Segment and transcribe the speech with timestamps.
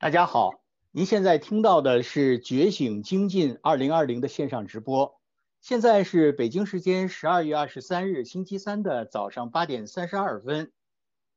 [0.00, 0.62] 大家好，
[0.92, 5.20] 您现在听到的是《觉醒精进二零二零》的线上直播。
[5.60, 10.70] 现在是北京时间十二月二十三日星期三的早上八点三十二分，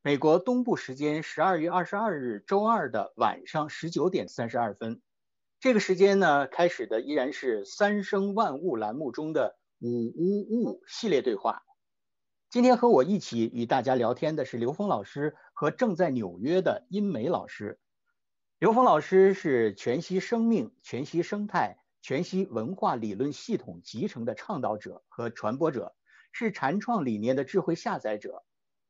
[0.03, 5.01] 美国东部时间十二月二十二日周二的晚上十九点三十二分。
[5.59, 11.63] 这个时间呢，开始的依然是“三生万物”栏目中的“五无物”系列对话。
[12.51, 17.79] 今天和我一起与大家聊天的是刘峰老师和正在纽约的殷梅老师。
[18.61, 25.95] 刘峰老师是全息生命、全息生态、全息文化理论系统集成的倡导者和传播者，
[26.31, 28.43] 是禅创理念的智慧下载者，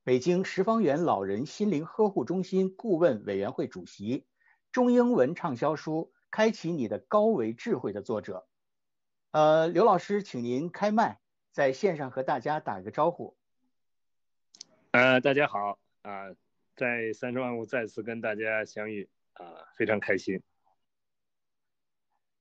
[0.04, 4.26] 北京十方园老人心灵呵护中心顾问委员会主席，
[4.74, 6.12] 中英文畅销书。
[6.30, 8.46] 开启你的高维智慧的作者，
[9.32, 11.22] 呃，刘老师，请您开麦，
[11.54, 13.38] 在线上和大家打个招呼。
[14.92, 16.36] 呃，大家好啊，
[16.76, 20.42] 在三生万物再次跟大家相遇啊，呃，非常开心。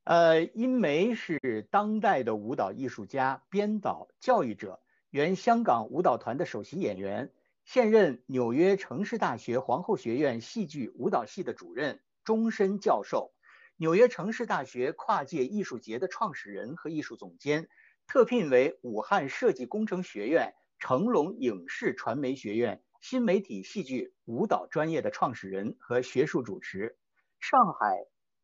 [0.05, 7.33] 呃，殷梅是当代的舞蹈艺术家、编导、教育者，原香港舞蹈团的首席演员，
[7.65, 13.33] 现任纽约城市大学皇后学院戏剧舞蹈系的主任、终身教授。
[13.77, 17.69] 纽约城市大学跨界艺术节的创始人和艺术总监，
[18.07, 26.99] 特聘为武汉设计工程学院、成龙影视传媒学院新媒体戏剧舞蹈专业的创始人和学术主持。
[27.39, 27.97] 上海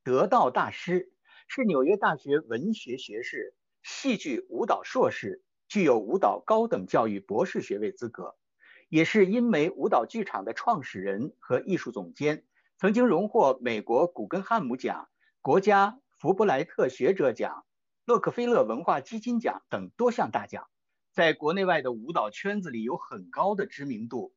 [0.02, 1.12] 得道大师，
[1.46, 8.34] 是纽约大学文学学士、戏剧舞蹈硕士，具有舞蹈高等教育博士学位资格，
[8.88, 12.46] 也是英美舞蹈剧场的创始人和艺术总监，
[12.78, 15.08] 曾经荣获美国古根汉姆奖。
[15.42, 17.66] 国家福布莱特学者奖、
[18.06, 20.66] 洛克菲勒文化基金奖等多项大奖，
[21.12, 24.32] 在国内外的舞蹈圈子里有很高的知名度。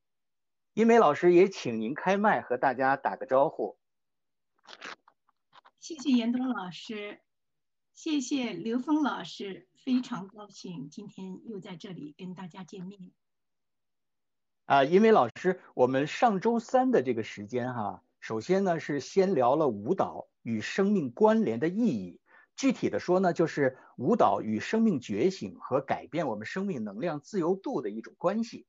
[0.73, 3.77] 殷梅老师也请您开麦和大家打个招呼。
[5.79, 7.19] 谢谢严冬老师，
[7.93, 13.11] 谢谢刘峰老师，非常高兴今天又在这里跟大家见面。
[14.65, 20.27] 啊，殷梅老师，我们上周三的这个时间哈，首先呢是先聊了舞蹈。
[20.41, 22.21] 与生命关联的意义，
[22.55, 28.65] 具体的说呢，就是舞蹈与生命觉醒和改变我们生命能量自由度的一种关系。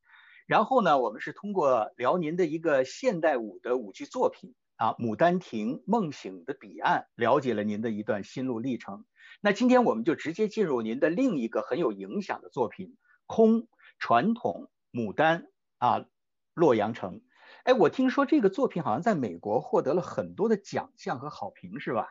[0.50, 9.04] 然后呢，我们是通过聊您的一个现代舞的舞剧作品啊，《牡丹亭·梦醒的彼岸》，了解了您的一段心路历程。
[9.40, 12.88] 那今天我们就直接进入您的另一个很有影响的作品
[13.26, 13.68] 《空
[14.00, 15.42] 传统牡丹》
[15.78, 16.00] 啊，
[16.52, 17.18] 《洛阳城》。
[17.62, 22.08] 哎，我听说这个作品好像在美国获得了很多的奖项和好评，是吧？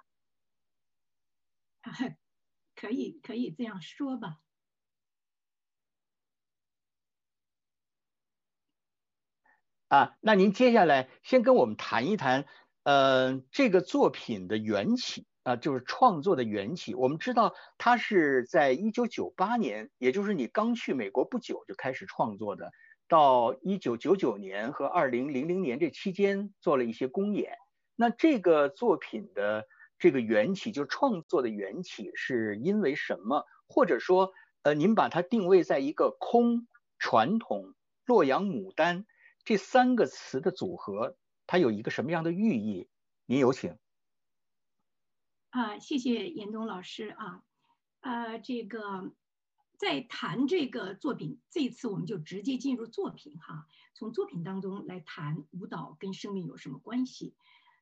[2.74, 4.38] 可以，可以这样说吧。
[9.90, 12.46] 啊，那您接下来先跟我们谈一谈，
[12.84, 16.94] 呃，这个作品的缘起啊，就是创作的缘起。
[16.94, 22.72] 我们知道它是在一九九八年，也就是你刚去美国不久就开始创作的。
[23.08, 27.54] 到一九九九年和二零零零年这期间做了一些公演。
[27.96, 29.66] 那这个作品的
[29.98, 33.44] 这个缘起，就创作的缘起是因为什么？
[33.68, 36.68] 或者说，呃，您把它定位在一个空、
[37.00, 37.74] 传统、
[38.06, 39.08] 洛阳牡丹
[39.44, 41.18] 这三个词的组合，
[41.48, 42.90] 它有一个什么样的寓意？
[43.26, 43.78] 您有请。
[45.50, 47.44] 啊，谢谢严冬老师啊，
[48.02, 49.14] 呃，这个。
[49.80, 57.34] 在谈这个作品，这一次我们就直接进入作品哈，从作品当中来谈舞蹈跟生命有什么关系。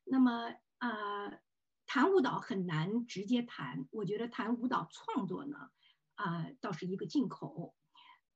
[0.04, 1.40] 那么呃，
[1.86, 5.72] 谈舞蹈很难直接谈，我觉得谈舞蹈创作呢，
[6.14, 7.74] 啊、倒是一个进口。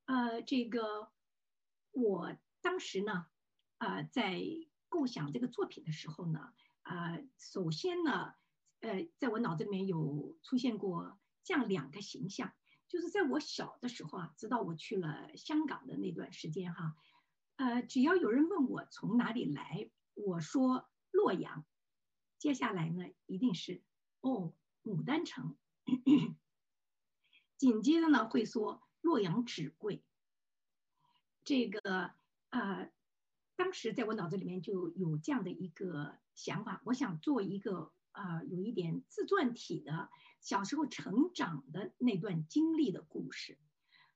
[0.07, 1.13] 呃，这个
[1.93, 2.37] 我
[2.83, 3.27] 时呢，
[3.79, 4.43] 啊、在
[4.91, 8.35] 构想这个作品的时候呢，啊、首先呢，
[8.81, 12.53] 呃，在我脑子里面有出现过这样两个形象。
[12.89, 16.95] 就是在我小的时候啊，直到我去了香港的那段时间哈，
[17.57, 21.65] 呃，只要有人问我从哪里来，我说洛阳，
[22.37, 23.83] 接下来呢一定是
[24.21, 24.53] 哦
[24.83, 25.57] 牡丹城，
[27.57, 30.05] 紧接着呢会说洛阳纸贵。
[31.45, 32.13] 这个
[32.53, 32.93] 呃，
[33.57, 40.11] 当时在我脑子里面就有这样的一个想法，我想做一个呃有一点自传体的。
[40.41, 43.59] 小时候成长的那段经历的故事，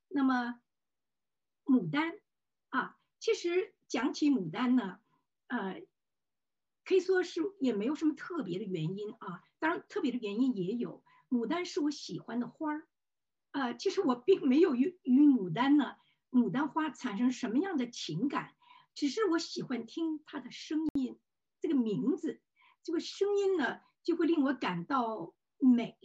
[0.09, 0.61] 那么
[1.65, 2.19] 牡丹
[2.69, 4.99] 啊，其实讲起牡丹呢，
[5.47, 5.87] 呃，
[6.85, 9.45] 可以说是也没有什么特别的原因啊。
[9.61, 11.05] 当然，特别的原因也有。
[11.29, 12.89] 牡丹是我喜欢的花儿，
[13.53, 15.97] 呃，其实我并没有与与牡丹呢，
[16.31, 18.55] 牡丹花产生什么样的情感，
[18.95, 21.19] 只是我喜欢听它的声音，
[21.61, 22.41] 这个名字。
[22.83, 25.97] 这个声音呢就会令我感到美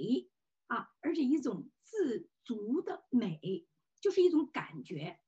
[0.68, 3.68] 啊，而且一种自足的美，
[4.00, 5.20] 就是一种感觉。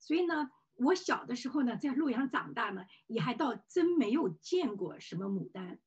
[0.00, 5.80] 所以呢，我小的时候呢，在洛阳长大呢，也还倒真没有见过什么牡丹，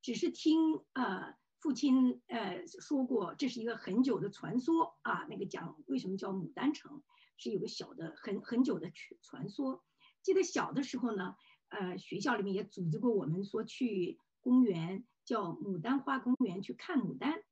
[0.00, 5.26] 只是听呃父亲呃说过，这是一个很久的传说啊。
[5.28, 7.02] 那个讲为什么叫牡丹城，
[7.38, 9.82] 是有个小的很很久的传传说。
[10.22, 11.36] 记得小的时候呢，
[11.68, 17.42] 呃，学校里面也组织过我们说去公园，叫牡丹花公园去看牡丹，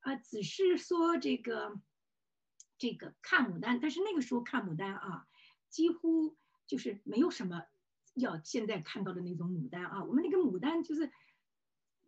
[0.00, 1.80] 啊、只是说这个
[2.76, 5.26] 这个看牡丹，但是那个时候看牡丹啊。
[5.68, 7.64] 几乎就是没有什么
[8.14, 11.12] 要现在看到的那种牡丹啊，我们那个牡丹就是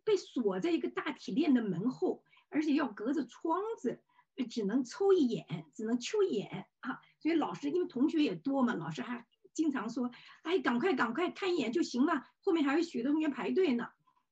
[0.03, 4.01] 被锁在一个大铁链的门后，而且要隔着窗子，
[4.45, 6.99] 只能抽一眼，只能瞅一眼啊。
[7.19, 10.11] 所以老师因为同学也多嘛，老师还经常说
[10.43, 13.89] ：“哎，赶快赶快看一眼就行了，后面还有许多同学排队呢。”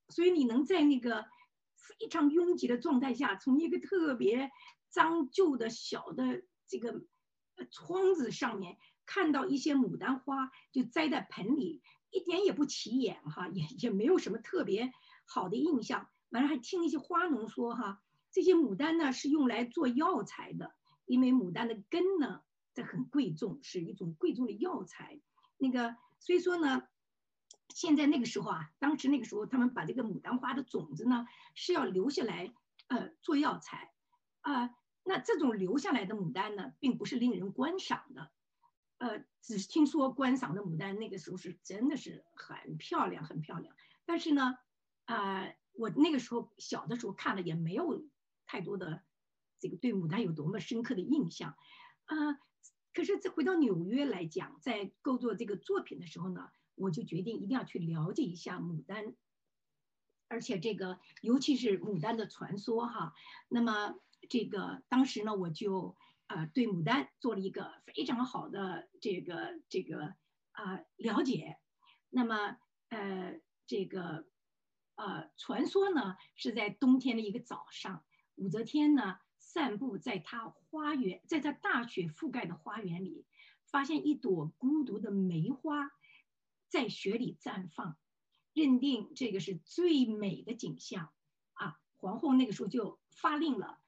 [0.10, 1.26] 所以你能在那个
[1.76, 4.50] 非常拥挤的状态下，从一个特别
[4.90, 7.04] 脏旧的小的这个
[7.72, 8.78] 窗子上面。
[9.10, 11.82] 看到一些牡丹花就栽在盆里，
[12.12, 14.92] 一点也不起眼哈，也也没有什么特别
[15.26, 16.10] 好的印象。
[16.28, 18.02] 完了还听一些花农说哈，
[18.38, 20.76] 这些牡丹呢是用来做药材的，
[21.08, 22.44] 因为牡丹的根呢
[22.76, 25.20] 这很贵重，是一种贵重的药材。
[25.58, 26.84] 那个所以说呢，
[27.70, 31.26] 现在那个时候啊，当时那个时候他们把这个牡丹花的种子呢
[31.56, 32.54] 是要留下来
[32.90, 33.92] 呃做药材
[34.42, 38.30] 啊，呃，那这种留下来的牡丹呢，并不是令人观赏的。
[39.00, 43.76] 呃，只是听说观赏的牡丹那个时候是真的是很漂亮，很漂亮。
[44.06, 44.60] 但是呢，
[45.06, 48.06] 啊、呃，我那个时候小的时候看了也没有
[48.48, 49.04] 太多的
[49.60, 51.56] 这个对牡丹有多么深刻的印象，
[52.06, 52.40] 啊、呃，
[52.94, 59.16] 可是再回到纽约来讲，在构作这个作品的时候呢，我就决定一定要去了解一下牡丹，
[60.28, 63.14] 而且这个尤其是牡丹的传说哈。
[63.48, 63.94] 那么
[64.28, 65.96] 这个当时呢，我就。
[66.30, 70.14] 啊、呃，对牡丹做了一个非常好的这个这个
[70.52, 71.58] 啊、呃、了解。
[72.10, 72.58] 那么
[72.90, 74.28] 呃，这个
[74.96, 78.04] 呃传说呢是在冬天的一个早上，
[78.38, 83.26] 武则天呢散步在她花园，在她大雪覆盖的花园里，
[83.66, 85.92] 发现一朵孤独的梅花
[86.70, 87.98] 在雪里绽放，
[88.54, 91.10] 认定这个是最美的景象
[91.54, 91.80] 啊。
[91.98, 93.80] 皇后那个时候就发令了。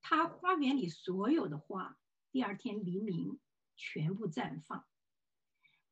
[0.00, 1.98] 她花园里所有的花，
[2.30, 3.40] 第二天黎明
[3.76, 4.84] 全部绽放。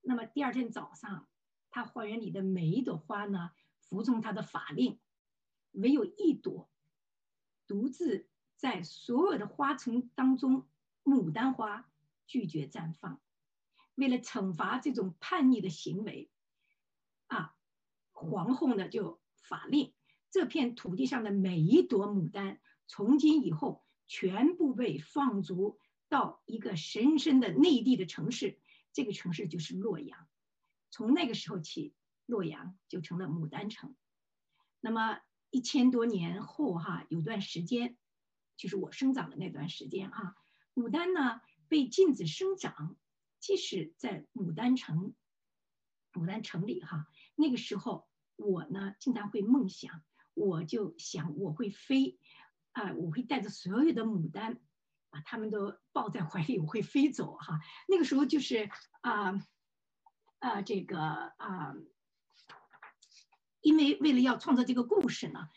[0.01, 1.27] 那么第二天早上，
[1.71, 3.51] 她花园里的每一朵花呢，
[3.81, 5.01] 服从她的法令，
[5.73, 6.71] 唯有一朵
[7.67, 10.69] 独自在所有的花丛当中，
[11.05, 11.91] 牡丹花
[12.27, 13.21] 拒绝绽放。
[13.95, 16.31] 为了惩罚这种叛逆的行为，
[17.27, 17.55] 啊，
[18.13, 19.93] 皇后呢就法令，
[20.31, 23.85] 这片土地上的每一朵牡丹，从今以后。
[24.09, 28.61] 全部被放逐到一个神圣的内地的城市，
[28.93, 30.29] 这个城市就是洛阳。
[30.91, 31.93] 从那个时候起，
[32.25, 33.97] 洛阳就成了牡丹城。
[34.79, 35.19] 那么
[35.51, 37.97] 一千多年后，哈，有段时间，
[38.57, 40.37] 就是我生长的那段时间，哈，
[40.75, 42.97] 牡丹呢被禁止生长。
[43.39, 45.15] 即使在牡丹城，
[46.13, 50.03] 牡丹城里，哈，那个时候我呢经常会梦想，
[50.35, 52.19] 我就想我会飞。
[52.73, 54.61] 啊，我会带着所有的牡丹，
[55.09, 57.59] 把它们都抱在怀里，我会飞走哈。
[57.89, 58.69] 那个时候就是
[59.01, 59.41] 啊
[60.41, 61.75] 啊，这个啊，
[63.67, 65.49] 因为为了要创造这个故事呢，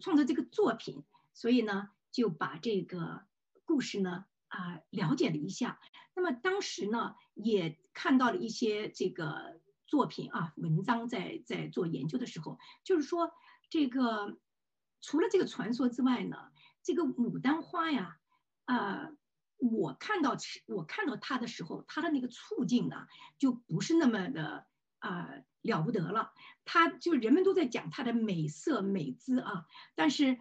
[0.00, 3.24] 创造这个作品，所以呢就把这个
[3.64, 5.78] 故事呢啊了解了一下。
[6.14, 13.30] 那么当时呢也看到了一些这个作品啊文章在，在做研究的时候，就是说
[13.70, 14.36] 这个
[15.00, 16.36] 除了这个传说之外呢。
[16.84, 18.18] 这个牡丹花呀，
[18.64, 19.16] 啊、呃，
[19.58, 23.06] 我看到我看到它的时候，它的那个处境呢，
[23.38, 24.66] 就不是那么的
[25.02, 25.28] 啊、
[25.60, 26.32] 了不得了。
[26.64, 30.38] 他就人们都在讲他的美色美姿啊，但是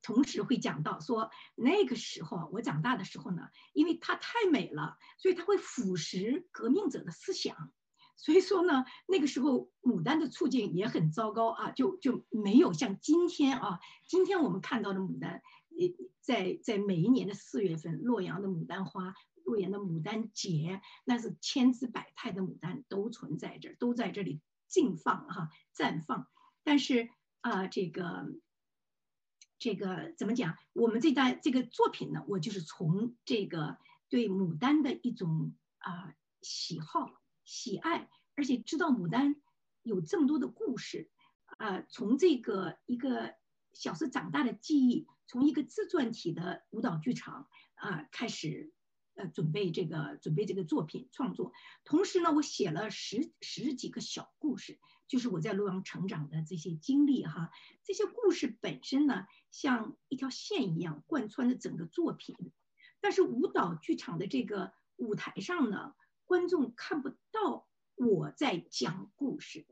[0.00, 7.70] 同时会讲到说，那个时候我长大的时候呢，因为他太美了，所以他会腐蚀革命者的思想。
[8.16, 15.42] 所以说呢，那个时候牡丹的处境也很糟糕啊，就就没有像今天啊，今天我们看到的牡丹。
[16.20, 19.14] 在在每一年的四月份，洛阳的牡丹花，
[19.50, 26.28] 洛阳的牡丹节，那是千姿百态的牡丹都存在这儿，都在这里静放哈，绽放。
[26.62, 28.30] 但是啊、这个
[29.58, 30.56] 这个怎么讲？
[30.72, 33.78] 我们这代这个作品呢，我就是从这个
[34.08, 37.10] 对牡丹的一种啊、喜好、
[37.44, 39.34] 喜爱，而且知道牡丹
[39.82, 41.10] 有这么多的故事。
[41.58, 43.34] 呃，从这个一个
[43.72, 48.72] 小时长大的记忆，从一个自传体的舞蹈剧场啊、开始，
[49.20, 51.52] 呃，准备这个准备这个作品创作。
[51.84, 57.50] 同时呢，我写了十十几个小故事，就是我在洛阳成长的这些经历哈。
[57.84, 62.34] 这些故事本身呢，像一条线一样贯穿着整个作品。
[63.02, 69.66] 但是舞蹈剧场的这个舞台上呢，观众看不到我在讲故事。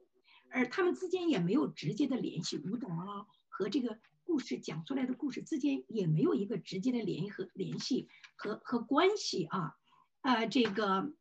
[0.50, 3.98] 而他们之间也没有直接的联系，舞蹈啊和这个
[4.28, 9.74] 故事讲出来的故事之间也没有一个直接的联和联系和和关系啊，
[10.20, 11.14] 呃，这个，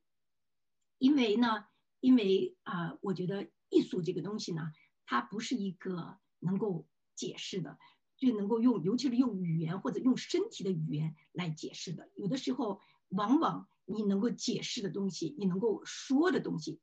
[0.98, 1.66] 因为呢，
[2.02, 4.74] 因为啊、我觉得艺术这个东西呢，
[5.06, 6.86] 它不是一个能够
[7.16, 7.80] 解释的，
[8.18, 16.82] 就能够用，尤其是用语言或者用身体的语言来解释的，有的时候往往你能够解释的东西，你能够说的东西。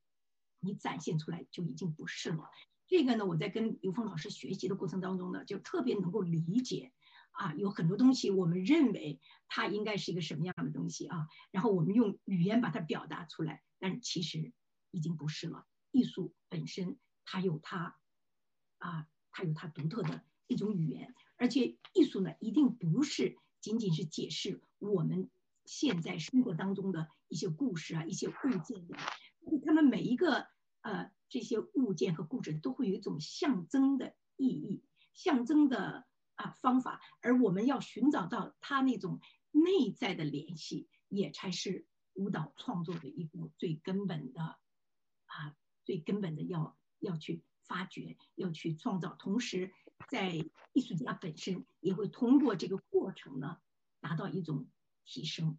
[0.59, 2.49] 你展现出来就已经不是了。
[2.87, 6.91] 这个呢，我在跟刘峰老师学习的过程当中呢，就特别能够理解
[7.31, 14.53] 啊，有很多东西我们认为它应该是一个什么样的东西啊，然后我们用语言把它表达出来，但其实
[14.91, 15.65] 已经不是了。
[15.91, 17.97] 艺术本身它有它
[18.77, 25.31] 啊，它有它独特的一种语言，而且艺术呢，一定不是仅仅是解释我们
[25.65, 28.95] 现在生活当中的一些故事啊，一些物件的，
[29.65, 30.47] 他们每一个。
[30.85, 34.83] 呃，这些物件和故事都会有一种象征的意义、
[35.15, 49.15] 象征的啊方法，而我们要寻找到它那种内在的联系，也才是舞蹈创作的一个最根本的啊，最根本的要要去发掘、要去创造。
[49.15, 49.73] 同时，
[50.07, 50.35] 在
[50.73, 53.57] 艺术家本身也会通过这个过程呢，
[54.01, 54.67] 达到一种
[55.03, 55.57] 提升。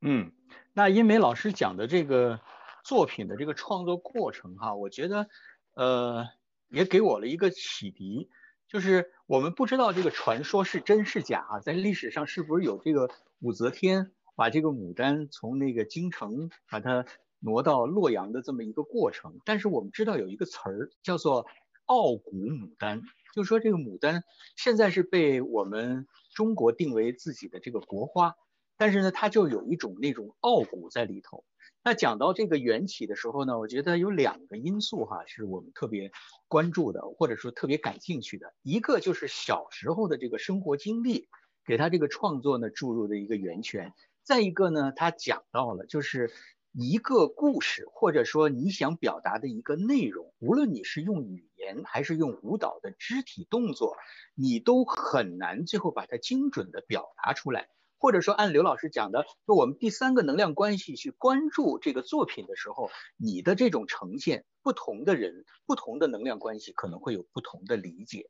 [0.00, 0.32] 嗯，
[0.72, 2.40] 那英梅老师讲的这个。
[2.86, 5.28] 作品的这个创作过程哈，我觉得，
[5.74, 6.24] 呃，
[6.68, 8.30] 也给我了一个启迪，
[8.68, 17.04] 就是我们不知道这个传说是真是假啊，在历史上是不是有这个武则天把这个牡丹从那个京城把它
[17.40, 19.40] 挪到洛阳的这么一个过程？
[19.44, 21.46] 但是我们知道有一个词儿叫做
[21.86, 23.02] 傲骨牡丹，
[23.34, 24.22] 就说这个牡丹
[24.54, 28.36] 现在是被我们中国定为自己的这个国花，
[28.76, 31.44] 但是呢，它就有一种那种傲骨在里头。
[31.86, 36.10] 那讲到这个缘起的时候呢，我觉得有两个因素哈，是我们特别
[36.48, 38.52] 关注的，或者说特别感兴趣的。
[38.62, 41.28] 一个就是小时候的这个生活经历，
[41.64, 43.92] 给他这个创作呢注入的一个源泉。
[44.24, 46.32] 再一个呢，他讲到了就是
[46.72, 53.96] 一个故事，或者说你想表达的一个内容，无论你是用语言还是用舞蹈的肢体动作，
[54.34, 57.68] 你都很难最后把它精准的表达出来。
[57.98, 68.28] 或者说，按刘老师讲的，就我们第三个能量关系去关注这个作品的时候，你的这种呈现，不同的人、不同的能量关系可能会有不同的理解。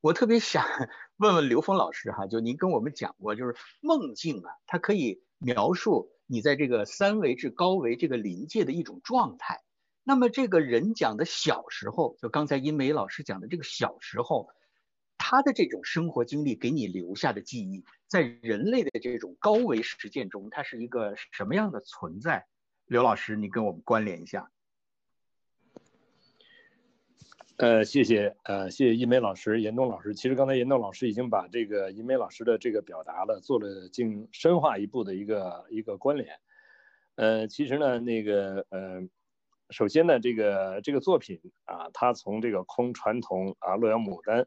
[0.00, 0.64] 我特别想
[1.16, 9.62] 问问刘峰老师哈，就您跟我们讲过，就是梦境啊，它可以描述你在这个三维至高维这个临界的一种状态。
[10.04, 14.50] 那么这个人讲的小时候，就刚才英梅老师讲的这个小时候。
[15.18, 22.46] 他的这种生活经历给你留下的记忆，在人类的这种高维实践中，它是一个什么样的存在？
[22.86, 24.50] 刘老师，你跟我们关联一下。
[27.56, 30.14] 呃，谢谢，呃，谢谢一梅老师、严冬老师。
[30.14, 36.38] 其实刚才严冬老师已经把这个一梅老师的这个表达了，做了进深化一步的一个一个关联。
[37.14, 39.08] 呃，其实呢，那个呃，
[39.70, 44.46] 首先呢，这个这个作品啊，它从这个空传统啊，洛阳牡丹。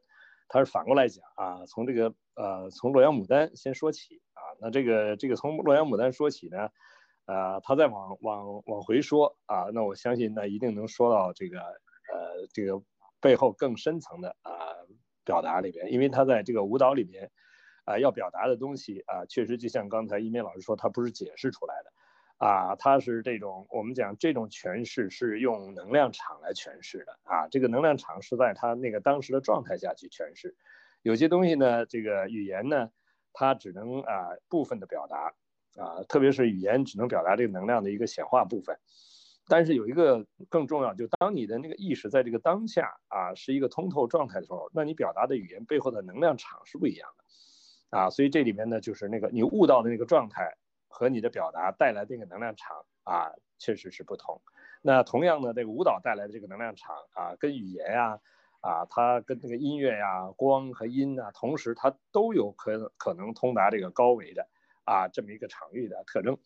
[0.49, 6.69] 它是反过来讲啊，从这个呃，从洛阳牡丹先说起啊，那这个这个从洛阳牡丹说起呢，
[7.25, 12.81] 呃，他再往往往回说啊，那我相信那，一定能说到这个呃这个
[13.21, 14.75] 背后更深层的啊
[15.23, 17.31] 表达里边，因为他在这个舞蹈里边
[17.85, 21.91] 啊要表达的东西啊，确实就像刚才一鸣老师说，他不是解释出来的。
[22.39, 30.55] 啊，它是这种我们讲这种诠释是用能量场来诠释的啊，这个能量场是在它那个当时的状态下去诠释，
[31.01, 32.91] 有些东西呢，这个语言呢，
[33.33, 35.33] 它只能啊部分的表达
[35.83, 38.79] 啊，特别是语言只能表达这个能量的一个显化部分，
[39.49, 50.55] 但是有一个更重要，就当你的那个意识在这个当下啊是一个通透状态的时候，那你表达的语言背后的能量场是不一样的啊，所以这里面呢，就是那个你悟到的那个状态。
[50.89, 54.41] 和你的表达带来的这个能量场啊，确实是不同。
[54.81, 58.19] 那同样的，这个舞蹈带来的这个能量场啊，跟语言呀，
[58.61, 64.47] 啊，它跟这个音乐呀、光和音啊，同时它都有可可能通达这个高维的
[64.85, 66.37] 啊这么一个场域的特征。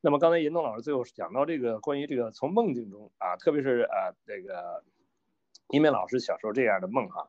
[0.00, 4.84] 那么刚才严冬老师最后讲到这个关于这个从梦境中啊，特别是呃这个
[5.70, 7.28] 一鸣老师小时候这样的梦哈，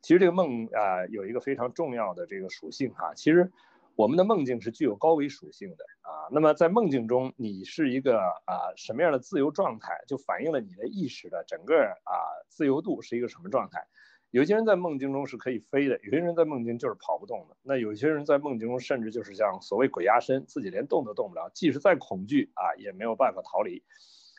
[0.00, 3.50] 其实这个梦啊有一个非常重要的这个属性哈，其实
[3.96, 6.28] 我们的梦境是具有高维属性的啊。
[6.30, 12.12] 那么在梦境中，你是一个啊什么样的自由状态，就反映了你的意识的整个啊
[12.48, 13.86] 自由度是一个什么状态。
[14.30, 17.56] 有些人在梦境中是可以飞的，有些人在梦境就是跑不动的。
[17.62, 23.82] 那有些人在梦境中甚至就是像所谓鬼压身，自己连动都动不了，即使再恐惧啊，也没有办法逃离。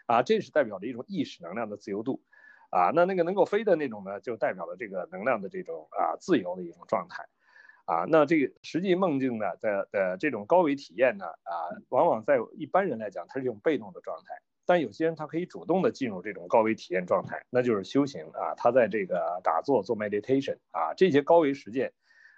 [0.07, 2.23] 啊，这是代表着一种意识能量的自由度。
[2.71, 7.23] 啊，那那个能够飞的那种呢，就代表了这个能量的这种啊自由的一种状态。
[7.85, 11.51] 啊，那这个实际梦境呢的的这种高维体验呢，啊，
[11.89, 14.41] 往往在一般人来讲，它是一种被动的状态。
[14.65, 18.55] 但有些人他可以主动的进入这种高维体验状态，那就是修行啊。
[18.55, 21.91] 他在这个打坐做 meditation 啊，这些高维实践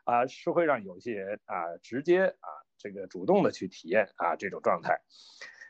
[0.06, 2.50] 啊，是会让有些人啊直接啊
[2.80, 5.02] 这个主动的去体验啊这种状态。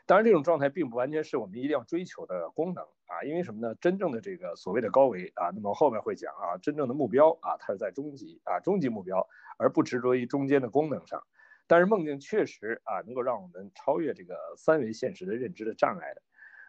[0.06, 3.74] 当然，这种状态并不完全是我们一定要追求的功能啊，因为什么呢？
[3.80, 9.26] 真正的这个所谓的高维啊，那么后面会讲啊，真正的目标啊，它是在终极啊，终极目标，
[9.58, 11.22] 而不执着于中间的功能上。
[11.66, 16.22] 但是梦境确实啊，能够让我们超越这个三维现实的认知的障碍的。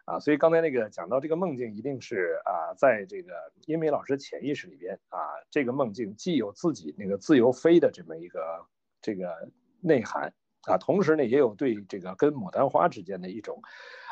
[0.04, 8.66] 啊，所以刚才那个讲到这个梦境，一定是啊，在这个英美老师潜意识里边啊，这个梦境既有自己那个自由飞的这么一个
[9.02, 9.50] 这个
[9.82, 13.60] 内涵啊，同时呢，也有对这个跟牡丹花之间的一种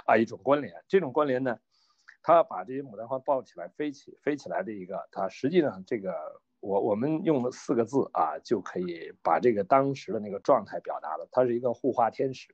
[0.04, 0.84] 啊一种关联。
[0.86, 1.58] 这种关联呢，
[2.26, 6.12] 他把这些牡丹花抱起来飞起飞起来的一个，它实际上这个
[6.58, 12.52] 我我们用了四个字啊，就可以把这个当时的那个状态表达了，它是一个护花天使。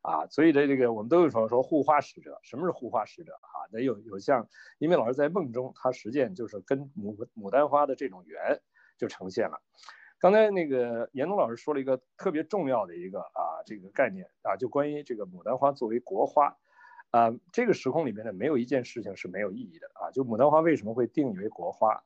[0.00, 3.68] 啊，所以的这个我们都有说说护花使者，什么是护花使者啊？
[3.70, 4.48] 得有有像，
[4.78, 8.62] 因为老师在梦中，他实践就是跟牡牡丹花的这种缘
[8.96, 9.60] 就呈现了。
[10.18, 16.56] 刚才那个严冬老师说了一个特别重要的一个啊这个概念啊，就关于这个牡丹花作为国花
[17.10, 20.10] 啊，这个时空里面呢，没有一件事情是没有意义的啊。
[20.10, 22.02] 就牡丹花为什么会定义为国花？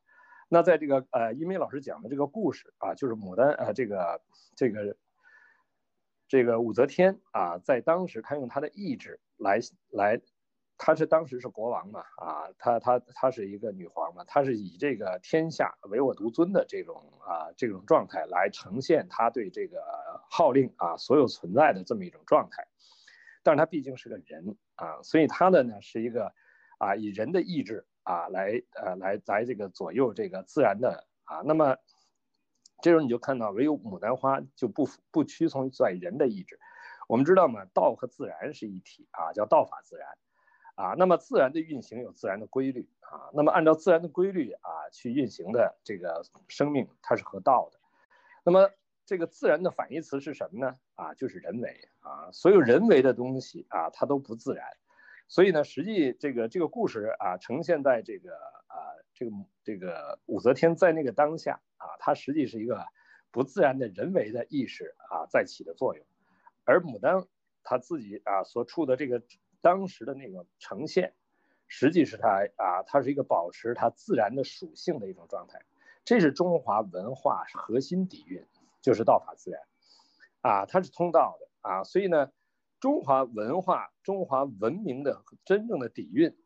[0.49, 4.21] 那在这个呃，一鸣老师讲的这个故事啊，就是牡丹啊这个
[4.57, 4.97] 这个。
[6.27, 10.21] 这个武则天啊，在当时，他用他的意志来来，
[10.79, 19.85] 他是当时是国王嘛啊，他他他是一个女皇嘛，他是以这个天下唯我独尊的这种啊这种状态来呈现他对这个
[20.31, 22.67] 号令啊所有存在的这么一种状态，
[23.43, 26.33] 但是他毕竟是个人啊，所以他的呢是一个
[26.79, 31.77] 啊以人的意志啊来呃来来这个左右这个自然的啊，那么。
[32.83, 36.59] 这时候你就看到，唯有牡丹花就不不屈从在人的意志。
[37.09, 40.09] 我们知道嘛，道和自然是一体啊，叫道法自然
[40.75, 40.95] 啊。
[40.99, 43.31] 那么自然的运行有自然的规律啊。
[43.33, 47.79] 那么按照自然的规律啊去运行的这个生命，它是合道的。
[48.45, 48.69] 那么
[49.05, 50.77] 这个自然的反义词是什么呢？
[50.95, 52.31] 啊，就是人为啊。
[52.33, 54.67] 所有人为的东西啊，它都不自然。
[55.29, 58.35] 所以呢，实际这个这个故事啊，呈现在这个
[58.67, 58.77] 啊
[59.15, 61.61] 这个这个武则天在那个当下。
[61.77, 62.83] 啊，它实际是一个
[63.31, 66.07] 不自然的人为的意识啊在起的作用，
[66.65, 67.27] 而牡丹
[67.63, 69.23] 它自己啊所处的这个
[69.61, 71.13] 当时的那个呈现，
[71.69, 75.61] 实际是它啊，它是一个保持它自然的属性的一种状态，
[76.07, 78.43] 这是中华文化核心底蕴，
[78.85, 79.63] 就是道法自然，
[80.43, 82.31] 啊，它是通道的啊，所以呢，
[82.79, 86.37] 中华文化、中华文明的真正的底蕴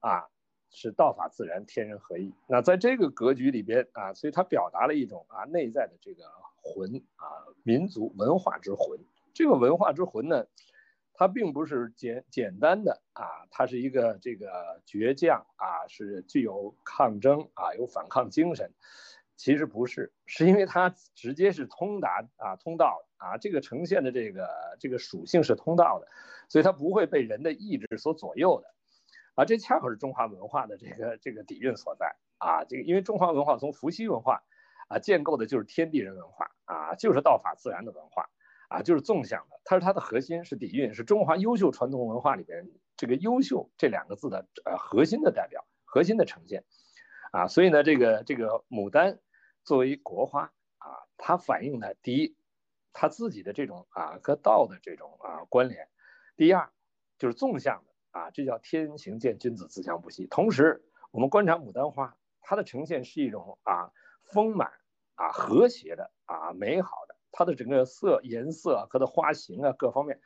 [0.00, 0.26] 啊。
[0.74, 2.32] 是道法自然，天人合一。
[2.48, 6.24] 那在这个格局里边啊，所以它表达了一种啊内在的这个
[6.62, 7.28] 魂啊，
[7.62, 8.98] 民族文化之魂。
[9.34, 10.46] 这个文化之魂呢，
[11.12, 18.72] 它并不是简简单的啊，它是一个这个倔强啊，是具有抗争啊，有反抗精神。
[19.36, 26.08] 其实不是，是因为它直接是通达啊，通道啊，这个呈现的这个这个属性是通道的，
[26.48, 28.68] 所以它不会被人的意志所左右的。
[29.34, 32.64] 啊，这恰好是中华文化的这个这个底蕴所在啊！
[32.64, 34.42] 这个因为中华文化从伏羲文化
[34.88, 38.28] 啊建构的就是天地人文化啊，就是道法自然的文化
[38.68, 46.62] 啊，就是纵向的，它是它的核心，是底蕴，是中华优秀传统文化里边这个“优秀”这两个字的呃核心的代表，核心的呈现
[47.32, 47.48] 啊。
[47.48, 49.18] 所以呢，这个这个牡丹
[49.64, 50.44] 作为国花
[50.78, 52.36] 啊，它反映的第一，
[52.92, 55.86] 它自己的这种啊和道的这种啊关联；
[56.36, 56.70] 第二，
[57.18, 57.92] 就是纵向的。
[58.12, 60.26] 啊，这叫天行健，君子自强不息。
[60.26, 63.90] 同时，我们观察牡丹花，它的呈现是一种啊
[64.20, 64.70] 丰满
[65.14, 70.20] 啊和谐的啊美好的，它的整个色颜色和它的花型啊各方面，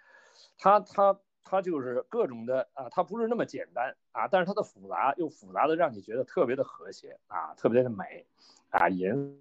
[0.58, 8.26] 它它它就是各种的啊，它不是那么简单啊，但是它的复杂又复杂的让你觉得特别的和谐啊，特别的美
[8.68, 9.38] 啊颜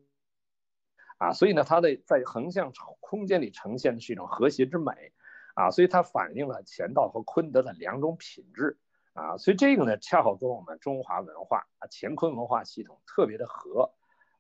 [1.18, 5.12] 啊，所以呢，它的在横向空间里呈现的是一种和谐之美。
[5.58, 8.78] 啊，所以它反映了乾道和坤德的两种品质，
[9.14, 13.90] 啊，所以这个呢，恰好跟我们中华文化啊，乾坤文化系统特别的合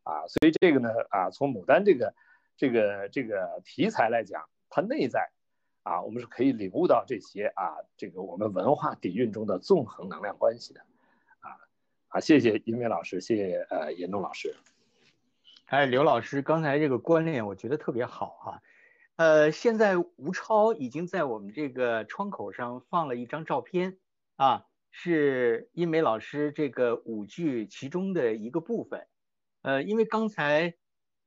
[0.03, 2.13] 啊，所以这个呢啊，从牡丹这个
[2.57, 5.31] 这个这个题材来讲，它内在
[5.85, 10.81] 啊，我们是可以领悟到这些啊，这个我们文化底蕴中的纵横能量关系的
[11.41, 11.61] 啊
[12.07, 14.55] 啊，谢谢殷梅老师，谢谢呃严东老师。
[15.67, 18.61] 哎，刘老师刚才这个观念我觉得特别好哈、啊。
[19.17, 23.99] 呃，现在吴超已经在我们这个窗口上放了一张照片。
[24.37, 29.07] 啊，是殷梅老师这个舞剧其中的一个部分。
[29.61, 30.73] 呃，因为刚才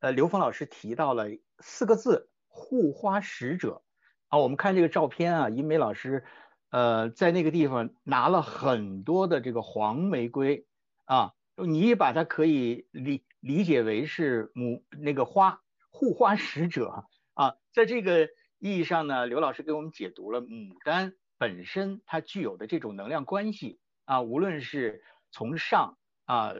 [0.01, 1.29] 呃刘峰老师提到了
[1.61, 3.83] 四个字“护花使者”。
[4.29, 6.25] 啊，我们看这个照片啊，殷梅老师
[6.71, 10.67] 呃在那个地方拿了很多的这个黄玫瑰
[11.05, 15.61] 啊，你也把它可以理理解为是母那个花
[15.91, 17.57] 护花使者啊。
[17.73, 21.14] 在这个意义上呢，刘老师给我们解读了牡丹。
[21.41, 26.55] 本身它具有的这种能量关系啊，无论是从上啊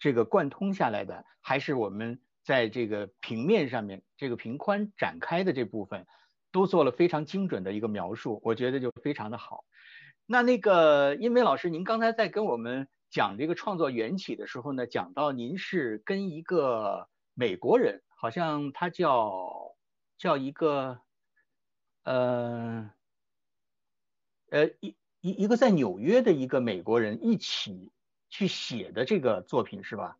[0.00, 6.08] 这个贯通下来的，还是我们在这个平面上面这个平宽展开的这部分，
[6.56, 9.66] 都做了非常精准的一个描述，我觉得就非常的好。
[10.24, 19.74] 那那个殷梅老师，您刚才在跟我们讲这个创作缘起的时候呢，讲到您是跟一个美国人，好像他叫
[20.16, 20.98] 叫一个
[22.04, 22.90] 呃。
[24.48, 27.90] 呃，一一一个在纽约的一个美国人一起
[28.30, 30.16] 去写的这个作品是吧？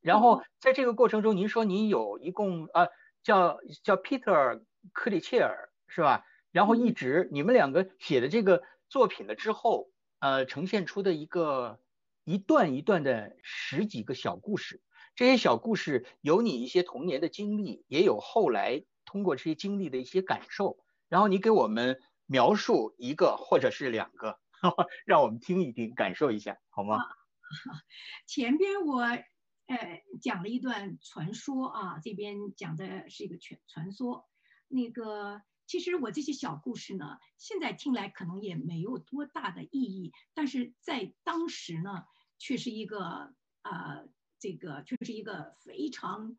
[0.00, 2.88] 然后在这个过程中，您说您有一共啊
[3.22, 6.24] 叫叫 Peter 克里切尔是吧？
[6.52, 11.80] 然后一直你们两个写的这个作品了之后，呃，呈现出的一个
[12.24, 14.82] 一段一段的十几个小故事，
[15.14, 22.00] 这些小故事有你一些童年的经历，也有后来通过这些经历的一些感受，然后你给我们。
[22.30, 24.38] 描述一个或者是两个，
[25.06, 26.98] 让我们听一听，感受一下，好吗？
[28.28, 34.28] 前边我呃讲了一段传说啊，这边讲的是一个传传说。
[34.68, 42.06] 那个其实我这些小故事呢，现在听来可能也没有多大的意义，但是在当时呢，
[42.38, 44.08] 却是一个、呃，
[44.40, 46.36] 这个却是一个非常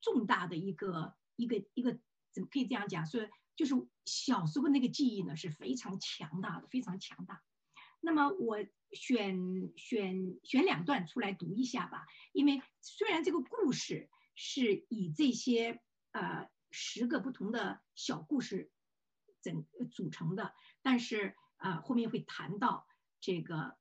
[0.00, 2.00] 重大的一个一个一个，
[2.32, 3.06] 怎么可以这样讲？
[3.06, 3.28] 所以。
[3.56, 3.74] 就是
[4.06, 7.42] 小时候那个记忆呢，是非常强大的，非常强大。
[8.00, 8.56] 那么我
[8.92, 15.78] 选选选两段出来读一下吧，因为虽然这个故事是以这些
[16.12, 18.70] 呃十个不同的小故事
[19.42, 22.86] 整组成的，但是啊、呃、后面会谈到
[23.20, 23.76] 这个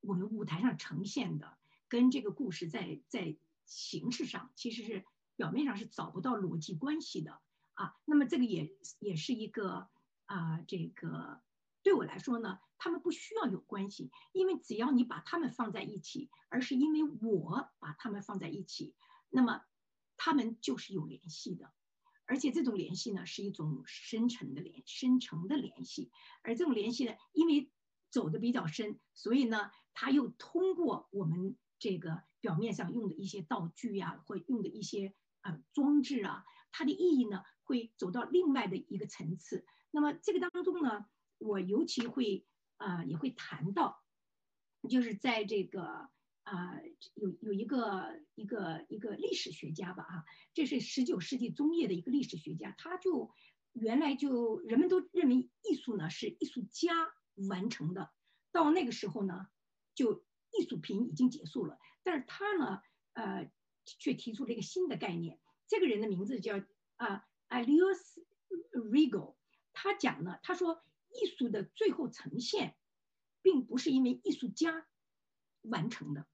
[0.00, 5.04] 我们舞台上呈现的跟这个故事在在形式上其实是
[5.36, 7.40] 表面上是找不到逻辑关系的。
[7.74, 9.88] 啊，那么这个也也是一个
[10.26, 11.40] 啊，这个
[11.84, 18.96] 对我来说呢，他们不需要有关系，因为只要你把他们放在一起，而是因为我把他们放在一起，
[19.30, 19.64] 那么
[20.16, 21.72] 他们就是有联系的，
[22.28, 26.12] 而且这种联系呢是一种深层的联深层的联系，
[26.42, 27.72] 而这种联系呢，因为
[28.10, 37.42] 走的比较深，所以呢，它又通过我们这个表面上用的一些道具呀、或用的一些呃装置啊，它的意义呢。
[37.68, 39.66] 会走到另外的一个层次。
[39.90, 41.04] 那么这个当中呢，
[41.36, 42.46] 我尤其会
[42.78, 44.02] 啊、也会谈到，
[44.88, 46.08] 就是在这个
[46.48, 46.80] 啊、
[47.14, 53.30] 有有一个一个一个历史学家吧，哈，这是十九世纪中叶的一个历史学家，他就
[53.72, 56.92] 原来就人们都认为艺术呢是艺术家
[57.48, 58.10] 完成的，
[58.50, 59.48] 到那个时候呢，
[59.94, 60.24] 就
[60.58, 61.78] 艺术品已经结束了。
[62.02, 62.80] 但是他呢，
[63.12, 63.50] 呃，
[63.84, 65.38] 却提出了一个新的概念。
[65.66, 66.62] 这个人的名字叫
[66.96, 67.24] 啊。
[67.50, 67.96] Alois
[68.72, 69.34] Riegel，
[69.72, 72.76] 他讲呢，他说艺术的最后呈现，
[73.40, 74.86] 并不是因为艺术家
[75.62, 76.26] 完成的，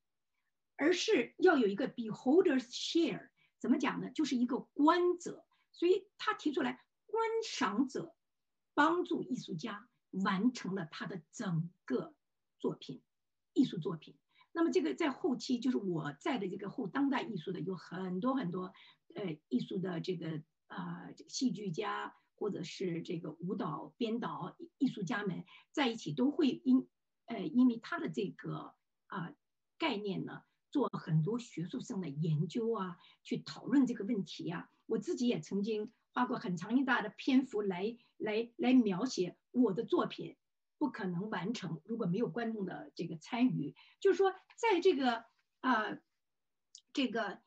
[0.77, 3.29] 而是要有一个 beholder's share。
[3.59, 4.11] 怎么讲呢？
[4.11, 8.15] 就是一个观者，所以他提出来，观赏者
[8.75, 12.15] 帮助艺术家完成了他的整个
[12.59, 13.03] 作品，
[13.53, 14.17] 艺术作品。
[14.53, 18.73] 那么这个在后期，就是我在的这个后当代艺术的有很多很多，
[19.15, 20.43] 呃，艺术的这个。
[20.67, 26.89] 啊，戏剧家或者是这个舞蹈编导艺术家们在一起都会因
[27.27, 28.75] 呃因为他的这个
[29.07, 29.33] 啊
[29.79, 30.43] 概念呢，
[30.75, 34.69] 做很多学术上的研究啊，去讨论这个问题呀。
[34.87, 40.37] 我自己也曾经花过很长一大的篇幅来来来描写我的作品
[40.77, 45.25] 不可能完成，如果没有观众的这个参与，就是说在这个
[45.61, 45.97] 啊
[46.93, 47.39] 这个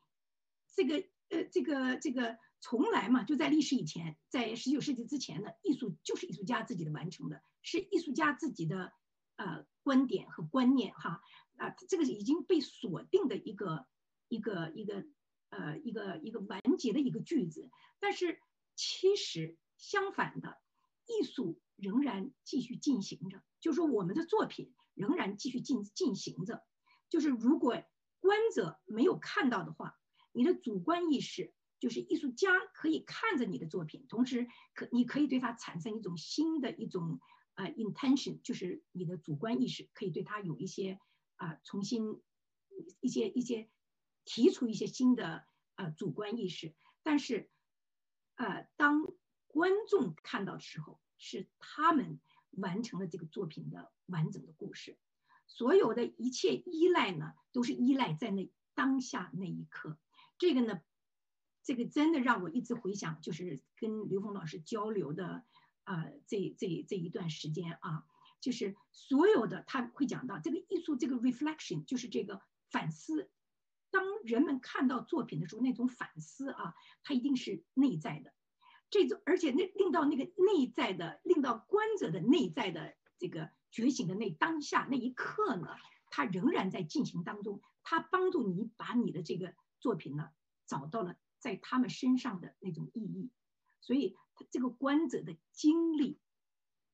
[0.74, 2.38] 这个呃这个这个。
[2.60, 8.92] 从来嘛，就在历史以前，在十九世纪之前呢，艺术就是艺术家自己的完成的，是艺术家自己的
[9.36, 11.22] 呃观点和观念哈
[11.58, 13.86] 啊，这个已经被锁定的一个
[14.30, 15.06] 一个一个
[15.50, 17.70] 呃一个一个完结的一个句子。
[18.00, 18.40] 但是
[18.76, 20.58] 其实相反的，
[21.06, 26.64] 艺术仍然继续进行着，就是说我们的作品仍然继续进进行着。
[27.10, 27.84] 就是如果
[28.20, 29.96] 观者没有看到的话，
[30.32, 31.54] 你的主观意识。
[31.80, 37.20] 就是艺术家可以看着你的作品，同时可你可以对它产生一种新的一种
[37.54, 41.00] 呃 intention，就是你的主观意识可以对它有一些
[41.38, 42.22] 啊、重新
[43.00, 43.70] 一些一些
[44.26, 47.50] 提出一些新的呃主观意识，但是
[48.36, 49.08] 呃当
[49.48, 52.20] 观众看到的时候，是他们
[52.52, 54.98] 完成了这个作品的完整的故事，
[55.48, 59.98] 所有的一切依赖呢，都是依赖在那当下那一刻，
[60.38, 60.82] 这个呢。
[61.64, 65.44] 这个真的让我一直回想，就是跟刘峰老师交流的，
[65.84, 68.06] 啊、这这这一段时间啊，
[68.40, 73.30] 就是所有的他会讲到这个艺术，这个 reflection 就是这个反思。
[73.90, 76.74] 当人们看到作品的时候，那种反思啊，
[77.04, 78.34] 它一定是内在的。
[78.90, 85.68] 这种而且那令到那个内在的，令到观者的内在的这个觉醒的那当下那一刻呢，
[86.10, 87.62] 它仍然在进行当中。
[87.84, 90.30] 它帮助你把你的这个作品呢
[90.66, 91.16] 找到了。
[91.40, 93.30] 在他们身上的那种意义，
[93.80, 94.18] 所以
[94.50, 96.20] 这个观者的经历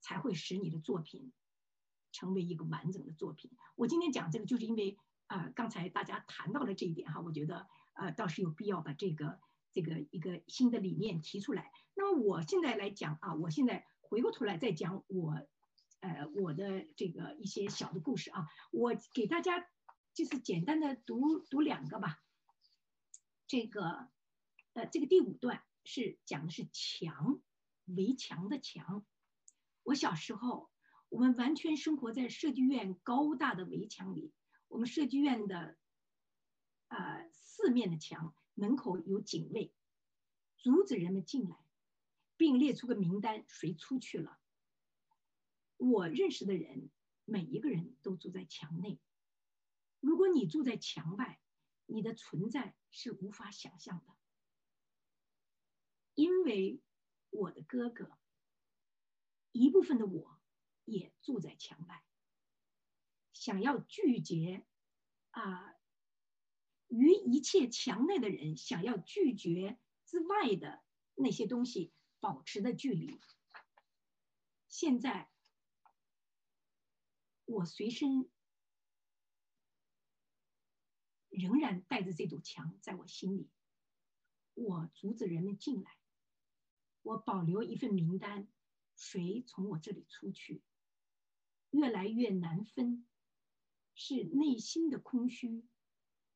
[0.04, 1.32] 才会使你的作品
[2.12, 3.50] 成为一个完整的作品。
[3.76, 9.39] 我今天讲这个，就是因为啊、呃，刚才大家谈到了这一点哈，我觉得呃倒是有必要把这个
[9.72, 11.72] 这个一个新的理念提出来。
[11.96, 15.48] 那么我现在来讲啊，我现在回过头来再讲我
[16.02, 19.66] 呃我的这个一些小的故事啊，我给大家
[20.13, 22.22] 就是简单的读读两个吧，
[23.48, 24.10] 这个。
[24.76, 27.39] 呃，这个第五段是讲的是墙，
[27.86, 29.06] 围墙的墙。
[29.84, 30.72] 我小时候，
[31.10, 34.34] 我们完全生活在设计院高大的围墙里。
[34.67, 35.78] 我们设计院的，
[36.88, 39.74] 呃，四面的墙门口有警卫，
[40.58, 41.56] 阻止人们进来，
[42.38, 44.39] 并列出个名单，谁出去了。
[45.78, 46.89] 我认识的人，
[47.26, 49.00] 每一个人都住在墙内。
[50.00, 51.39] 如果你住在墙外，
[51.86, 54.15] 你的存在是无法想象的。
[56.15, 56.82] 因为
[57.30, 58.17] 我的哥哥，
[59.54, 60.42] 一部分的我
[60.84, 62.04] 也住在墙外，
[63.32, 64.66] 想要拒绝
[65.30, 65.76] 啊，
[66.88, 70.84] 与一切墙内的人想要拒绝之外的
[71.16, 73.22] 那些东西保持的距离。
[74.68, 75.32] 现在，
[77.46, 78.30] 我随身
[81.30, 83.52] 仍然带着这堵墙在我心里，
[84.56, 85.98] 我阻止人们进来。
[87.02, 88.48] 我保留一份名单，
[88.95, 90.62] 谁从我这里出去，
[91.71, 93.06] 越来越难分，
[93.95, 95.65] 是内心的空虚，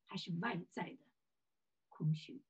[0.06, 0.98] 还是外在的
[1.88, 2.42] 空虚？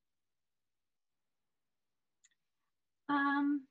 [3.07, 3.67] 嗯，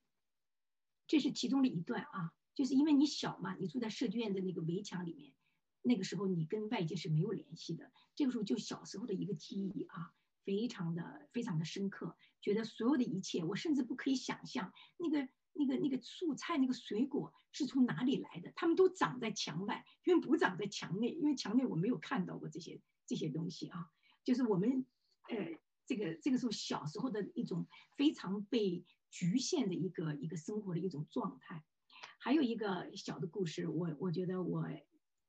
[1.08, 5.34] 这是其中的一段啊，就是因为你小嘛，你住在设计院的那个围墙里面，
[5.82, 10.14] 那个时候你跟外界是没有联系的，这个时候就小时候的一个记忆啊。
[10.44, 23.90] 非常的非常的深刻，觉得所有的一切，我甚至不可以想象那个那个那个素菜、那个水果是从哪里来的，他们都长在墙外，因为不长在墙内，因为墙内我没有看到过这些这些东西啊。
[24.24, 24.86] 就是我们
[25.30, 31.64] 呃这个这个时候小时候的一种非常被局限的一个一个生活的一种状态。
[32.20, 34.68] 还有一个小的故事，我我觉得我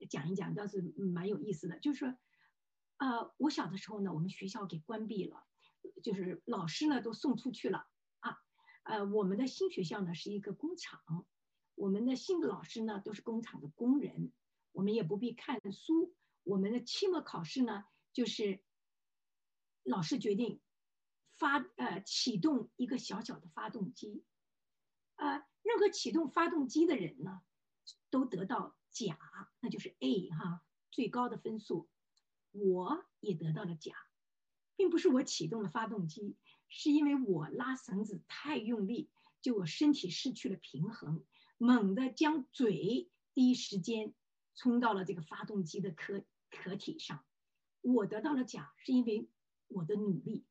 [0.09, 2.15] 讲一讲倒是蛮有意思的，就是说。
[3.01, 5.45] 呃，我小的时候呢，我们学校给关闭了，
[6.03, 7.87] 就是老师呢都送出去了。
[8.89, 11.27] 呃，我们的新学校呢是一个工厂，
[11.75, 14.33] 我们的新的老师呢都是工厂的工人，
[14.73, 16.15] 我们也不必看书。
[16.43, 18.65] 我们的期末考试呢，就是
[19.83, 20.63] 老师决定
[21.35, 24.25] 发呃启动一个小小的发动机，
[25.17, 27.43] 呃，任何启动发动机的人呢，
[28.09, 29.19] 都得到甲，
[29.61, 31.91] 那就是 A 哈，最高的分数。
[32.53, 33.93] 我也得到了甲，
[34.77, 36.39] 并不是我启动了发动机，
[36.69, 41.25] 是因为我拉绳子太用力，就我身体失去了平衡，
[41.57, 44.15] 猛地将嘴第一时间
[44.55, 47.25] 冲到了这个发动机的壳壳体上。
[47.81, 49.29] 我得到了奖，是因为
[49.67, 50.47] 我的努力。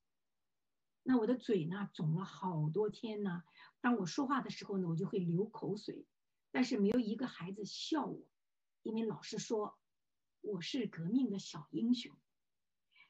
[1.04, 3.44] 那我的嘴呢，肿了好多天呢。
[3.82, 6.06] 当我说话的时候呢，我就会流口水，
[6.52, 8.28] 但是没有一个孩子笑我，
[8.84, 9.78] 因为老师说。
[10.42, 12.16] 我是革命的小英雄，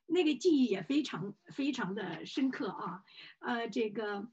[0.07, 3.03] 那个记忆也非常非常的深刻啊。
[3.39, 4.27] 呃，这个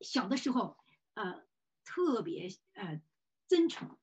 [0.00, 0.78] 小的时候，
[1.14, 1.44] 呃，
[1.84, 3.02] 特别呃
[3.48, 3.98] 真诚，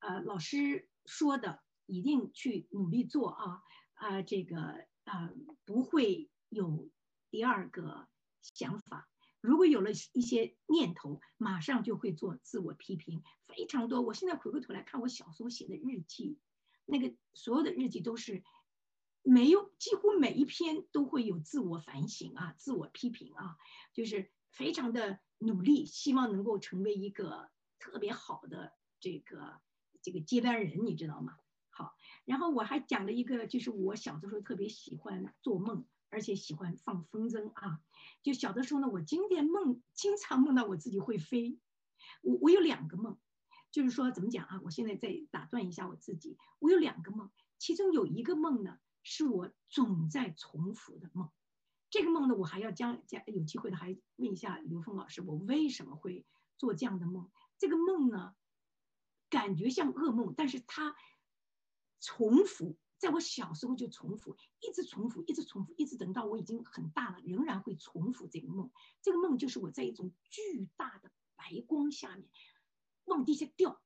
[0.00, 3.62] 呃，老师说的一定去努力做啊
[3.94, 4.58] 啊，这个
[5.04, 5.30] 啊
[5.64, 6.90] 不会有
[7.30, 8.08] 第二个
[8.42, 9.08] 想法。
[9.40, 14.02] 如果有了一些念头，马上就会做自我批评，非常多。
[14.02, 16.38] 我现在回过头来看我小时候写的日记，
[16.84, 18.42] 那个所有的日记都是
[19.22, 23.56] 没有，几乎每一篇都会有自我反省啊，自我批评啊，
[23.92, 29.60] 就是非常的努力，希望能够成为一个特别好的这个
[30.02, 31.36] 这个接班人，你知道吗？
[31.70, 35.86] 好，然后我还讲了一个，就是我小的时候特别喜欢做梦。
[36.12, 37.80] 而且喜欢放风筝啊，
[38.24, 41.60] 就小的时候呢，我经典梦经常梦到我自己会飞。
[42.20, 43.16] 我我有两个梦，
[43.70, 44.60] 就是说怎么讲啊？
[44.64, 51.30] 我现在再打断一下我自己，我有两个梦，其中有一个梦呢是我总在重复的梦。
[51.90, 56.24] 这个梦呢，我还要将将有机会的还问一下刘峰老师，我为什么会
[56.56, 57.30] 做这样的梦？
[57.58, 58.34] 这个梦呢，
[59.28, 60.94] 感觉像噩梦，但是它
[62.00, 62.78] 重复。
[62.98, 68.70] 在我小时候就重复，一直重复，一直重复，一直等到我已经很大了，仍然会重复这个梦。
[69.00, 72.28] 这个梦就是我在一种巨大的白光下面
[73.04, 73.80] 往地下掉，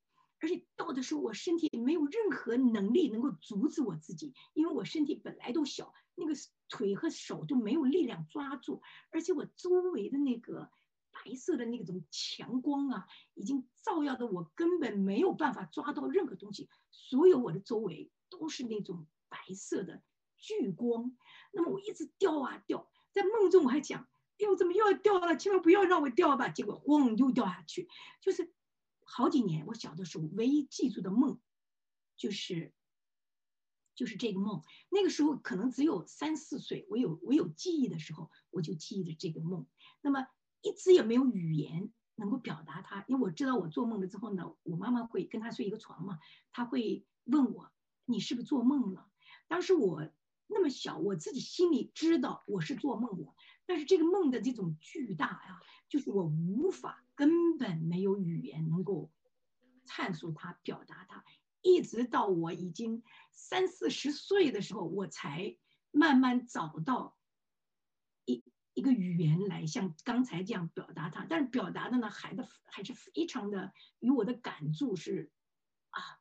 [0.45, 6.35] 而且掉的时候我身体没有任何能力能够阻止我自己，因为我身体本来都小，那个
[6.69, 10.69] 腿和手都没有力量抓住，而且我周围的那个
[11.13, 18.11] 白色的那种强光啊，已经照耀的我根本没有办法抓到任何东西，所有我的周围。
[18.31, 20.03] 都是那种白色的
[20.39, 21.17] 聚光，
[21.53, 25.37] 那么我一直掉啊掉，在梦中我还讲，哎呦，怎么又要掉了？
[25.37, 26.49] 千万不要让我掉吧！
[26.49, 27.89] 结果咣又掉下去。
[28.21, 28.53] 就是
[29.05, 31.39] 好几年，我小的时候唯一记住的梦，
[32.17, 32.73] 就是
[33.95, 34.63] 就是这个梦。
[34.91, 39.67] 那个时候可能只有三四岁，我有我有记忆的时候，我就记忆着这个梦。
[40.01, 40.27] 那么
[40.63, 46.19] 一直也没有语言能够表达它，因为我知道我做梦了之后呢，我妈妈会跟她睡一个床嘛，
[46.51, 47.71] 她会问我。
[48.07, 49.11] 你是不是做梦了？
[49.47, 50.11] 当时我
[50.47, 53.35] 那么小，我自己心里知道我是做梦了，
[53.67, 59.11] 但是这个梦的这种巨大呀，就是我无法，根本没有语言能够
[59.87, 61.25] 阐述它、表达它。
[61.63, 65.57] 一直到我已经三四十岁的时候，我才
[65.91, 67.17] 慢慢找到
[68.25, 71.27] 一一个语言来像刚才这样表达它。
[71.29, 75.31] 但是表达的呢，还的还是非常的与我的感触是
[75.91, 76.21] 啊。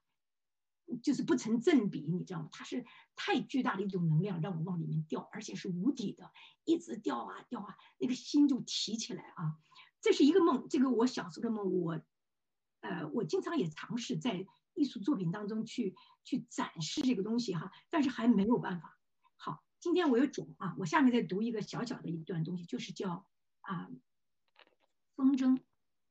[1.02, 2.50] 就是不成正比，你知道吗？
[2.52, 6.32] 它是太巨大的一种能量，让我往里面掉，而且是无底的，
[6.66, 9.58] 一直掉啊掉啊，那个心就提起来啊。
[10.04, 12.02] 这是一个梦，这个我小时候的梦，我，
[12.82, 19.00] 呃，我经常也尝试在艺术作品当中去去展示这个东西哈，但是还没有办法。
[19.38, 23.26] 好，今天我有种啊，我下面再读一个小小的一段东西，就是叫
[23.62, 23.90] 啊
[25.16, 25.62] 风筝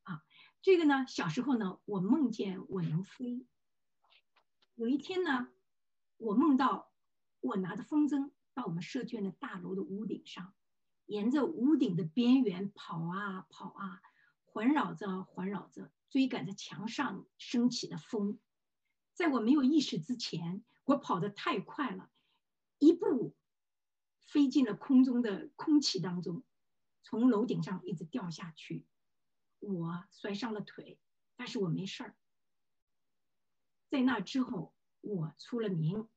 [0.04, 0.24] 啊，
[0.62, 3.46] 这个呢，小时候呢，我梦见我能飞。
[4.74, 5.48] 有一天呢，
[6.16, 6.90] 我梦到
[7.40, 10.54] 我拿着风筝到我们社区的大楼的屋顶上，
[11.06, 14.00] 沿着屋顶的边缘跑啊跑啊，
[14.44, 18.38] 环绕着环绕着，追赶着墙上升起的风。
[19.14, 22.10] 在我没有意识之前，我跑得太快了，
[22.78, 23.34] 一步
[24.20, 26.44] 飞进了空中的空气当中，
[27.02, 28.86] 从楼顶上一直掉下去。
[29.58, 30.98] 我摔伤了腿，
[31.36, 32.16] 但是我没事儿。
[33.90, 36.08] 在那之后，我出了名，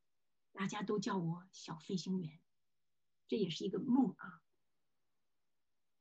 [0.53, 2.39] 大家都叫我小飞行员，
[3.27, 4.41] 这也是一个梦啊。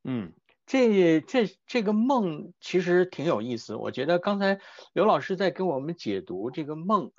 [0.04, 0.32] 嗯，
[0.66, 3.74] 这这这个梦其实挺有意思。
[3.74, 4.60] 我觉得刚才
[4.92, 7.12] 刘老师在给我们解读这个梦，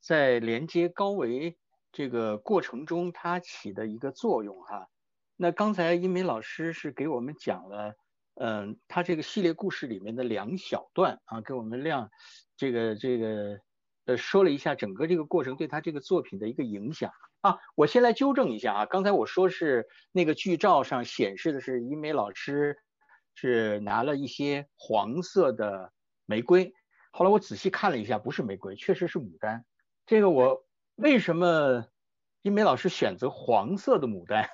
[0.00, 1.56] 在连接高维
[1.92, 4.88] 这个过程中，它起的一个作用哈。
[5.36, 7.94] 那刚才英梅老师是给我们讲了，
[8.34, 12.10] 嗯，他这个系列故事里面的两小段啊，给我们亮
[12.56, 13.60] 这个这个。
[14.04, 22.78] 呃，说了一下整个这个过程对他这个作品的一个影响啊，我先来纠正一下啊，刚才我说是那个剧照上显示的是英美老师
[23.34, 25.92] 是拿了一些黄色的
[26.24, 26.72] 玫瑰，
[27.10, 29.64] 后来我仔细看了一下，不是玫瑰，确实是牡丹。
[30.06, 30.64] 这个我
[30.94, 31.86] 为什么
[32.42, 34.48] 英美老师选择黄色的牡丹？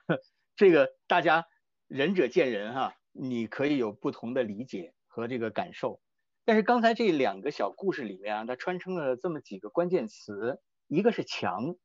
[0.56, 1.44] 这个大家
[1.86, 6.00] 仁者见仁哈，你可以有不同的理解和这个感受。
[6.46, 11.76] 但是刚才这两个小故事里面啊，它穿插了这么几个关键词，一个是墙。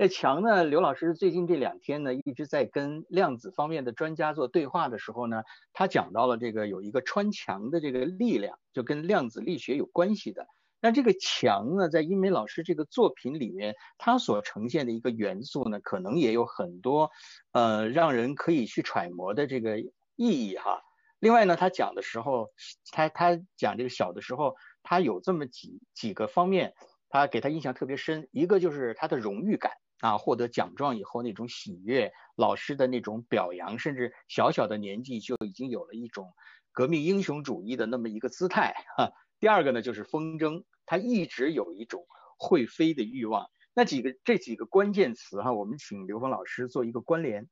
[0.00, 5.42] 那墙呢，刘老师最近这两天呢，一直在跟量子方面的专家做对话的时候呢，
[5.72, 10.46] 他讲到了这个有一个穿墙的这个力量，就跟量子力学有关系的。
[10.80, 17.10] 那这个墙呢，在英梅老师这个作品里面，它所呈现的一个元素呢，可能也有很多
[17.50, 20.80] 呃让人可以去揣摩的这个意义哈。
[21.18, 22.50] 另外呢，他讲的时候，
[22.92, 26.74] 他他讲这个小的时候，他有这么几几个方面，
[27.08, 36.34] 他给他印象特别深，一个就是他的荣誉感啊，获得奖状以后那种喜悦，老师的那种表扬，甚至小小的年纪就已经有了一种
[36.72, 39.12] 革命英雄主义的那么一个姿态哈。
[39.40, 42.06] 第二个呢就是风筝，他一直有一种
[42.38, 43.50] 会飞的欲望。
[43.74, 47.48] 那几个这几个关键词哈，我们请刘峰老师做一个关联。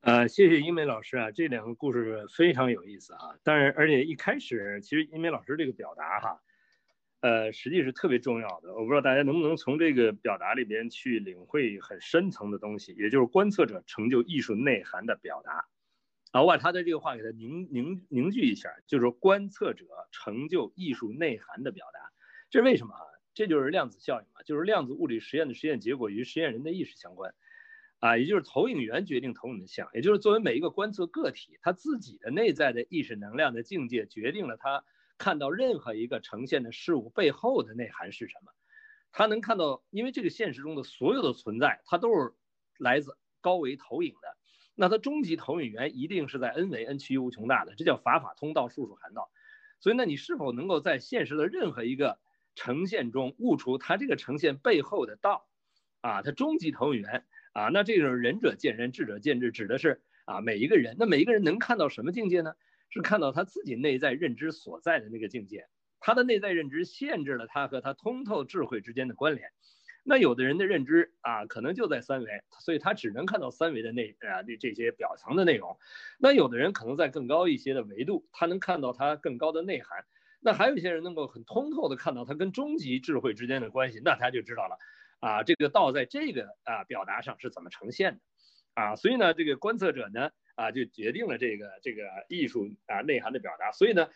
[0.00, 3.36] 呃，谢谢英梅老师啊，这两个故事非常有意思啊。
[3.42, 6.42] 当然，而且一开始其实英梅老师这个表达哈，
[7.20, 8.74] 呃，实际是特别重要的。
[8.74, 15.66] 我不知道大家能不能从这个表达里边去领会很深层的东西，也就是观测者成就艺术内涵的表达。
[16.32, 22.10] 啊，我把他的这个话给他凝凝凝聚一下，就是说观测者成就艺术内涵的表达。
[22.50, 23.00] 这是为什么啊？
[23.34, 27.34] 这就是量子效应嘛，就是量子物理实验的实验结果与实验人的意识相关。
[27.98, 34.84] 啊，也就是投影源决定投影的像，也就是作为每一个观测个体，他自己的内在的意识能量的境界，决定了他
[35.20, 38.52] 看到任何一个呈现的事物背后的内涵是什么。
[39.12, 42.32] 他能看到，因为这个现实中的所有的存在，它都是
[42.78, 44.38] 来自高维投影的，
[44.74, 49.30] 那它终极投影源一定是在 n 维 n 趋于无穷大的，这叫法法通道，术术含道。
[49.80, 52.18] 所以，那你是否能够在现实的任何一个
[52.54, 55.48] 呈现中悟出它这个呈现背后的道？
[56.00, 57.26] 啊，它终极投影源。
[57.52, 60.96] 啊，那这种仁者见仁，智者见智，指的是啊每一个人。
[60.98, 62.54] 那每一个人能看到什么境界呢？
[62.90, 65.66] 是看到他自己内在认知所在的那个境界。
[65.98, 69.50] 他的内在认知限制了他和他通透智慧之间的关联。
[70.02, 75.78] 那有的人的认知啊，可能就在三维，所以他只能看到三维的内啊这这些表层的内容。
[76.18, 80.04] 那有的人可能在更高一些的维度，他能看到他更高的内涵。
[80.40, 84.78] 那还有一些人能够很通透的看到他跟终极智慧之间的关系，那他就知道了。
[85.20, 88.20] 啊，这个道在这个啊表达上是怎么呈现的，
[88.72, 90.30] 啊，所以呢，这个观测者呢，
[90.60, 93.72] 啊，就决定了这个这个艺术啊内涵的表达。
[93.72, 94.10] 所以呢，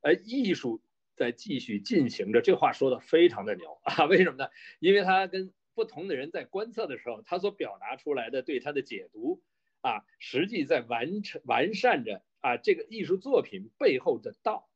[0.00, 0.80] 呃，艺术
[1.14, 2.40] 在继续进行着。
[2.40, 4.48] 这话说的非常的牛啊，为什么呢？
[4.78, 9.42] 因为他跟不同的人在观测的时候，他所表达出来的对他的解读
[9.82, 14.70] 啊，实际在完成完善着啊这个艺术作品背后的道，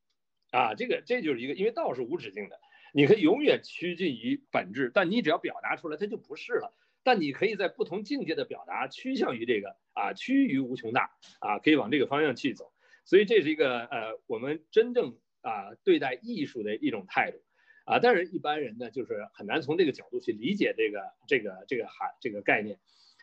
[0.50, 2.60] 啊，这个这就是一个，因为道是无止境的。
[2.92, 6.72] 你可以永远趋近于本质，但你只要表达出来，它就不是了。
[7.04, 12.72] 但你可以在不同境界的表达趋向于这个啊，趋于无穷大啊，可以往这个方向去走。
[13.04, 17.38] 所以这是一个呃，我们真正啊对待艺术的一种态度
[17.84, 18.00] 啊。
[18.00, 22.80] 但是一般人呢，就是很难从这个角度去理解这个这个这个含这个概念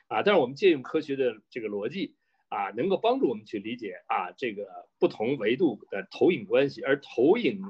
[0.08, 0.24] 啊。
[0.24, 2.16] 但是我们借用科学的这个逻辑
[2.50, 7.62] 啊，能够帮助我们去理解啊这个不同维度的投影关系，而投影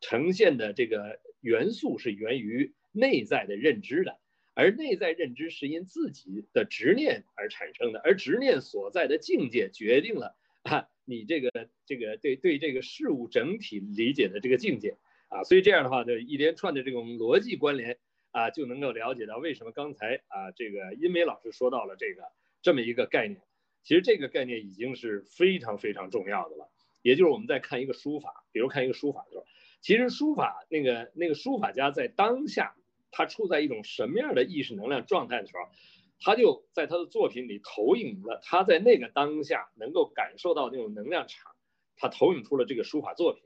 [0.00, 1.20] 呈现的这个。
[1.42, 4.20] 元素是源于内在的认知的，
[4.54, 14.96] 而内在认知是因自己的执念而产生的，而执念所在的境界决定了啊，你这个这个对对这个事物整体理解的这个境界
[15.28, 17.98] 啊，所以这样的话，就一连串的这种逻辑关联
[18.30, 22.22] 啊，就能够了解到为什么刚才啊这个殷梅老师说到了这个
[22.60, 23.40] 这么一个概念，
[23.82, 26.70] 其实这个概念已经是非常非常重要的了，
[27.02, 29.46] 也就是我们在看一个书法，比如看一个书法的时候。
[29.80, 32.76] 其实书法那个那个书法家在当下，
[33.12, 35.70] 他处在一种什么样的意识能量状态的时候，
[36.18, 41.52] 他就在他的作品里投影了他在那个当下能够感受到那种能量场，
[41.96, 43.42] 他投影出了这个书法作品。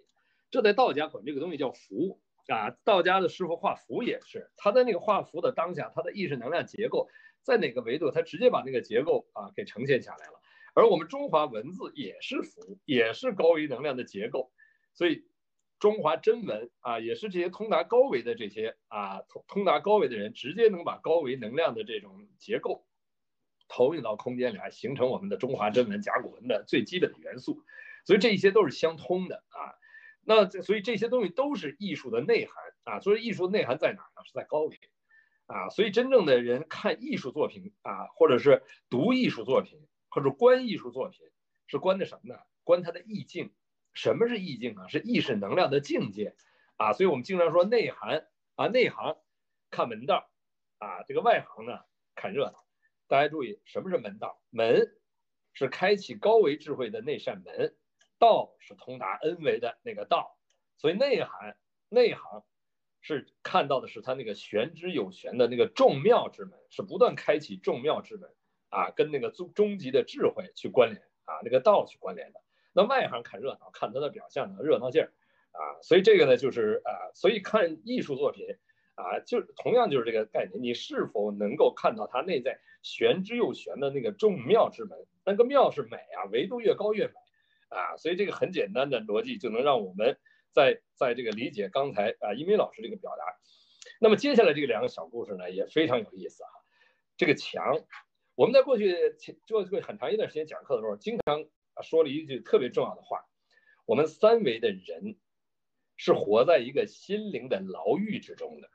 [0.51, 7.09] 这在道家管这个东西叫符啊，道家的师傅画符也是，他在那个画符的当下，他的意识能量结构
[7.43, 10.41] 在哪个维度，他直接把那个结构啊给呈现下来了。
[10.75, 14.53] 而我们中华文字也是符，也是高于能量的结构，
[14.95, 15.25] 所以。
[15.79, 22.87] 中华真文啊，也是这些通达高维的这些啊通通达高维的人，直接能把高维能量的这种结构
[23.69, 27.63] 投影到空间里来，形成我们的中华真文甲骨文的最基本的元素。
[28.07, 29.75] 所以这些都是相通的啊。
[30.23, 32.55] 那所以这些东西都是艺术的内涵
[32.85, 33.01] 啊。
[33.01, 34.25] 所以艺术内涵在哪呢？
[34.25, 34.81] 是在高维
[35.47, 35.69] 啊。
[35.69, 41.27] 所以真正的人看艺术作品啊，或者是读艺术作品，或者观艺术作品，
[41.67, 42.41] 是观的什么呢？
[42.65, 43.53] 观它的意境。
[43.97, 44.87] 什么是意境啊？
[44.89, 46.37] 是意识能量的境界
[46.77, 49.17] 啊，所以我们经常说内涵啊，内行
[49.71, 50.31] 看门道
[50.79, 51.81] 啊，这个外行呢
[52.15, 52.65] 看热闹。
[53.09, 54.39] 大家注意，什么是门道？
[54.51, 54.95] 门
[55.55, 57.75] 是开启高维智慧的那扇门，
[58.19, 60.37] 道是通达 N 维的那个道。
[60.77, 61.57] 所以内涵
[61.89, 62.45] 内行
[63.01, 68.31] 是看到的是他那个玄之又玄的那个众妙之门，是不断开启众妙之门
[68.69, 72.43] 啊，跟那个终终极的智慧去关联啊，那个道去关联的。
[72.77, 75.11] 那外行看热闹，看他的表象的热闹劲儿，
[75.53, 78.47] 啊，所以这个呢，就是啊，所以看艺术作品，
[78.97, 85.07] 啊，就同样就是这个概念，你是否能够看到他内在玄之又玄的那个众妙之门？
[85.25, 87.15] 那个妙是美啊，维度越高越美，
[87.71, 90.19] 啊，所以这个很简单的逻辑就能让我们
[90.53, 93.25] 在在这个理解刚才啊，一鸣老师这个表达。
[93.99, 96.51] 那么接下来这个两个小故事呢，也非常有意思啊。
[97.17, 97.81] 这个墙，
[98.35, 99.17] 我们在过去
[99.47, 101.43] 做过很长一段时间讲课的时候，经常
[101.83, 103.25] 说了一句特别重要的话：
[103.85, 105.17] 我们三维的人
[105.97, 108.69] 是活在一个心灵的牢狱之中的。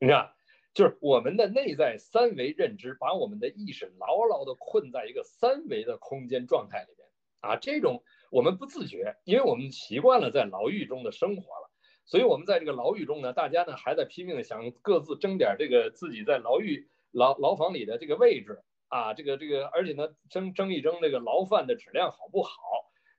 [0.00, 0.32] 你看，
[0.74, 7.08] 就是我们的内在三维认知，把我们的意识牢牢的困在一个三维的空间状态里面
[7.40, 7.56] 啊。
[7.56, 11.70] 这种我们不自觉，因为我们习惯了在牢狱中的生活了，
[12.04, 22.52] 所以我们在这个牢狱中呢，大家呢还在拼命的想各自争点这个自己在牢狱牢牢房里的这个位置啊，这个这个，而且呢争争一争这个牢饭的质量好不好，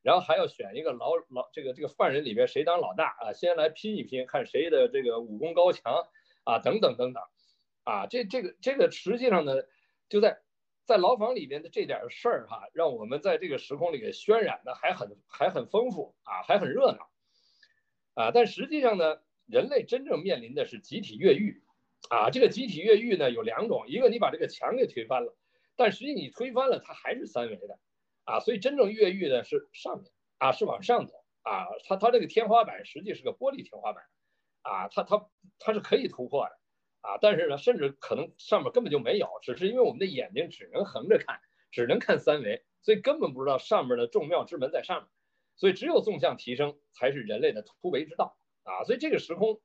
[0.01, 6.07] 然后还要选一个牢牢这个这个犯人里边谁当老大啊，先来拼一拼，看谁的这个武功高强。
[6.45, 7.21] 啊，等等等等，
[7.83, 9.53] 啊，这这个这个实际上呢，
[10.07, 10.39] 就在
[10.83, 17.11] 在牢房里面的这点事儿哈，让我们在这个时空里给渲染的还很还很丰富啊，还很热闹，
[18.15, 21.61] 啊，但实际上呢，人类真正面临的是集体越狱，
[22.09, 25.37] 啊，这个集体越狱呢有两种，一个你把这个墙给推翻了，
[25.79, 27.79] 但实际你推翻了它还是三维的，
[28.25, 34.03] 啊，所以真正越狱的是上面啊，是往上走啊，它它这个天花板实际是个玻璃天花板。
[34.61, 35.25] 啊，它它
[35.57, 36.51] 它是可以突破的，
[36.99, 41.39] 啊，但是呢，甚至可能上面根本就没有，只是因为我们的眼睛只能横着看，
[41.71, 45.07] 只能看三维，所以根本不知道上面的众妙之门在上面，
[45.55, 48.83] 所以只有纵向提升才是人类的突围之道啊！
[48.83, 49.61] 所以这个时空，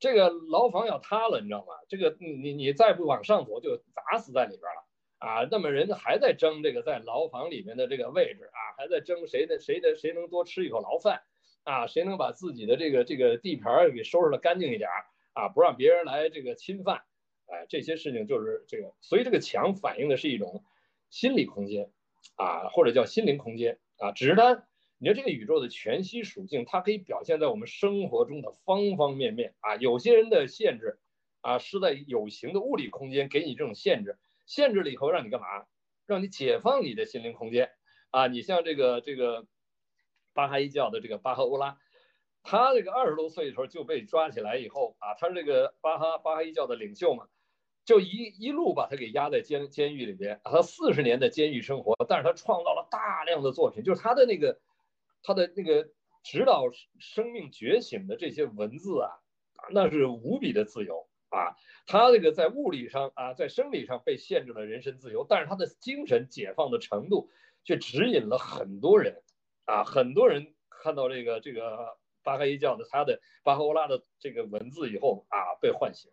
[0.00, 1.74] 这个牢房要塌了，你知道吗？
[1.90, 4.87] 这个你你再不往上走，就砸死在里边了
[5.18, 5.46] 啊！
[5.50, 11.22] 那么人还在争这个在牢房里面的这个位置啊，还在争谁的谁的谁能多吃一口牢饭。
[11.64, 15.04] 啊，谁能把自己的这个这个地盘给收拾的干净一点儿
[15.34, 15.48] 啊？
[15.50, 17.02] 不让别人来这个侵犯，
[17.44, 20.64] 哎，这些事情就是这个，所以这个墙反映的是一种
[21.10, 21.90] 心理空间
[22.36, 24.12] 啊，或者叫心灵空间啊。
[24.12, 24.66] 只是它，
[24.96, 29.76] 你说这个宇宙的全息属性，它可以表现在我们生活中的方方面面啊。
[29.76, 30.98] 有些人的限制
[31.42, 34.16] 啊，是在有形的物理空间给你这种限制，
[34.48, 35.46] 限制了以后让你干嘛？
[36.06, 37.70] 让你解放你的心灵空间
[38.10, 38.26] 啊。
[38.26, 39.46] 你像这个这个。
[40.34, 41.78] 巴哈伊教的这个巴赫乌拉，
[42.44, 47.26] 他这个二十多岁的时候就被抓起来以后啊，他是这个巴哈巴哈伊教的领袖嘛，
[47.84, 48.06] 就一
[48.38, 54.60] 一路把他给压在监监狱里边，他四十年的监狱生活，但是他创造了大量的作品，就是他的那个
[55.24, 55.88] 他的那个
[56.22, 56.66] 指导
[57.00, 59.10] 生命觉醒的这些文字啊，
[59.72, 61.56] 那是无比的自由啊，
[61.86, 67.30] 他这个在物理上啊，在生理上被限制了人身自由，但是他的精神解放的程度
[67.64, 69.22] 却指引了很多人。
[69.70, 76.10] 啊，很多人看到这个这个巴哈伊教的他的巴哈欧拉的这个文字以后啊，被唤醒，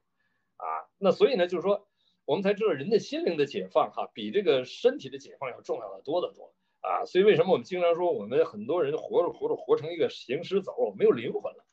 [0.57, 1.87] 啊，那所以呢，就是说
[2.25, 7.05] 我们才知道人的心灵的解放哈，比这个身体的解放要重要的多得多啊。
[7.05, 11.65] 所以为什么我们经常说我们很多人活着活着活成一个行尸走肉，没有灵魂了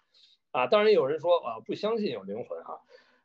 [0.52, 0.68] 啊？
[0.68, 2.80] 当然有人说啊，不相信有灵魂哈，啊，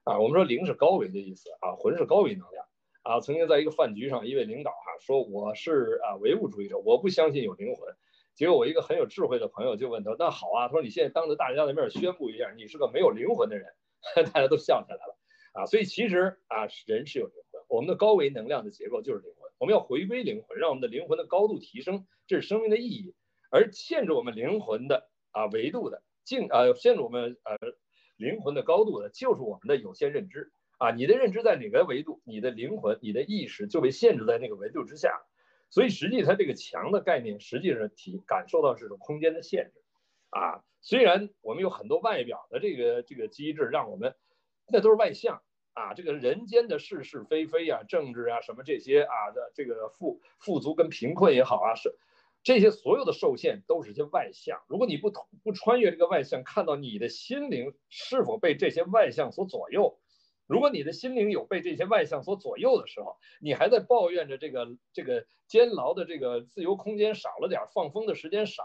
[0.07, 2.65] 啊我们说灵是高维的意思啊，魂是高维能量
[3.03, 3.19] 啊。
[3.19, 7.93] 曾经在一个饭局上，一位领导哈说我是啊唯物主义者，我不相信有灵魂。
[8.33, 13.67] 结果我一个很有智慧的朋友就问他：“那好啊，他说你现在当着大家的面宣布一下，你是个没有灵魂的人。
[14.31, 15.17] ”大家都笑起来了
[15.53, 15.65] 啊！
[15.65, 19.51] 所以其实啊，人是有灵魂，我们的高维能量的结构就是灵魂。
[19.57, 23.15] 我们要回归灵魂，让我们的灵魂的高度提升，这是生命的意义。
[23.49, 27.57] 而限制我们灵魂的啊维度的境啊，限制我们呃
[28.17, 30.91] 灵魂的高度呢，就是我们的有限认知啊。
[30.91, 35.21] 你的认知在哪个维度，你的灵魂、你的意识就被限制在那个维度之下。
[35.69, 39.81] 所以实际它这个墙的概念，实际上体感受到这种空间的限制，
[40.29, 44.15] 啊，虽然我们有很多外表的这个这个机制，让我们
[44.71, 45.41] 那都是外向
[45.73, 51.93] 啊，这个人间的是是非非啊，政治啊什么这些啊的这个富富足跟贫困也好啊，是
[52.43, 54.61] 这些所有的受限都是些外向。
[54.67, 55.11] 如果你不
[55.43, 59.99] 不穿越这个外向，看到你的心灵是否被这些外向所左右。
[60.47, 68.63] 如果你的心灵有被这些外向所左右的时候，你还在抱怨着这个这个监牢的这个自由空间少了点，放风的时间少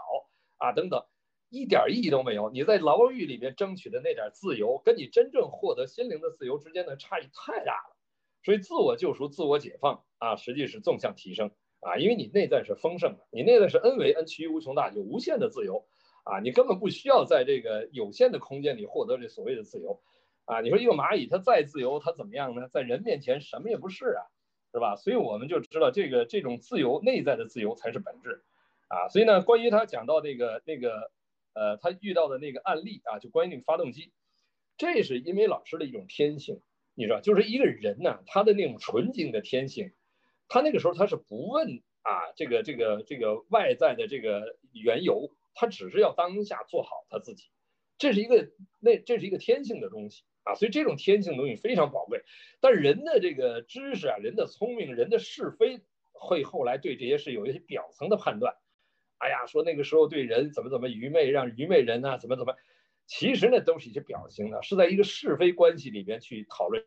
[0.55, 1.03] 啊等等，
[1.49, 2.49] 一点意义都没有。
[2.51, 7.97] 你在牢狱里面争取的那点自由，跟你真正获得心灵的自由之间的差异太大了。
[8.45, 11.51] 所以自我救赎、自我解放啊，实际是纵向提升
[11.85, 15.85] 啊，因为你内在是丰盛的，你内在是 n 维 n 趋于无穷大，有无限的自由
[16.23, 20.01] 啊，你根本不需要在这个有限的空间里获得这所谓的自由。
[20.45, 22.67] 啊，你说一个蚂蚁它再自由，它怎么样呢？
[22.67, 24.27] 在人面前什么也不是啊，
[24.73, 24.97] 是吧？
[24.97, 28.43] 所以我们就知道这个这种自由内在的自由才是本质，
[28.89, 31.11] 啊，所以呢，关于他讲到那个那个，
[31.53, 34.11] 呃，他遇到的那个案例啊，就关于那个发动机，
[34.75, 36.59] 这是因为老师的一种天性，
[36.93, 39.93] 你知道，就是一个人呢，他的那种纯净的天性，
[40.47, 47.49] 他那个时候他是不问啊，这个这个这个外在的这个缘由，他只是要当下做好他自己。
[47.97, 52.23] 这是一个那这是一个天性的东西啊，所以这种天性的东西非常宝贵。
[52.59, 55.79] 但人的这个知识啊，人的聪明，人的是非，
[56.11, 58.55] 会后来对这些事有一些表层的判断。
[59.19, 62.55] 哎呀，说那个时候对人怎么怎么愚昧，让愚昧人呐、啊、怎么怎么，
[63.05, 66.83] 其实那都是一些表情的，是在一个是非关系里面去讨论。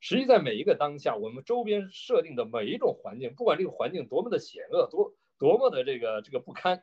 [0.00, 6.82] 实际在每一个当下，我们周边设定的每一种环境，不管这个环境多么的险恶，多多么的这个这个不堪，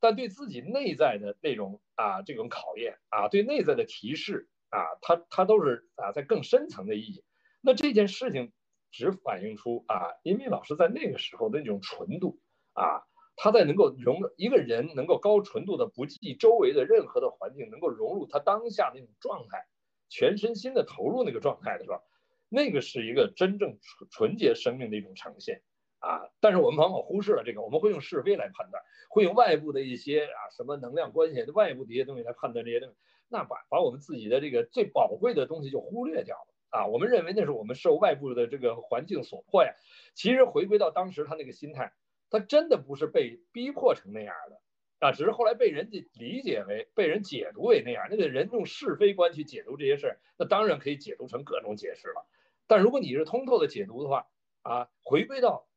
[0.00, 7.24] 但对自己内在的那种啊这种考验啊，对内在的提示啊，它它都是啊在更深层的意义。
[7.60, 8.52] 那这件事情
[8.90, 12.40] 只反映出啊，殷明老师在那个时候的那种纯度
[12.72, 13.06] 啊，
[13.36, 19.66] 他在能够融一个人能够高纯度的不计周围的任何的环境，能够融入他当下那种状态，
[20.08, 22.00] 全身心的投入那个状态的时候。
[22.48, 25.62] 那个是一个真正纯纯洁生命的一种呈现
[25.98, 32.96] 啊，但是我们往往忽视了这个，我们会用是非来判断，会用外部的一些啊什么能量关系、外部的一些东西来判断这些东西，
[33.28, 36.86] 那把把我们自己的这个最宝贵的东西就忽略掉了啊。
[36.86, 39.72] 我们认为那是我们受外部的这个环境所迫呀，
[40.14, 41.92] 其实回归到当时他那个心态，
[42.30, 44.60] 他真的不是被逼迫成那样的
[45.00, 48.06] 啊，只是后来被人家理解为、被人解读为那样。
[48.10, 52.26] 那个人用是非观去解读这些事儿，那当然可以解读成各种解释了。
[52.66, 54.26] 但如果你是通透的解读的话，
[54.62, 55.68] 啊，回归到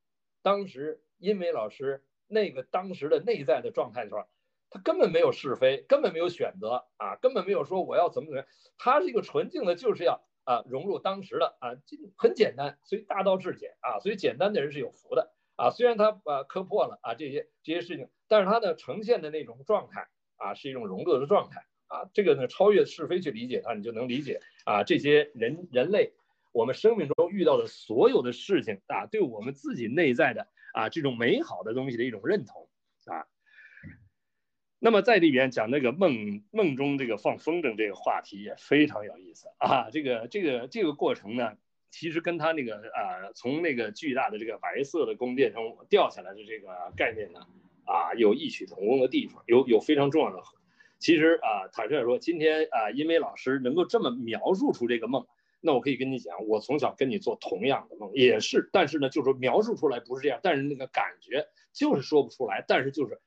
[0.41, 4.25] 当时殷梅老师那个当时的内在的状态的时候，
[4.71, 11.73] 他根本没有是非，根本没有选择啊，根本没有说我要怎么怎么样，他是一个纯净的，就是要啊融入当时的啊，
[12.17, 26.13] 很简单，所以大道至简啊，所以简单的人是有福的啊，虽然他啊磕破了啊这些这些事情，但是他的呈现的那种状态啊是一种融入的状态啊，这个呢超越是非去理解它，你就能理解啊这些人人类。
[26.51, 32.67] 我们生命中遇到的所有的事情啊，对我们自己内在的啊这种美好的东西的一种认同
[33.05, 33.25] 啊。
[34.79, 39.89] 那么在里边讲那个梦梦中这个放风筝这个话题也非常有意思啊。
[39.91, 41.57] 这个这个这个过程呢，
[41.91, 47.41] 其实跟他那个啊从那个巨大的这个白色的宫殿中掉下来的这个概念呢
[47.85, 50.41] 啊有异曲同工的地方，有有非常重要的。
[50.97, 55.27] 其实啊，坦率说，今天啊，因为老师能够这么描述出这个梦。
[55.61, 63.19] 那我可以跟你讲，我从小跟你做同样的梦，也是，但是呢，就是说描述出来不是这样，但是那个感觉就是说不出来，但是就是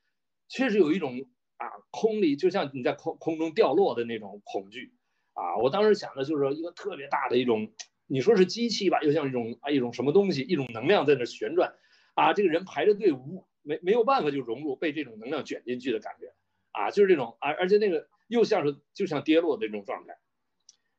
[0.48, 1.26] 确实有一种
[1.58, 4.94] 啊空里，就像你在空空中掉落的那种恐惧
[5.34, 5.56] 啊。
[5.58, 7.70] 我当时想的就是说一个特别大的一种，
[8.06, 11.74] 你说是机器吧，又像一种啊一种什么东西，一种能量在那旋转
[12.14, 16.32] 啊，这个人排着队伍没没有办法就融入，被这种能量卷进去的感觉
[16.72, 20.16] 啊，就是这种，而而且那个又像是就像跌落的那种状态，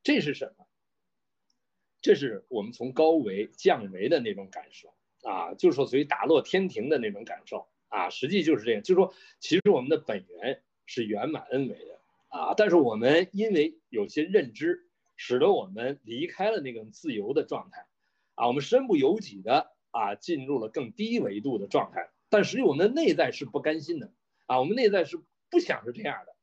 [0.03, 0.67] 这是什么？
[2.03, 4.93] 这是我们从高维降维的那种感受
[5.23, 14.85] 啊，就是说属于打落天庭的那种感受啊，实际就是这样，就是说其实我们的本源是圆满恩维的啊，但是我们因为有些认知，
[15.15, 17.87] 使得我们离开了那种自由的状态
[18.35, 24.11] 啊，我们身不由己的啊进入了更低维度的状态，但实际我们的内在是不甘心的
[24.45, 26.35] 啊，我们内在是不想是这样的，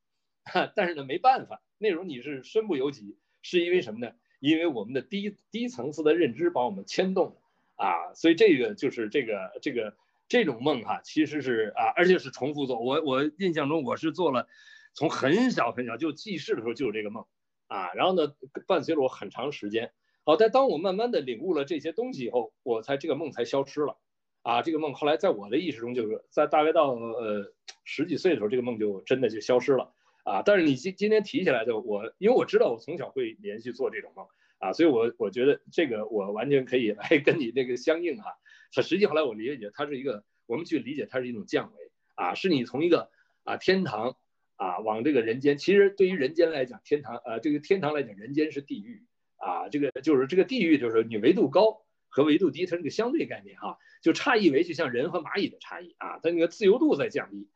[0.44, 4.14] 哈， 但是呢没办法，那时候你是身不由己，是因为什么呢？
[4.40, 7.36] 因为我们的低低层次的认知把我们牵动
[7.76, 9.94] 啊，所以这个就是这个这个
[10.28, 12.80] 这种梦哈，其实是啊，而且是重复做。
[12.80, 14.48] 我我印象中我是做了，
[14.94, 17.24] 从很小很小就记事的时候就有这个梦
[17.68, 18.34] 啊，然后呢
[18.66, 19.92] 伴随了我很长时间。
[20.24, 23.98] 好，但当我慢慢的领悟了这些东西以后，我才这个梦才消失了
[24.42, 24.62] 啊。
[24.62, 27.52] 这个梦后来在我的意识中就是在大概到呃
[27.84, 29.92] 十几岁的时候，这个梦就真的就消失了。
[30.24, 34.26] 啊，但是你今今天提起来的我，因为我知道我从小会连续做这种梦
[34.58, 38.36] 啊，所以我我觉得这个我完全可以来跟你这个相应哈。
[38.72, 43.10] 它实际后来我理解它是一个，我们去理解它是一种降维啊，是你从一个
[43.44, 44.16] 啊天堂
[44.56, 49.02] 啊往这个人间，其实对于人间来讲，天堂呃这个天堂来讲，人间是地狱
[49.36, 57.48] 啊，这个就是这个地狱就是你维度高和维度低，它是个相对概念哈，就差异为就像人和蚂蚁的差异啊，它那个自由度在降低。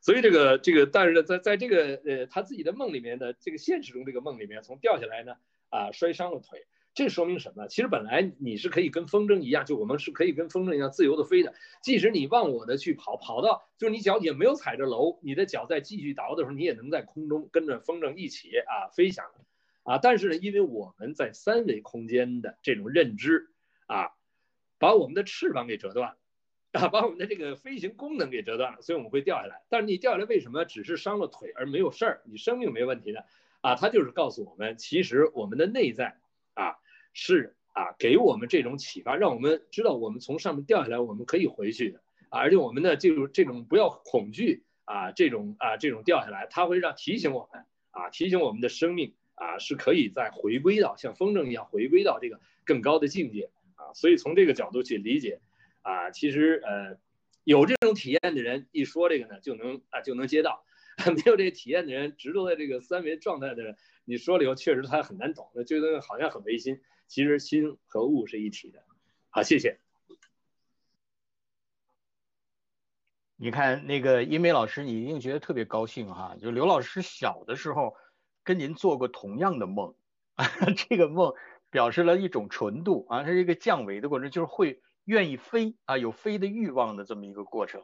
[0.00, 5.34] 所以这个这个，但是呢，在在这个呃他自己的梦里面的这个现实中这个梦里面，从掉下来呢
[5.70, 7.66] 啊摔伤了腿，这说明什么？
[7.68, 19.26] 其实本来你是可以跟风筝一样，就我们是可以跟风筝一样自由的飞的，即使你忘我的去跑，跑到就是你脚底下没有踩着楼，你的脚在继续倒的时候，你也能在空中跟着风筝一起啊飞翔
[19.82, 19.98] 啊。
[19.98, 23.50] 但是呢，因为我们在三维空间的这种认知
[23.86, 24.10] 啊，
[24.78, 26.16] 把我们的翅膀给折断了。
[26.72, 29.62] 啊，把我们的这个飞行功能给折断了，所以我们会掉下来。
[29.68, 32.22] 但是你掉下来为什么只是伤了腿而没有事儿？
[32.24, 33.20] 你生命没问题呢？
[33.62, 36.18] 啊，它就是告诉我们，其实我们的内在
[36.54, 36.76] 啊
[37.14, 42.00] 是啊给我们这种启发，让我们知道我们从上面掉下来，我们可以回去的。
[42.28, 55.40] 而且我们呢，就这种不要恐惧啊这种啊这种掉下来，它会让提醒我们啊提醒我们的生命啊是可以再回归到像风筝一样回归到这个更高的境界啊，所以从这个角度去理解
[55.88, 56.98] 啊，其实呃
[57.44, 60.66] 有这种体验的人一说这个呢就能啊就能接到，
[61.16, 63.74] 没有这个体验的人执着在这个三维状态的人，
[64.04, 68.84] 你说了以后确实他很难懂，那觉得好像很违心，其实心和物是一体的。
[69.30, 69.78] 好，谢谢。
[73.36, 76.36] 你看那个英梅老师，你一定觉得特别高兴哈。
[76.38, 77.96] 就刘老师小的时候
[78.44, 79.94] 跟您做过同样的梦，
[80.76, 81.32] 这个梦
[81.70, 87.82] 表示了一种纯度啊，它是一个降维的过程，就是会愿意飞啊，有飞的欲望的这么一个过程。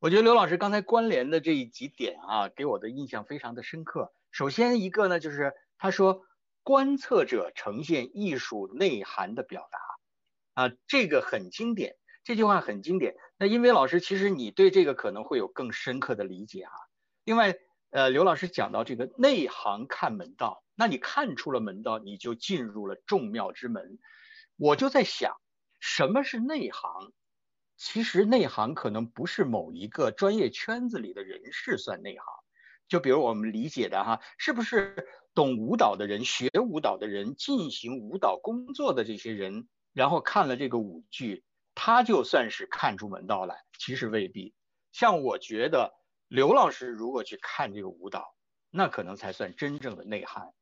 [0.00, 4.12] 我觉得刘老师刚才关联的这几点啊，给我的印象非常的深刻。
[4.32, 6.22] 首先一个呢，就是他说
[6.64, 11.94] 观测者呈现艺术内涵的表达啊，这个很经典。
[12.24, 13.14] 这句话很经典。
[13.38, 16.72] 那因为老师，其实你对这个可能会有更深刻的理解哈。
[17.22, 17.54] 另外，
[17.90, 24.00] 呃，刘老师讲到这个内行看门道，那你看出了门道，你就进入了众妙之门。
[24.56, 25.36] 我就在想，
[25.88, 27.12] 什么是内行？
[27.76, 32.24] 其实内行可能不是某一个专业圈子里的人士算内行。
[32.88, 41.44] 就比如我们理解的哈，是不是懂舞蹈的人、学舞蹈的人、进行舞蹈工作的这些人，然后看了这个舞剧？
[41.76, 44.54] 他就算是看出门道来，其实未必。
[44.90, 45.94] 像我觉得
[46.26, 48.34] 刘老师如果去看这个舞蹈，
[48.70, 50.52] 那可能才算真正的内涵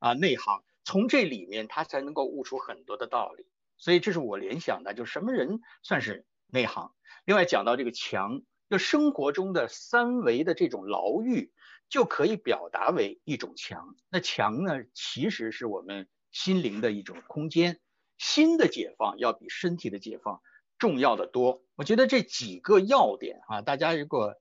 [0.00, 0.64] 啊，内行。
[0.82, 3.46] 从这里面他才能够悟出很多的道理。
[3.82, 6.92] 所以这是我联想的，就什么人算是内行。
[7.24, 11.52] 另外讲到这个墙，就生活中的三维的这种牢狱，
[11.88, 13.96] 就可以表达为一种墙。
[14.08, 17.80] 那墙呢，其实是我们心灵的一种空间。
[18.18, 20.40] 心的解放要比身体的解放
[20.78, 24.36] 重要的多，我觉得这几个要点啊，大家如果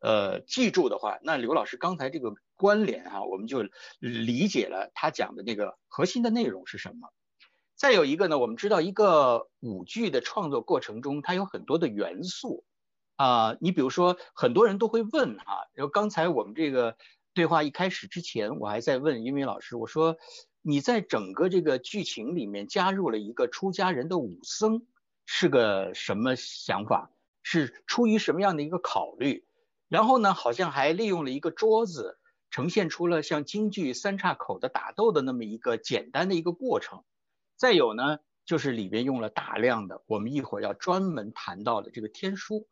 [0.00, 3.64] 呃记住的话，那刘老师刚才这个关联啊，我们就
[4.00, 7.10] 理解了他讲的那个核心的内容是什么。
[7.76, 12.64] 再有一个呢，我们知道一个舞剧的创作过程中，它有很多的元素
[13.16, 16.96] 啊、你比如说很多人都会问哈、啊，然后刚才我们这个
[17.34, 20.16] 对话一开始之前，我还在问英明老师，我说
[20.60, 24.86] 你在整个这个剧情里面加入了一个出家人的武僧。
[25.24, 27.12] 是个什么想法？
[27.44, 29.46] 是出于什么样的一个考虑？
[29.88, 32.18] 然后呢，好像还利用了一个桌子，
[32.50, 37.04] 呈现出了像京剧三岔口的打斗的那么一个简单的一个过程。
[37.62, 42.66] 再有呢，就是里边用了大量的我们一会儿要专门谈到的这个天书。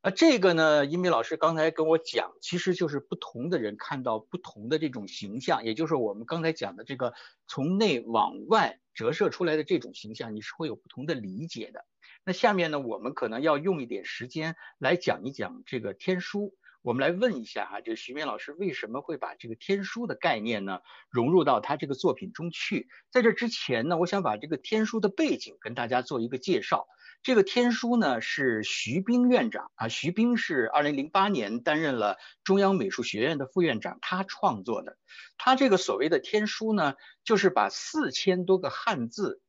[0.00, 7.12] 啊，这个呢，英明老师刚才跟我讲，其实就是不同的人看到不同的这种形象，也就是我们刚才讲的这个
[7.46, 11.84] 从内往外折射出来的这种形象，你是会有不同的理解的。
[12.24, 16.54] 那下面呢，我们可能要用一点时间来讲一讲这个天书。
[16.82, 20.80] 我们来问一下哈，这徐勉老师为什么会把这个天书的概念呢
[21.10, 22.88] 融入到他这个作品中去？
[23.10, 26.88] 在这之前呢，我想把这个天书的背景跟大家做一个介绍。
[27.22, 34.98] 这个天书呢是徐冰院长啊，徐冰是二零零八年担任了中央美术学院的副院长，他创作的。
[35.38, 39.40] 他这个所谓的天书呢，就是把四千多个汉字，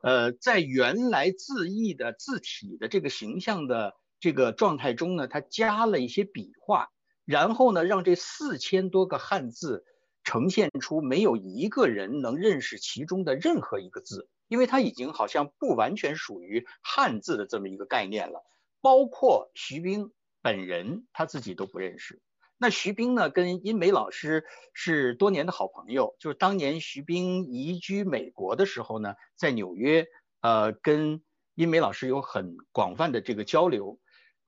[0.00, 6.90] 呃，在原来字义的字体的这个形象的这个状态中呢，他加了一些笔画，
[7.24, 9.84] 然后呢，让这四千多个汉字
[10.22, 14.28] 呈现出没有一个人能认识其中的任何一个字。
[14.46, 18.42] 因为它已经好像不完全属于汉字的这么一个概念了，
[18.80, 20.10] 包括徐冰
[20.42, 22.20] 本人他自己都不认识。
[22.58, 24.44] 那徐冰呢，跟殷美老师
[24.74, 30.08] 是多年的好朋友，就是当年徐冰移居美国的时候呢，在纽约，
[30.40, 31.22] 呃，跟
[31.54, 34.00] 殷美老师有很广泛的这个交流。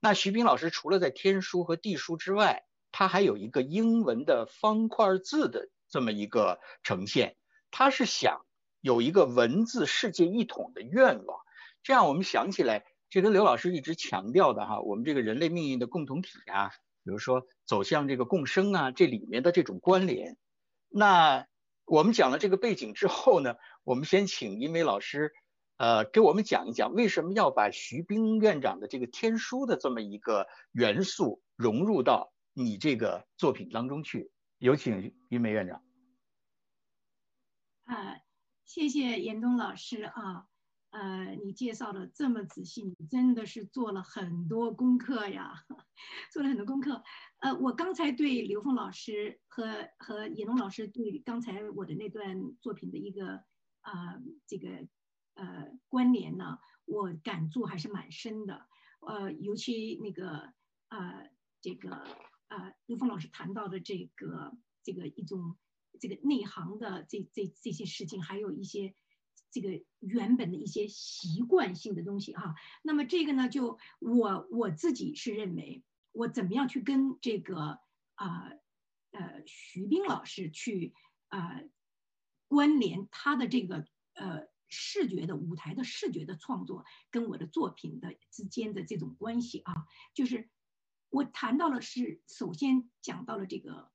[0.02, 7.36] 那徐冰老师除了在天书和地书之外，他还有一个英文的方块字的这么一个呈现，
[7.70, 8.44] 他是想。
[8.80, 11.38] 有一个文字世界一统的愿望，
[11.84, 16.70] 这样我们想起来，这跟刘老师一直强调的哈，我们这个人类命运的共同体啊，
[17.04, 20.36] 比如说走向这个共生啊，这里面的这种关联。
[20.88, 21.46] 那
[21.84, 25.32] 我们讲了这个背景之后呢，我们先请殷梅老师，
[25.76, 34.30] 呃，给我们讲一讲为什么要把徐冰院长的这个天书的这么一个元素融入到你这个作品当中去。
[34.58, 35.82] 有请于梅院长。
[37.84, 38.16] 啊。
[38.64, 40.46] 谢谢严冬老师啊，
[40.92, 45.52] 呃，你介绍的这么仔细，你真的是做了很多功课呀，
[46.32, 47.02] 做了很多功课。
[47.40, 53.44] 呃，我刚才对刘峰老师和和严冬老师对刚才我的那段作品的一个
[53.82, 54.68] 啊、呃、这个
[55.34, 58.66] 呃关联呢，我感触还是蛮深的。
[59.00, 60.52] 呃，尤其那个
[60.88, 61.30] 呃
[61.60, 61.90] 这个
[62.48, 65.56] 呃刘峰老师谈到的这个这个一种
[65.98, 68.94] 这个内行的这这这些事情，还有一些
[69.50, 72.54] 这个原本的一些习惯性的东西哈。
[72.82, 77.80] 那么这个呢，就我我自己是认为，我怎么样去跟这个
[78.14, 78.50] 啊
[79.10, 80.94] 呃，呃徐冰老师去
[81.28, 81.68] 啊、呃、
[82.46, 84.51] 关联他的这个呃。
[84.74, 90.48] 视觉的舞台的视觉的创作跟我的作品的之间的这种关系啊，就是
[91.10, 93.92] 我谈到了是首先讲到了这个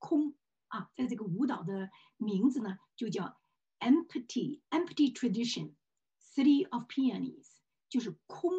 [0.00, 0.34] 空
[0.66, 3.40] 啊，在这个舞蹈的名字呢就叫
[3.78, 5.74] Empty Empty Tradition
[6.20, 7.46] City of Peonies，
[7.88, 8.52] 就是空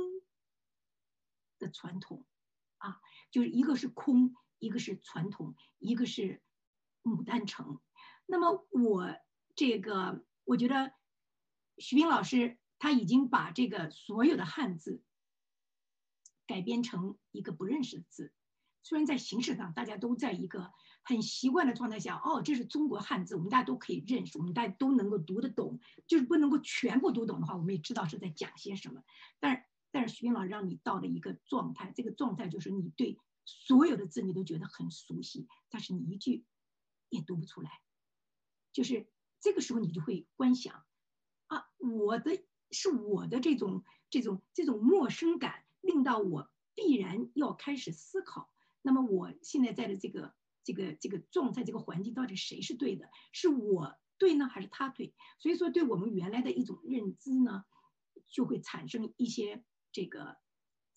[1.59, 2.25] 的传统
[2.77, 6.41] 啊，就是一个是空，一个是传统，一个是
[7.03, 7.81] 牡丹城。
[8.25, 9.13] 那么我
[9.53, 10.93] 这个我觉得。
[11.77, 15.03] 徐冰老师他已经把这个所有的汉字
[16.45, 18.31] 改编成一个不认识的字，
[18.83, 20.71] 虽然在形式上大家都在一个
[21.03, 29.03] 很习惯的状态下，哦，这是中国汉字，我们大家都可以认识，我们大家都能够读得懂，就是不能够全部读懂的话，我们也知道是在讲些什么。
[29.39, 36.45] 但是，但是徐冰老师让你到了一个状态，这个状态就是你对所有的字你都觉得很熟悉，但是你一句
[37.09, 37.69] 也读不出来，
[38.71, 39.07] 就是
[39.39, 40.86] 这个时候你就会观想。
[41.77, 48.51] 我的是我的这种这种这种陌生感，令到我必然要开始思考。
[48.81, 53.09] 那么我现在在的这个这个这个状态，这个环境到底谁是对的？
[53.31, 55.13] 是我对呢，还是他对？
[55.39, 57.65] 所以说，对我们原来的一种认知呢，
[58.27, 60.37] 就会产生一些这个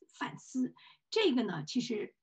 [0.06, 0.74] 反思。
[1.10, 2.14] 这个呢，其实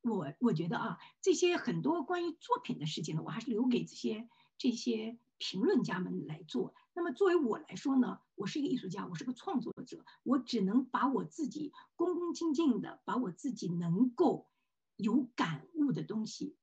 [0.00, 6.74] 我我觉得啊，这些很多关于作品的事情呢，我还是留给这些这些评论家们来做。
[6.92, 14.50] 那么作为我来说呢，我是一个艺术家，我是个创作者，我只能把我自己恭恭敬敬的，把我自己能够
[14.96, 16.56] 有感悟的东西，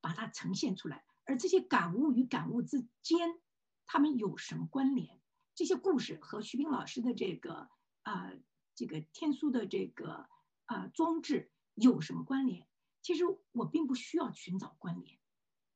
[0.00, 1.04] 把它呈现出来。
[1.24, 3.38] 而这些感悟与感悟之间，
[3.86, 5.20] 他们有什么关联？
[5.54, 7.68] 这些故事和徐冰老师的这个
[8.02, 8.32] 啊、
[8.74, 10.26] 这个天书的这个
[10.64, 12.66] 啊、装置有什么关联？
[13.02, 15.18] 其实我并不需要寻找关联，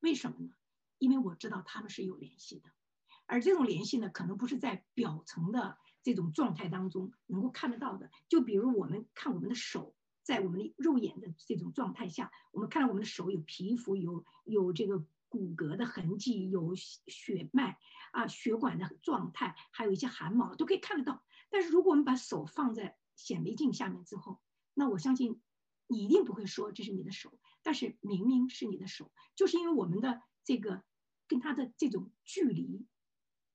[0.01, 0.56] 为什么呢？
[0.99, 2.71] 因为我知道他们是有联系的。
[3.27, 8.11] 而这种联系呢，可能不是在表层的这种状态当中能够看得到的。
[8.29, 17.79] 就比如我们看我们的手，在我们的肉眼的这种状态下，我们看到我们的手有皮肤，有有这个骨骼的痕迹，有血脉
[18.13, 21.25] 啊，血管的状态，还有一些汗毛都可以看得到。
[21.51, 24.41] 但是如果我们把手放在显微镜下面之后，
[24.73, 25.41] 那我相信
[25.89, 27.37] 你一定不会说这是你的手。
[27.65, 30.85] 但是明明是你的手，就是因为我们的这个
[31.29, 32.87] 跟它的这种距离。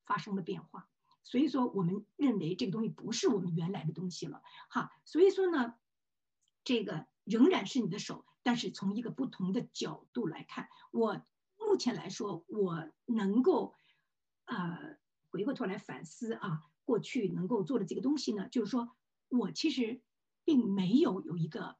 [0.04, 0.90] 发生了变化，
[1.24, 5.76] 所以说我们认为这个东西不是我们原来的东西了，哈，所以说呢，
[6.66, 11.22] 这个仍然是你的手，但是从一个不同的角度来看，我
[11.58, 13.74] 目前来说，我能够，
[14.46, 14.98] 呃，
[15.30, 18.94] 回过头来反思啊，过去能够做的这个东西呢，就是说
[19.30, 20.02] 我其实
[20.44, 21.78] 并没有有一个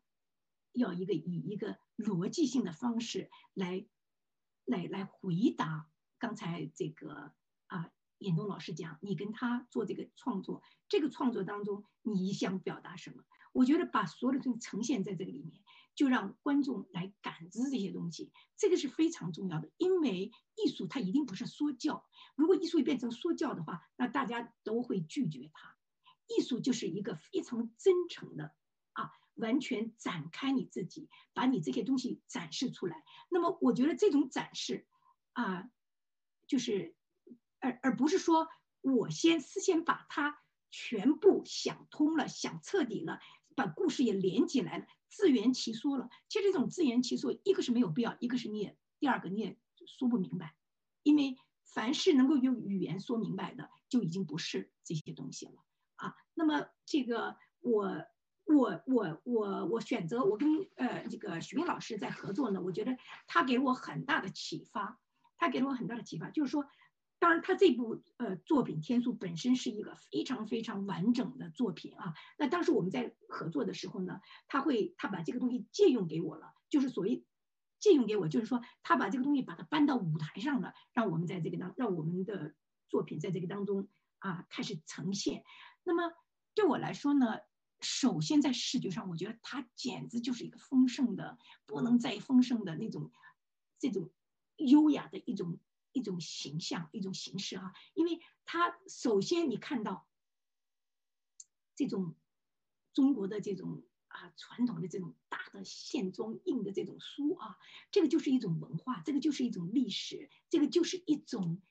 [0.72, 3.86] 要一个以一个逻辑性的方式来，
[4.66, 5.88] 来来回答
[6.20, 7.34] 刚才这个
[7.68, 7.92] 啊。
[8.18, 13.24] 严冬老师讲，你跟他做这个创作，这个创作当中你想表达什么？
[13.52, 15.60] 我觉得把所有的东西呈现在这个里面，
[15.96, 19.72] 就让观众来感知这些东西，这个是非常重要的。
[19.78, 22.06] 因为艺术它一定不是说教，
[22.36, 25.76] 如果艺术变成说教的话，那大家都会拒绝它。
[26.28, 28.54] 艺术就是一个非常真诚的
[28.94, 33.04] 啊，完全展开你自己，把你这些东西展示出来。
[33.30, 34.88] 那么我觉得这种展示
[35.34, 35.70] 啊，
[36.48, 36.96] 就是。
[37.64, 38.48] 而而不是说，
[38.82, 40.40] 我先事先把它
[40.72, 43.20] 全部想通了，想彻底了，
[43.56, 46.10] 把故事也连起来了，自圆其说了。
[46.28, 50.56] 其实这种自圆其说，一个是没有必要，一个是你也第二个你也说不明白，
[51.04, 55.64] 因为凡是能够用语言说明白的，就已经不是这些东西了
[55.98, 56.16] 啊。
[56.34, 58.04] 那么这个我
[58.52, 62.98] 我我我我选择我跟呃这个徐冰老师在合作呢，我觉得
[63.28, 65.00] 他给我很大的启发，
[65.38, 66.66] 他给了我很大的启发，就是说。
[67.20, 72.16] 当然，他这部呃作品《天数》本身是一个非常非常完整的作品啊。
[72.40, 77.24] 那当时我们在合作的时候呢，他会他把这个东西借用给我了，就是所谓
[77.80, 82.56] 借用给我，就是说他把这个东西把它搬到舞台上了，让我们在这个当让我们的
[82.90, 83.88] 作品在这个当中
[84.18, 85.44] 啊开始呈现。
[85.84, 86.12] 那么
[86.56, 87.38] 对我来说呢，
[87.82, 93.12] 首先在视觉上，我觉得它简直就是一个丰盛的不能再丰盛的那种
[93.80, 94.12] 这种
[94.58, 95.60] 优雅的一种。
[95.94, 100.08] 一种形象，一种形式啊，因为它首先你看到
[101.76, 102.16] 这种
[102.94, 107.58] 中国的这种啊传统的这种大的线装印的这种书啊，
[107.92, 111.62] 这个就是一种文化，这个就是一种历史，这个就是一种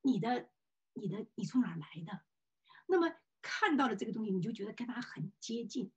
[0.00, 0.48] 你的
[0.92, 2.22] 你的你从哪儿来的，
[2.86, 3.12] 那么
[3.48, 5.92] 看到了这个东西，你就觉得跟他很接近，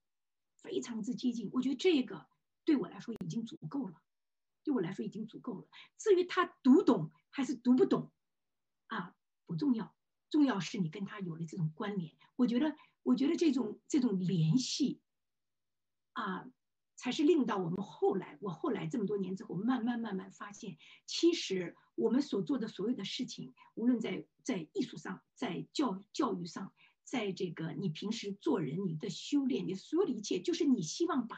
[0.61, 1.49] 非常之接近。
[1.51, 2.27] 我觉得这个
[2.63, 3.99] 对我来说已经足够了，
[4.63, 5.67] 对我来说已经足够了。
[5.97, 8.11] 至于他读懂还是读不懂，
[8.85, 9.15] 啊，
[9.47, 9.95] 不重要。
[10.29, 15.01] 重要是你跟他有了这种关联，我觉得，我觉得这种这种联系，
[16.13, 16.47] 啊，
[16.95, 20.77] 才是令到我们后来，我后来这么多年之后，慢慢慢慢发现，
[21.07, 26.71] 其实我们所做的所有的事情，无论在在艺术上，在教教育上，
[27.09, 31.37] 在这个你平时做人，你的修炼，你所有的一切，就是你希望把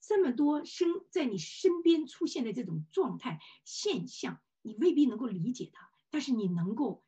[0.00, 7.04] 这么多生在你身边出现的这种状态现象，你未必能够理解它，但是你能够。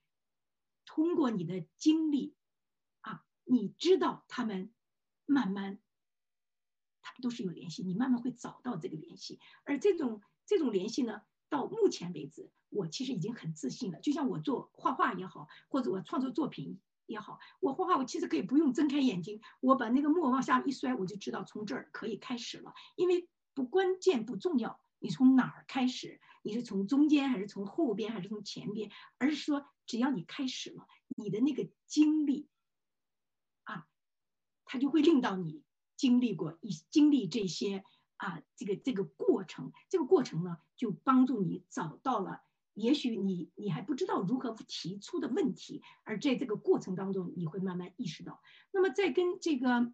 [0.85, 2.35] 通过你的经历，
[3.01, 4.75] 啊，你知道他们
[5.25, 5.81] 慢慢，
[7.01, 9.39] 他们都是有联系，你慢慢会找到这个联系。
[9.65, 14.01] 而这种这种联系呢，到目前为止，我其实已经很自信了。
[14.01, 22.75] 就像我做画画也好，或者我创作作品也好，我画画我其实可以不用睁开眼睛，我把那个墨往下一摔，我就知道从这儿可以开始了。
[22.97, 29.67] 因为不关键不重要，你从哪儿开始，你是从中间还是从后边还是从前边，而是说。
[29.85, 30.87] 只要你开始了，
[31.17, 32.49] 你的那个经历，
[33.65, 33.89] 啊，
[34.65, 35.65] 它就会令到你
[35.97, 37.85] 经历过一经历这些
[38.17, 42.43] 啊，这个这个过程，这个过程呢，就帮助你找到了，
[42.75, 48.41] 也许你你还不知道如何提出的问题，而在这个过程当中，你会慢慢意识到。
[48.73, 49.93] 那么在跟这个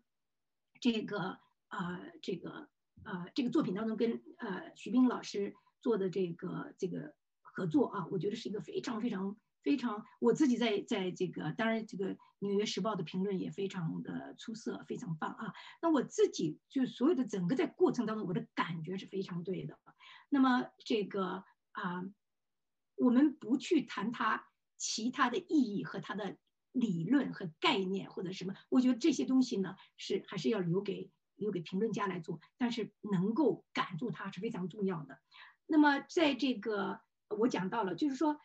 [0.81, 2.69] 这个啊这个
[3.03, 9.37] 啊这个作品当中，跟呃徐冰老师做的这个这个合作啊，我觉得是一个非常非常。
[9.61, 15.53] 非常，我自己在在这个，当然这个《纽约时报》的评论也非常的出色，非常棒啊。
[15.83, 19.79] 那我自己就所有的整个在过程当中，我的感觉是非常对的。
[20.31, 22.05] 那么这个啊，
[22.99, 24.47] 我们不去谈它
[24.77, 26.37] 其他的意义和它的
[26.73, 35.21] 理论和概念或者什么，我觉得这些东西呢是还是要留给留给评论家来做，但是能够感住它是非常重要的。
[35.67, 38.41] 那么在这个我讲到了，就是说。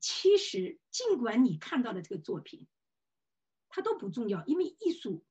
[0.00, 2.68] 其实，尽管你看到的这个作品，
[3.68, 5.24] 它都不重要，因为艺术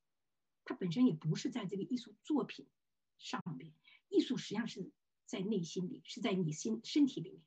[0.66, 2.68] 它本身也不是在这个艺术作品
[3.18, 3.72] 上面，
[4.10, 4.92] 艺术实际上是
[5.26, 7.42] 在内心里，是在你心身体里面。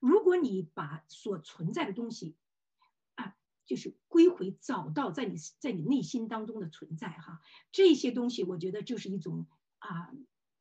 [0.00, 2.34] 如果你把所存在的东西
[3.14, 7.40] 啊，就是归回找到在你在你内心当中的存在哈，
[7.70, 9.46] 这些东西我觉得就是一种
[9.78, 10.10] 啊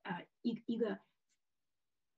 [0.03, 0.99] 啊一一个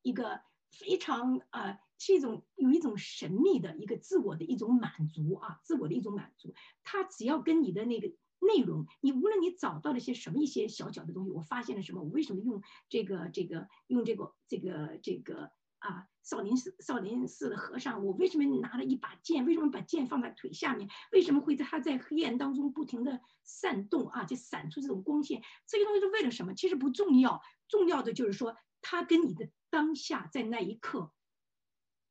[0.01, 1.80] 一个非常啊。
[2.03, 6.51] 是一种有一种神秘的一个自我的一种满足啊，自我的一种满足。
[6.84, 8.07] 它只要跟你的那个
[8.39, 15.51] 内容，你无论你找到了些什么一些小小的东西，我发现了什么，我为什么用这个这个用这个这个这个
[15.82, 19.46] 啊少林寺少林寺的和尚，我为什么拿了一把剑？
[19.46, 20.90] 为什么把剑放在腿下面？
[21.12, 24.24] 为什么会在他在黑暗当中不停地闪动啊？
[24.24, 26.54] 就闪出这种光线，这些东西是为了什么？
[26.56, 31.14] 其实不重要，重要的就是说，他跟你的当下在那一刻。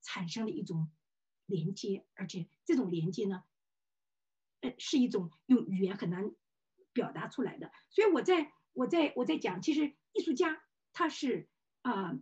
[0.03, 0.91] 产生了一种
[1.45, 3.43] 连接，而且这种连接呢，
[4.63, 6.35] 呃，是一种用语言很难
[6.95, 7.71] 表达出来的。
[7.91, 10.63] 所以我在我在我在讲，其实艺术家
[10.95, 11.51] 他是
[11.83, 12.19] 啊、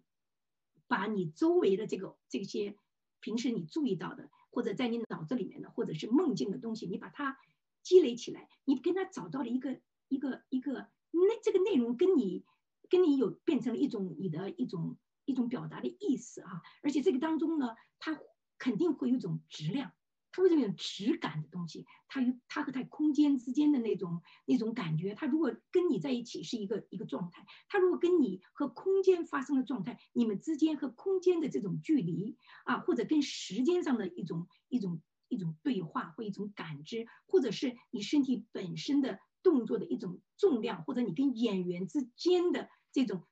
[0.89, 2.77] 把你周围的这个这些
[3.21, 7.39] 平时你注意到的，或者在你脑子里面的，或者是梦境的东西，你把它
[7.85, 12.45] 积累起来，你跟他找到了一个一个一个那这个内容跟你
[12.91, 14.97] 跟你有变成了一种你的一种。
[15.29, 18.19] 一种表达的意思啊，而且这个当中呢，它
[18.57, 19.93] 肯定会有一种质量，
[20.39, 43.27] 它会有一种质感的东西，它与它和它空间之间的那种那种感觉，它如果跟你在一起是一个一个状态，它如果跟你和空间发生的状态，你们之间和空间的这种距离啊，或者跟时间上的一种一种一种对话或一种感知，或者是你身体本身的动作的一种重量，或者你跟演员之间的这种。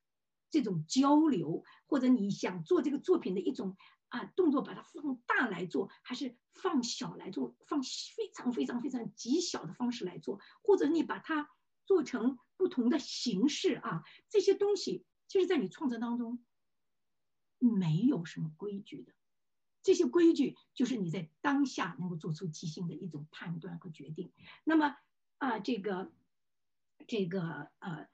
[0.49, 3.77] 这种交流，或者你想做这个作品的一种
[4.17, 11.51] 啊动作，把它放大来做，还是放小来做，放非常非常非常极小的方式来做，或者你把它
[11.85, 16.45] 做成不同的形式啊，这些东西，其实在你创作当中
[17.59, 19.13] 没有什么规矩的，
[19.83, 24.33] 这些规矩就是你在当下能够做出即兴的一种判断和决定。
[24.65, 24.97] 那么
[25.39, 26.13] 啊，这个
[27.07, 28.09] 这个呃。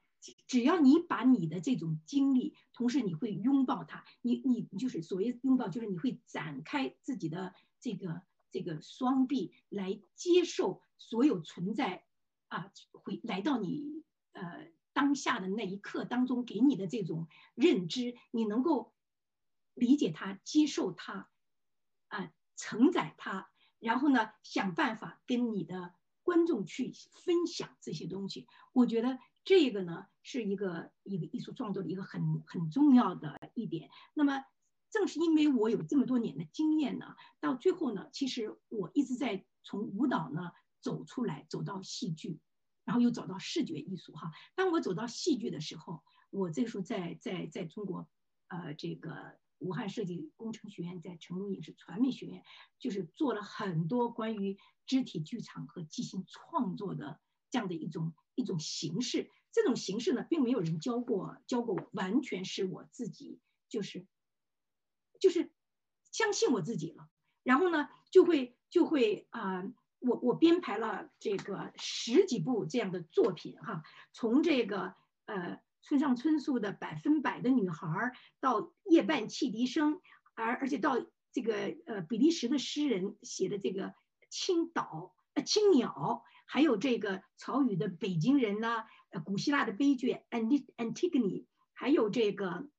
[0.47, 8.21] 只要你把你的这种经历，同时你会拥抱它，你你就是所谓拥抱，就是你会展开自己的这个
[8.51, 12.05] 这个双臂来接受所有存在
[12.47, 18.93] 啊，会来到你呃当下的那一刻当中给你的这种认知，你能够
[19.73, 21.29] 理解它、接受它，
[22.07, 23.49] 啊、承载它，
[23.79, 26.93] 然后呢，想办法跟你的观众去
[27.25, 28.47] 分享这些东西。
[28.71, 33.89] 我觉得这个呢，是一个一个艺术创作的一个很很重要的一点。
[34.13, 34.43] 那么。
[34.93, 42.39] 正是因为我有这么多年的经验呢，到最后呢，其实我一直在从舞蹈呢走出来，走到戏剧，
[42.85, 44.31] 然后又走到视觉艺术哈。
[44.53, 48.07] 当我走到戏剧的时候，我这个时候在在在中国，
[48.49, 52.43] 呃，这个武汉设计工程学院，在成都影视传媒学院，
[52.77, 57.19] 就是做了很多关于肢体剧场和即兴创作的
[57.49, 59.29] 这样的一种一种形式。
[59.51, 64.05] 这种形式呢，并没有人教过教过我，完全是我自己就是。
[65.19, 65.53] 就是
[66.11, 67.07] 相信我自己了，
[67.43, 69.63] 然后呢，就会就会啊、
[69.99, 74.95] 我我编排了这个十几部这样的作品哈，从这个
[75.27, 77.87] 呃村上春树的《百分百的女孩》
[78.41, 80.01] 到夜半汽笛声，
[80.33, 80.97] 而而且到
[81.31, 83.93] 这个呃比利时的诗人写的这个
[84.29, 91.41] 青岛呃青鸟，还有这个曹禺的《北京人》呐，呃古希腊的悲剧《Antigone》
[91.73, 92.69] 还有这个。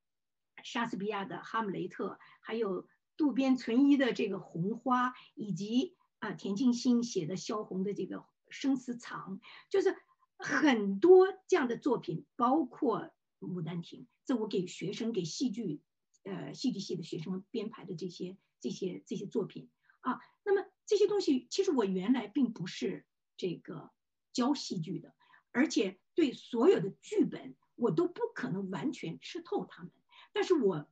[0.62, 2.88] 莎士比亚的《哈姆雷特》，还有
[3.18, 9.94] 渡边淳一的这个《红花》，以及啊田沁鑫写的萧红的这个《生死场》，就是
[10.38, 13.00] 很多这样的作品，包括
[13.40, 15.82] 《牡丹亭》，这我给学生给戏剧
[16.22, 19.68] 呃戏剧系的学生编排的这些这些这些作品
[20.00, 20.18] 啊。
[20.44, 23.04] 那么这些东西，其实我原来并不是
[23.36, 23.90] 这个
[24.32, 25.14] 教戏剧的，
[25.52, 29.92] 而且对所有的剧本，我都不可能完全吃透他们。
[30.32, 30.88] 但是我，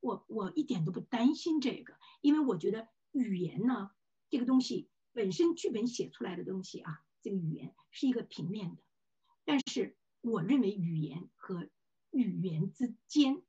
[0.00, 3.90] 我我一点都不担心这个，因为我觉得语言呢，
[4.28, 8.82] 这个东西本身剧本写出来的东西啊，这个语言是一个平面的，
[9.44, 11.68] 但是我认为语言和
[12.10, 13.42] 语言之间，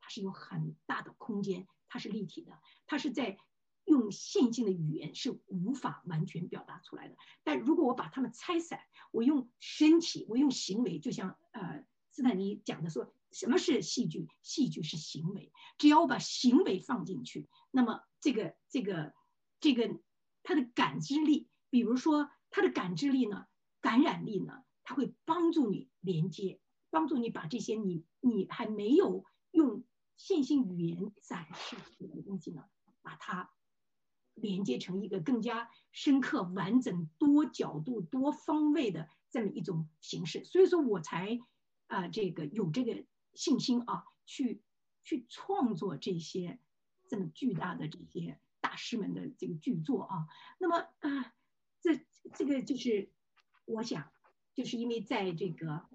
[0.00, 3.38] 它是有很大的空间，它是立体的，它是在
[3.84, 7.16] 用线性的语言是无法完全表达出来的。
[7.42, 8.80] 但如果我把它们拆散，
[9.12, 13.12] 我用身体，我用行为，就像呃斯坦尼讲的说。
[13.32, 14.28] 什么是戏剧？
[14.42, 15.52] 戏剧是行为。
[15.78, 19.14] 只要我把行为放进去，那么这个、这个、
[19.60, 20.00] 这个，
[20.42, 23.46] 他的感知力，比如说他的感知力呢，
[23.80, 26.58] 感染力呢，它会帮助你连接，
[26.90, 29.84] 帮助你把这些你你还没有用
[30.16, 32.64] 线性语言展示出来的东西呢，
[33.00, 33.48] 把它
[34.40, 40.44] 连接成一个更加深刻、完整、多角度、多方位的这么一种形式。
[40.44, 41.38] 所以说我才
[41.86, 43.04] 啊、这个有这个。
[43.32, 44.60] 信心啊，去
[45.04, 46.58] 去创作这些
[47.06, 50.26] 这么巨大的这些大师们的这个巨作啊。
[50.58, 51.32] 那么啊、
[51.80, 53.08] 这这个就是
[53.66, 54.10] 我想，
[54.52, 55.88] 就是因为在这个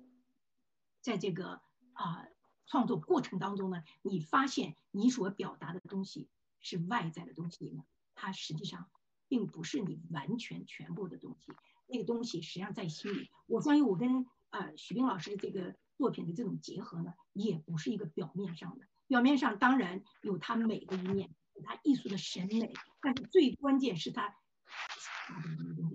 [1.02, 2.26] 在这个啊、
[2.68, 6.30] 创作过程当中呢，你发现你所表达的东西
[6.62, 7.84] 是外在的东西呢，
[8.16, 8.89] 它实际上
[9.28, 11.51] 并不是你完全全部的东西。
[11.88, 13.30] 那个东西实际上在心里。
[13.45, 15.76] 我关于我跟呃许冰老师的这个。
[15.97, 18.86] 作品的这种结合呢，也不是一个表面上的。
[19.07, 24.36] 表面上当然有它美的一面，有它艺术的审美，但是最关键是它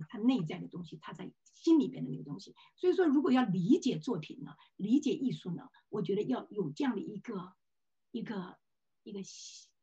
[0.09, 2.55] 它，内在的东西，它在心里边的那个东西。
[2.77, 7.53] 所以说，如果要理解作品呢，理解艺术呢，我觉得要有这样的一个
[8.11, 8.57] 一个
[9.03, 9.21] 一个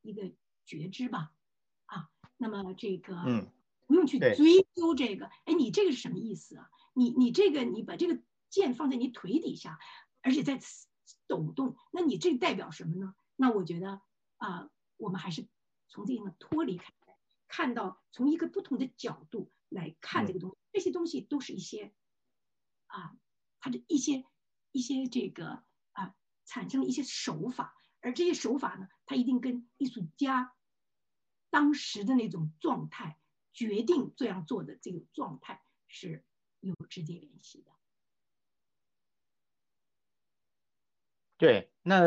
[0.02, 0.34] 一个
[0.66, 1.32] 觉知吧。
[2.38, 3.52] 啊，那么这个嗯，
[3.86, 6.70] 不用去追究这个，哎，你这个是什么意思啊？
[6.94, 9.80] 你你这个你把这个剑放在你腿底下。
[10.24, 10.60] 而且在
[11.26, 13.16] 抖动，那你这代表什么呢？
[13.38, 14.02] 那我觉得
[14.36, 15.48] 啊、呃，我们还是
[15.88, 17.16] 从这个脱离开来，
[17.48, 20.58] 看到从一个不同的角度来看这个东西。
[20.74, 21.94] 这些东西都是一些
[22.88, 23.16] 啊，
[23.62, 24.26] 它的一些
[24.74, 26.14] 一些这个啊，
[26.46, 30.54] 产生了一些手法，而这些手法呢，它一定跟艺术家
[31.58, 33.18] 当时的那种状态，
[33.52, 36.24] 决定这样做的这个状态是
[36.60, 37.72] 有直接联系的。
[41.36, 42.04] 对，那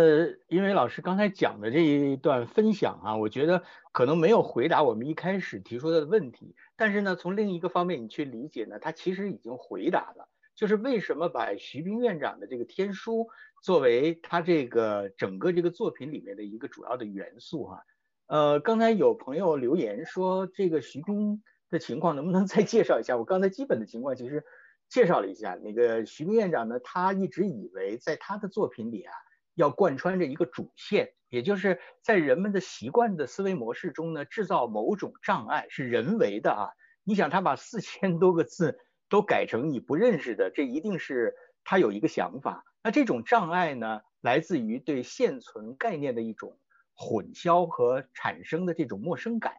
[0.46, 13.28] 因为老师刚才讲的这一段分享啊，我觉得可能没有回答我们一开始提出的问题，但是呢，从另一个方面你去理解呢，他其实已经回答了，就是为什么把徐冰院长的这个天书
[13.64, 17.82] 作为他这个整个这个作品里面的一个主要的元素、啊。
[18.30, 23.16] 呃，刚才有朋友留言说这个徐冰的情况能不能再介绍一下？
[23.16, 24.44] 我刚才基本的情况其实。
[24.88, 29.12] 介绍了一下那个徐冰院长呢，他一直以为在他的作品里啊，
[29.54, 36.70] 要贯穿着一个主线，也就是在人们的习惯的思维模式中呢，制造某种障碍，是人为的啊。
[37.04, 42.64] 你想他把四千多个字都改成你不认识的，这一定是他有一个想法。
[42.82, 46.58] 那这种障碍呢，来自于对现存概念的一种
[47.00, 49.54] 混淆和产生的这种陌生感。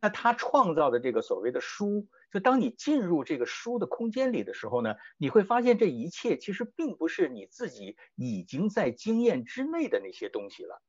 [0.00, 10.80] 那他创造的这个所谓的书，就当你进入这个书的空间里的时候呢，你会发现这一切其实并不是你自己已经在经验之内的那些东西了。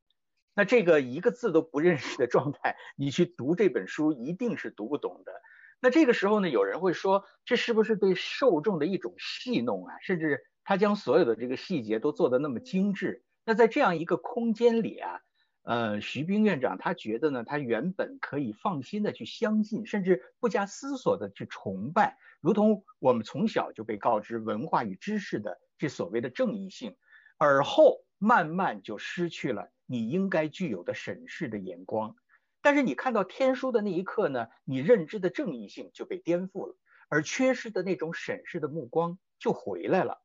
[0.53, 5.31] 那这个一个字都不认识的状态，你去读这本书一定是读不懂的。
[5.79, 9.95] 那这个时候呢，有人会说，这是不是对受众的一种戏弄啊？
[10.01, 13.23] 甚至他将所有的这个细节都做得那么精致。
[13.45, 15.21] 那在这样一个空间里啊。
[15.67, 26.95] 呃，徐冰院长他觉得呢，他原本可以放心的去相信，甚至不加思索的去崇拜，如同我们从小就被告知文化与知识的这所谓的正义性，
[27.37, 32.15] 而后慢慢就失去了你应该具有的审视的眼光。
[32.61, 36.77] 但是你看到天书的那一刻呢，你认知的正义性就被颠覆了，
[37.09, 40.21] 而缺失的那种审视的目光就回来了。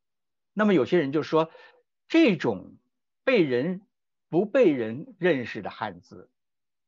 [0.53, 1.51] 那么有些人就说，
[2.07, 2.77] 这种
[3.25, 3.81] 被人。
[4.33, 6.27] 不被人认识的汉字，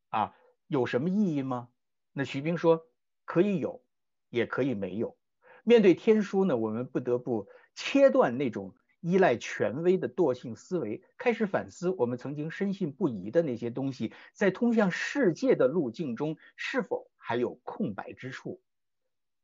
[0.09, 0.35] 啊，
[0.65, 1.69] 有什么意义吗？
[2.11, 2.88] 那徐冰说，
[3.23, 3.84] 可以有，
[4.31, 5.15] 也可以没有。
[5.63, 18.59] 面对天书呢，我们不得不切断那种依赖权威的惰性思维，开始反思我们曾经深信不疑的那些东西，在通向世界的路径中是否还有空白之处？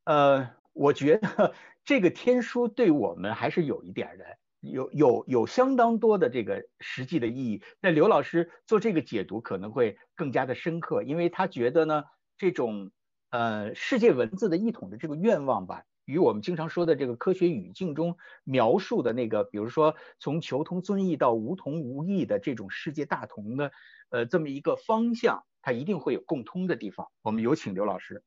[0.06, 1.54] 呃，我觉得
[1.86, 4.40] 这个天书对我们还是有一点的。
[4.62, 12.04] 有有有相当多的这个实际的意义，那刘老师做这个解读可能会更加的深刻，因为他觉得呢，
[12.38, 12.92] 这种
[13.32, 23.72] 呃世界文字的一统的这个愿望吧，与我们经常说的这个科学语境中描述的那个，比如说从求同尊异到无同无异的这种世界大同的
[24.12, 27.08] 呃这么一个方向，它一定会有共通的地方。
[27.24, 28.24] 我们有请刘老师。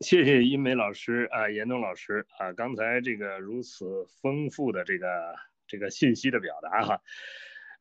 [0.00, 5.34] 谢谢英梅老师啊，严冬老师啊，刚才这个如此丰富的这个
[5.68, 7.00] 这个信息的表达哈，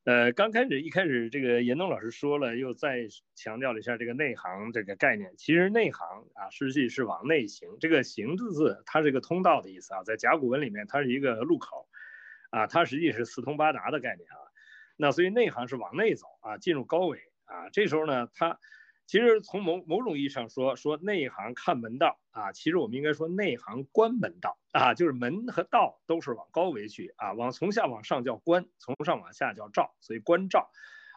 [0.05, 5.33] 呃，刚开始一开始这个严冬老师说了，又再强调了一下这个内行这个概念。
[5.37, 7.77] 其实内行啊，实际是往内行。
[7.79, 11.89] 这个行字字，它是一个通道的意思啊，在甲骨文里面，它是一个路口
[12.51, 14.37] 啊，它实际是四通八达的概念啊。
[14.95, 17.69] 那所以内行是往内走啊，进入高维啊。
[17.73, 18.59] 这时候呢，它。
[19.05, 30.69] 其实从某某种意义上说，说内行看门道啊，其实我们应该说内行观门道啊，就是门和道都是往高维去啊，往从下往上叫观，从上往下叫照，所以观照。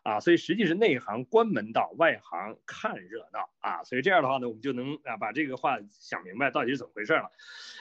[0.06, 7.32] 啊，所以实际是内行观门道，外行看热闹啊，所以这样的话呢，我们就能啊把这个话想明白到底是怎么回事了。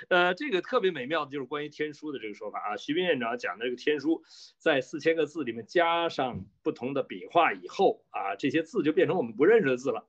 [0.09, 4.23] 呃，这个特别美妙的就是关于天书的这个说法啊，徐斌院长讲的这个天书，
[4.57, 10.07] 在四千个字里面加上不同的笔画以后啊，这些字就变成我们不认识的字了。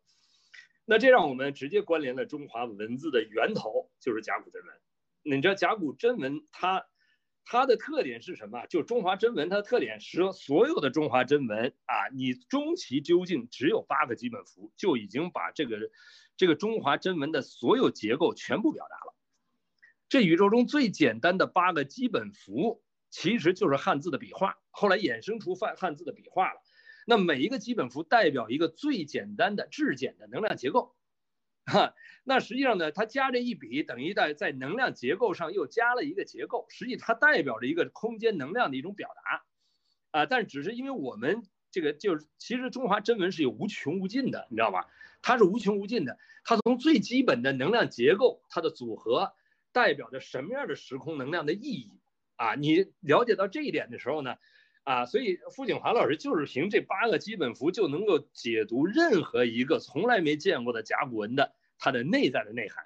[0.87, 4.63] 那这让我们直接关联了中华文字的源头，就是甲骨文。
[5.23, 6.87] 你知道甲骨真文它。
[7.49, 8.67] 它的特点是什么？
[8.67, 15.79] 就中华真文，它的特点是，所有的中华真文啊，你终其究竟只有八个基本符，就已经把这个
[16.37, 19.15] 这个中华真文的所有结构全部表达了。
[20.09, 26.61] 这宇宙中最简单的八个基本符，其实就是汉字的笔画，后来衍生出汉汉字的笔画了。
[27.07, 30.96] 那每一个基本符代表一个最简单的质简的能量结构。
[31.67, 39.45] 哈，那实际上呢，它加这一笔，等于在在能量结构上又加了一个结构，实际它代表着一个空间能量的一种表达，
[40.21, 44.87] 啊，但只是因为我们这个就是，其实中华真文是有无穷无尽的，你知道吧？
[45.23, 49.35] 它是无穷无尽的，它从最基本的能量结构，它的组合
[49.73, 51.91] 代表着什么样的时空能量的意义
[52.37, 52.55] 啊？
[52.55, 54.37] 你了解到这一点的时候呢，
[54.87, 62.85] 啊，所以傅景华老师就是凭这八个基本符就能够解读任何一个从来没见过的甲骨文的它的内在的内涵，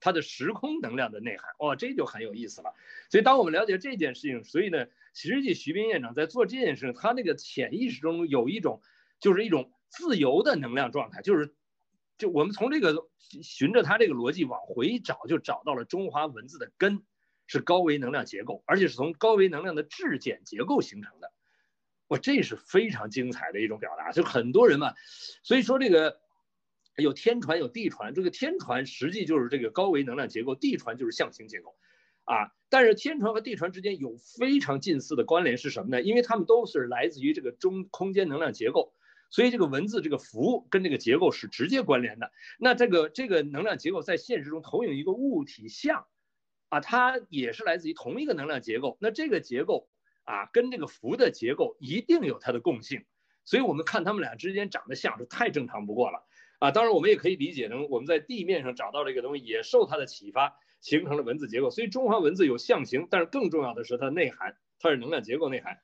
[0.00, 2.74] 它的时空能量的内涵，哇，这就很有意思了。
[3.10, 8.82] 所以当我们了解这件事情，所以呢，实际徐斌院长在做这件事，他那个潜意识中有一种，
[9.18, 11.54] 就是一种自由的能量状态，就是，
[12.18, 13.08] 就我们从这个
[13.42, 17.02] 循着他这个逻辑往回找，就找到了中华文字的根。
[17.50, 21.32] 是高维能量结构，而且是从高维能量的质简结构形成的。
[22.06, 24.12] 哇，这是非常精彩的一种表达。
[24.12, 24.94] 就很多人嘛，
[25.42, 26.20] 所以说这个
[26.94, 31.74] 有天传有地传，这个天传实际就是这个高维能量结构，地传就是象形结构
[32.22, 32.52] 啊。
[32.68, 36.02] 但是天传和地传之间有非常近似的关联是什么呢？
[36.02, 38.94] 因为它们都是来自于这个中空间能量结构，
[39.28, 42.30] 所以这个文字这个符跟这个结构是直接关联的。
[42.60, 46.06] 那这个这个能量结构在现实中投影一个物体像。
[46.70, 49.90] 啊，它也是来自于同一个能量结构，那这个结构
[50.24, 53.04] 啊，跟这个符的结构一定有它的共性，
[53.44, 56.26] 所以我们看它们俩之间长得像是太正常不过了
[56.60, 56.70] 啊。
[56.70, 61.70] 当然，我们也可以理解成我们在地面上找到这个东西，也受它的启发，形成了文字结构。
[61.70, 65.80] 所以中华文字有象形，但是更重要的是它的内涵，它是能量结构内涵。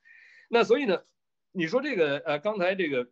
[0.49, 1.03] 那所以呢，
[1.51, 3.09] 你说这个呃，刚才这个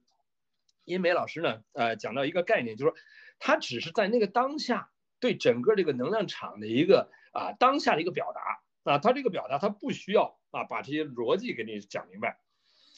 [0.84, 2.96] 殷美老师呢，呃，讲到一个概念，就是说
[3.40, 12.38] 它只是在那个当下对整个这个能量场的一个啊当下的一个表达啊，它这个表达它不需要啊把这些逻辑给你讲明白。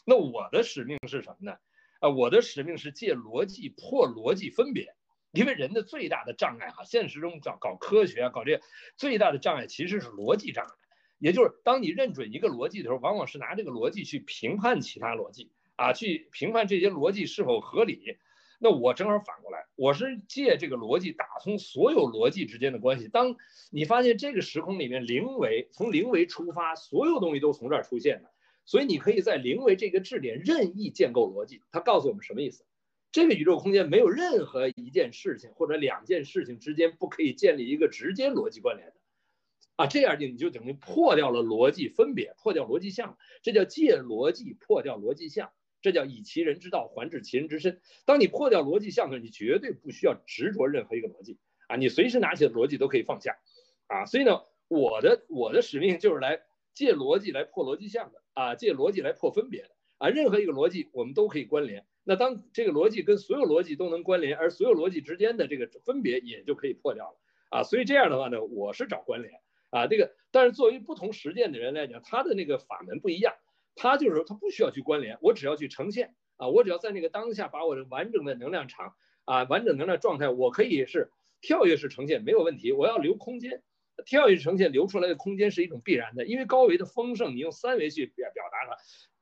[0.04, 1.56] 那我的使命是什么呢？
[2.00, 4.94] 啊，我的使命是借逻辑破逻辑分别，
[5.32, 8.60] 因为人的最大的障碍哈，现实中搞搞科学啊，搞这些
[8.96, 10.70] 最大的障碍其实是逻辑障碍，
[11.18, 18.18] 也就是当你认准一个逻辑的时候，往往是拿这个逻辑去评判其他逻辑啊，去评判这些逻辑是否合理。
[18.58, 23.08] 那我正好反过来，我是借这个逻辑打通所有逻辑之间的关系。
[23.08, 23.36] 当
[23.70, 28.30] 你发现这个时空里面零维从零维出发，所有东西都从这儿出现的。
[28.64, 32.64] 所以你可以在零维这个质点任意建构逻辑，它告诉我们什么意思？
[33.12, 38.94] 这个宇宙空间没有任何一件事情或者两件事情之间不可以建立一个直接逻辑关联的，
[39.76, 45.50] 啊，这样就你就等于破掉了逻辑分别，破掉逻辑相，这叫借逻辑破掉逻辑相，
[45.86, 47.80] 这叫以其人之道还治其人之身。
[48.04, 51.38] 当你破掉逻辑相的时候，你绝对不需要执着任何一个逻辑
[51.68, 53.36] 啊，你随时拿起的逻辑都可以放下，
[53.86, 56.40] 啊，所以呢，我的我的使命就是来
[56.74, 58.20] 借逻辑来破逻辑相的。
[58.36, 61.86] 啊，借逻辑来破分别的啊，任何一个逻辑我们都可以关联。
[62.04, 67.18] 那当这个逻辑跟所有逻辑都能关联，而所有逻辑之间的这个分别也就可以破掉了
[67.48, 67.62] 啊。
[67.62, 69.32] 所以这样的话呢，我是找关联
[69.70, 69.86] 啊。
[69.86, 73.32] 这个，但是作为不同实践的人来讲，他的那个法门不一样，
[73.77, 78.94] 他就是说他不需要去关联，我只要去呈现啊，我只要在那个当下把我的完整的能量场
[79.24, 83.62] 啊，完整能量状态，我可以是跳跃式呈现没有问题，我要留空间。
[84.05, 88.77] 跳跃呈现留出来的空间是一种必然的，因为高维的丰盛，你用三维去表表达它，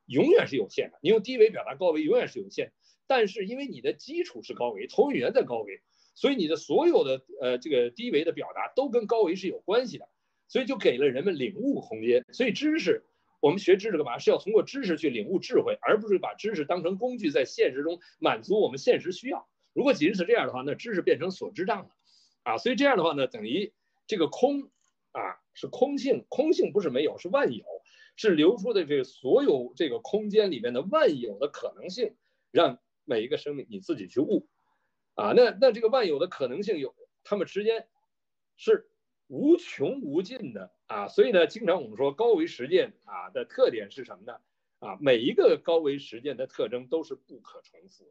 [0.06, 2.72] 永远是有限的；你用低维表达高维，永远是有限。
[3.06, 5.80] 但是因为你的基础是高维，投影源在高维，
[6.16, 10.08] 所以你的所有的呃这个低维的表达都跟高维是有关系的，
[10.48, 12.24] 所以就给了人们领悟空间。
[12.32, 13.04] 所以知识，
[13.44, 14.16] 我们学知识干嘛？
[14.18, 19.46] 是要通过知识去领悟智慧，而不是把知识当成工具在现实中满足我们现实需要。
[19.74, 21.90] 如果仅仅是这样的话，那知识变成所知障了
[22.42, 22.56] 啊！
[22.56, 23.72] 所以这样的话呢，等于。
[24.06, 24.70] 这个空
[25.12, 27.64] 啊是空性，空性不是没有，是万有，
[28.16, 32.14] 是流出的这个所有这个空间里面的万有的可能性，
[32.50, 34.46] 让每一个生命你自己去悟
[35.14, 35.32] 啊。
[35.32, 36.94] 那那这个万有的可能性有，
[37.24, 37.88] 它们之间
[38.58, 38.90] 是
[39.26, 41.08] 无穷无尽的啊。
[41.08, 44.38] 所以呢，经常我们说高维实践啊的特点是什么呢？
[44.78, 48.10] 啊，每一个高维实践的特征都是不可重复的。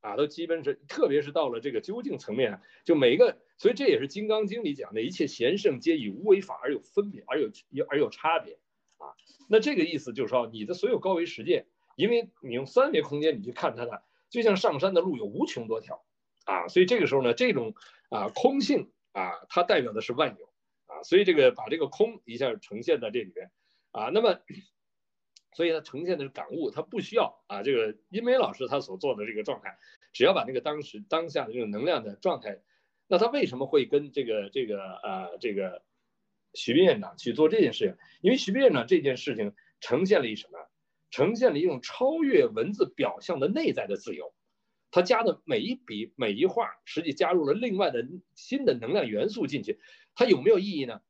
[0.00, 8.58] 啊，都基本是，特别是到了这个究竟层面，就每一个，所以这也是《金刚经》里讲的，一切贤圣皆以无为法而有分别，而有有而有差别
[8.98, 9.16] 啊。
[9.48, 11.66] 那这个意思就是说，你的所有高维实践，
[11.96, 13.92] 因为你用三维空间你去看它呢，
[14.28, 16.04] 就像上山的路有无穷多条
[16.44, 16.68] 啊。
[16.68, 17.74] 所以这个时候呢，这种
[18.10, 20.50] 啊空性啊，它代表的是万有
[20.94, 21.02] 啊。
[21.02, 23.50] 所以这个把这个空一下呈现在这里边
[23.90, 24.40] 啊，那么。
[25.56, 29.78] 所以它呈现的是感悟，它不需要啊，这个殷梅老师他所做的这个状态，
[30.12, 32.60] 只要把那个当时当下的这种能量的状态，
[33.06, 35.84] 那他为什么会跟这个这个呃这个
[36.54, 37.96] 徐斌院长去做这件事情？
[38.20, 40.58] 因为徐斌院长这件事情呈现了一什么？
[41.12, 44.34] 呈现了一种超越文字表象的内在的自由，
[44.90, 48.04] 他加的每一笔每一画，实际加入了另外的
[48.34, 49.78] 新的能量元素进去，
[50.14, 51.00] 它有没有意义呢？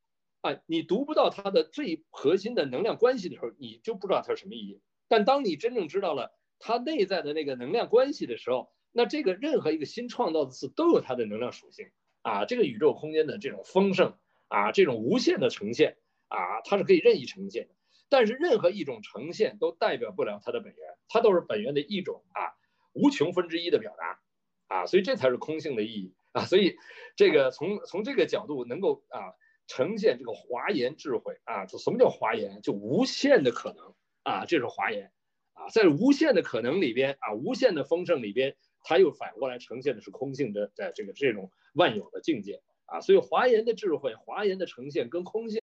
[0.41, 4.81] 啊，你读不到它的最核心的能量关系的时候，你就不知道它是什么意义。
[5.09, 11.91] 但当你真正知道了它内在的那个能量关系的时候，那这个任何一个新创造的词都有它的能量属性
[12.23, 12.45] 啊。
[12.45, 14.19] 这个宇宙空间的这种丰盛
[14.49, 15.97] 啊，这种无限的呈现
[16.29, 17.75] 啊，它是可以任意呈现的。
[18.11, 20.79] 但是任何一种呈现都代表不了它的本源，
[21.09, 22.53] 它都是本源的一种啊
[22.93, 24.21] 无穷分之一的表达
[24.69, 24.87] 啊。
[24.87, 26.45] 所以这才是空性的意义啊。
[26.45, 26.77] 所以
[27.17, 29.33] 这个从从这个角度能够啊。
[29.67, 32.61] 呈现这个华严智慧啊，就什么叫华严？
[32.61, 35.11] 就无限的可能啊，这是华严
[35.55, 45.59] 啊，在无限的可能里边啊，无限的丰盛里边，它又反过来呈现的是空性的在这个这种万有的境界啊，所以华严的智慧，华严的呈现跟空性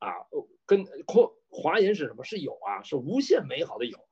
[0.00, 0.12] 啊，
[0.66, 2.24] 跟空华严是什么？
[2.24, 4.06] 是有啊，是无限美好的有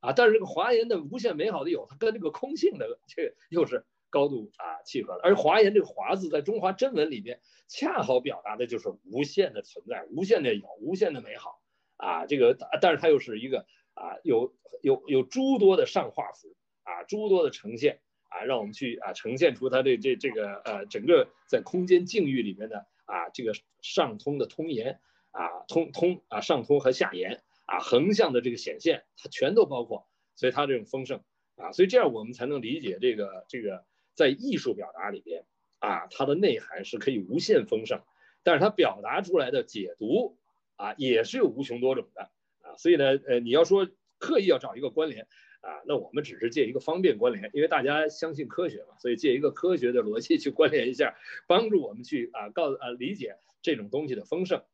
[0.00, 3.86] 啊，但是这个华严的无限美好的有，它跟这个空性的这个又是。
[4.16, 7.38] 高度啊契合了，而华严这个华字在中华真文里边
[7.68, 11.60] 恰好表达的就是无限的存在，无限的有，无限的美好
[11.98, 12.24] 啊。
[12.24, 23.52] 这个但是它又是一个啊有有有诸多的上画符啊，诸多的呈现啊，让我们去啊呈现出它的这这个呃整个在空间境域里面的啊这个
[23.82, 24.98] 上通的通言
[25.32, 31.20] 啊通通啊上通和下言啊横向的这个显现，它全都包括，所以它这种丰盛
[31.56, 33.84] 啊，所以这样我们才能理解这个这个。
[34.16, 35.44] 在艺术表达里边
[35.78, 38.00] 啊，它的内涵是可以无限丰盛，
[38.42, 40.36] 但是它表达出来的解读
[40.74, 42.30] 啊也是有无穷多种的
[42.62, 43.88] 啊，所以呢，呃，你要说
[44.18, 45.28] 刻意要找一个关联
[45.60, 51.16] 啊，那我们只是借一个方便关联，因为大家相信科学嘛，所以借一个科学的逻辑去关联一下，
[51.46, 54.64] 帮助我们去啊告啊理解这种东西的丰盛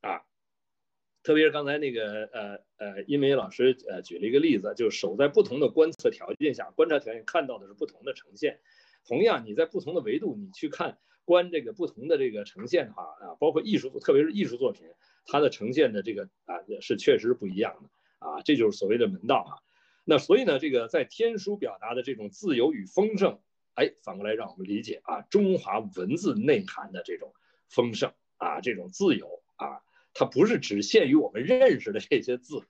[0.00, 0.22] 啊。
[1.24, 8.58] 特别是刚才那个呃呃，殷梅老师呃举了一个例子，就是守在不同的观测条件下，观察条件看到的是不同的呈现。
[9.06, 14.86] 同样，你在不同的维度，你去看观这个不同的这个呈现的话啊，包括艺术，特别是艺术作品，
[15.26, 17.90] 它的呈现的这个啊是确实不一样的
[18.26, 19.52] 啊，这就是所谓的门道啊。
[20.04, 23.40] 那所以呢，这个在天书表达的这种自由与丰盛，
[23.74, 27.32] 哎，反过来让我们理解啊，中华文字内涵的这种
[27.68, 29.82] 丰盛啊，这种自由啊。
[30.14, 32.60] 它不是只限于我们认识的这些字，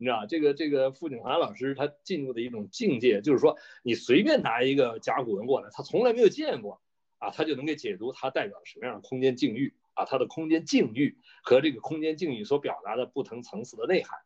[0.00, 6.80] 你知道这个这个傅景华老师他进入的一种境界，就是说你随便拿一个甲骨文过来，他从来没有见过
[7.18, 14.18] 啊，他就能给解读它代表什么样的空间境域啊，它的空间境域和这个空间境域所表达的不同层次的内涵。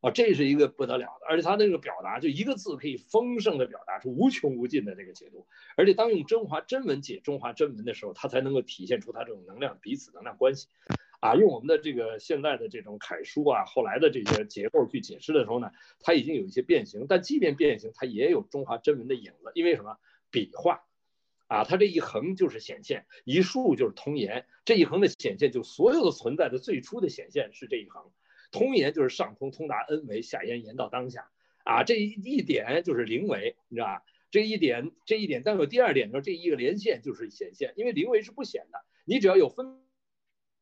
[0.00, 5.44] 啊，这是一个不得了的，而且他那个表达就一个字可以丰盛的表达出无穷无尽的这个解读，
[5.76, 10.68] 而且当用中华真文解中华真文的时候，他才能够体现出他这种能量彼此能量关系。
[11.20, 19.50] 啊，用我们的这个现在的这种楷书啊，后来的这些结构去解释的时候呢，它已经有一些变形，但即便变形，它也有中华真文的影子。
[19.54, 19.98] 因为什么？
[20.30, 20.84] 笔画，
[21.48, 24.46] 啊，它这一横就是显现，一竖就是通言。
[24.64, 28.12] 这一横的显现，就所有的存在的最初的显现是这一横。
[28.52, 31.30] 通言就是上通通达恩维，下言言到当下。
[31.64, 34.02] 啊，这一一点就是零维，你知道吧？
[34.30, 39.80] 这一点，这一点，但有第二点的时候，这一个连线就是显现，因为零维是不显的，你只要有分。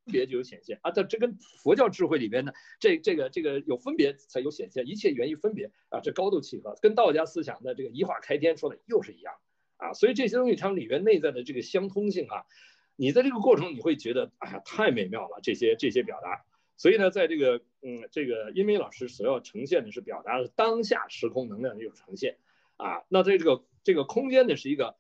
[0.07, 0.78] 分别就有显现。
[0.83, 9.35] 啊，这这跟佛教智慧里边的这这个这个有分别才有显现，一切源于分别啊，这高度契合，跟道家思想的这个一化开天说的又是一样。
[9.78, 12.47] 啊，所以这些东西它里边内在的这个相通性啊，
[12.95, 16.45] 你在这个过程你会觉得哎呀太美妙了，这些这些表达，
[16.77, 22.39] 所以呢，在这个嗯这个殷梅老师所要呈现的是表达的当下时空能量的一种呈现。
[22.77, 24.97] 啊，那在这个这个空间呢是一个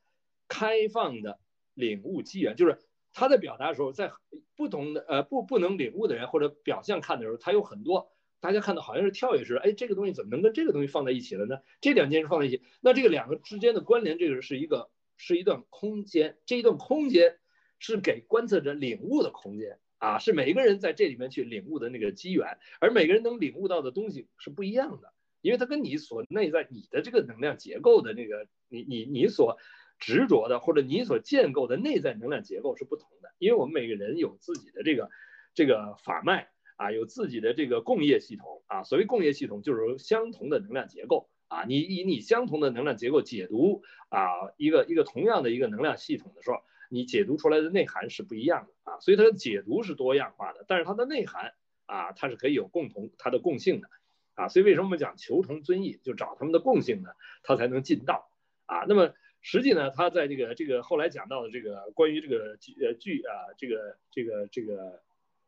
[0.48, 1.38] 开放的
[1.74, 2.80] 领悟机缘，就是。
[3.16, 4.12] 他在表达的时候，在
[4.54, 11.56] 不同的呃不不能领悟的人或者表象看的时候，他有很多大家看到好像是跳跃式，哎，这个东西怎么能跟这个东西放在一起了呢？
[11.80, 17.38] 这两件事放在一起，那这个两个之间的关联，这个是一个是一段空间，这一段空间
[17.78, 29.56] 是给观测者领悟的空间啊，是每一个人在这里面去领悟的那个机缘，而每个人能领悟到的东西是不一样的，因为它跟你所内在你的这个能量结构的那个你你你所。
[29.98, 35.10] 执着的或者你所建构的内在能量结构是不同的，因为我们每个人有自己的这个
[35.54, 38.82] 这个法脉啊，有自己的这个共业系统啊。
[38.84, 41.64] 所谓共业系统，就是相同的能量结构啊。
[41.64, 44.20] 你以你相同的能量结构解读啊
[44.58, 46.58] 一个一个同样的一个能量系统的时候，
[46.90, 49.00] 你解读出来的内涵是不一样的啊。
[49.00, 51.54] 所以它的解读是多样化的，但是它的内涵
[51.86, 53.88] 啊，它是可以有共同它的共性的
[54.34, 54.48] 啊。
[54.48, 57.08] 所以为什么我们讲求同尊异，就找他们的共性呢？
[57.42, 58.30] 它才能进道
[58.66, 58.84] 啊。
[58.86, 59.14] 那么。
[59.48, 65.00] 实际呢，他在这个这个后来讲到的这个关于这个剧呃剧啊这个这个这个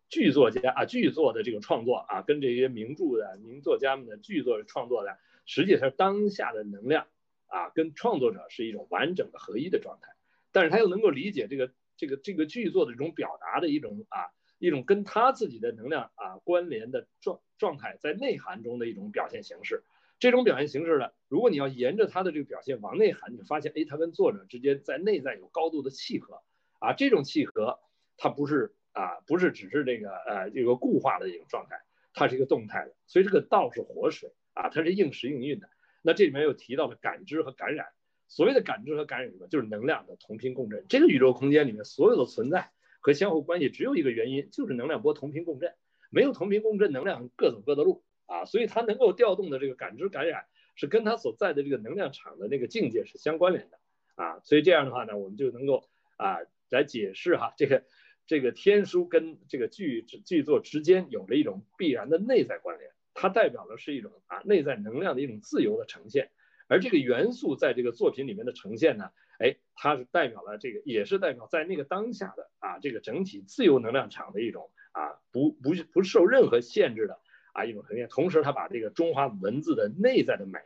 [0.08, 7.08] 剧作家啊剧作的这个创作啊，跟这些名著的名作家们的剧作创作的，实际上当下的能量
[7.48, 10.12] 啊，跟创作者是一种完整的合一的状态，
[10.52, 14.30] 但是他又能够理解这个这个这个剧作的这种表达的一种啊
[14.60, 19.82] 一种跟他自己的能量啊关联的状状态，在内涵中的一种表现形式。
[20.18, 26.42] 这种表现形式呢，如果你要沿着他的这个表现往内涵，你发现，哎，他跟作者之间在内在有高度的契合，
[26.80, 27.78] 啊，这种契合，
[28.16, 31.80] 它不是啊，不是只是这个呃这个固化的一种状态，
[32.14, 35.68] 它是一个动态的，所以这个道是活水啊，它是应时应运的。
[36.02, 37.86] 那这里面又提到了感知和感染，
[38.26, 39.46] 所谓的感知和感染什么？
[39.46, 40.84] 就是能量的同频共振。
[40.88, 45.74] 这个宇宙空间里面所有的存在和相互关系，只有一个原因，就是能量波同频共振，
[46.10, 48.02] 没有同频共振，能量各走各的路。
[48.28, 50.44] 啊，所以它能够调动的这个感知感染，
[50.76, 53.78] 是跟它所在的这个能量场的那个境界是相关联的
[54.14, 56.38] 啊，所以这样的话呢，我们就能够啊
[56.68, 57.84] 来解释哈，这个
[58.26, 66.30] 这个天书跟这个剧剧作之间有了一种必然的内在关联，它代表的是一种啊内在能量的一种自由的呈现，
[66.68, 77.18] 而这个元素在这个作品里面的呈现呢，哎，它是代表了这个也是代表在那个当下的啊这个整体自由能量场的一种啊不不不受任何限制的。
[77.52, 80.58] 啊，一种呈现，同时他把这个中华文字的内在的美，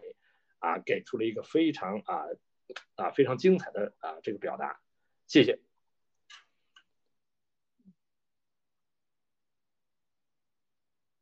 [0.58, 2.24] 啊，给出了一个非常啊
[2.96, 4.80] 啊非常精彩的啊这个表达，
[5.26, 5.60] 谢谢。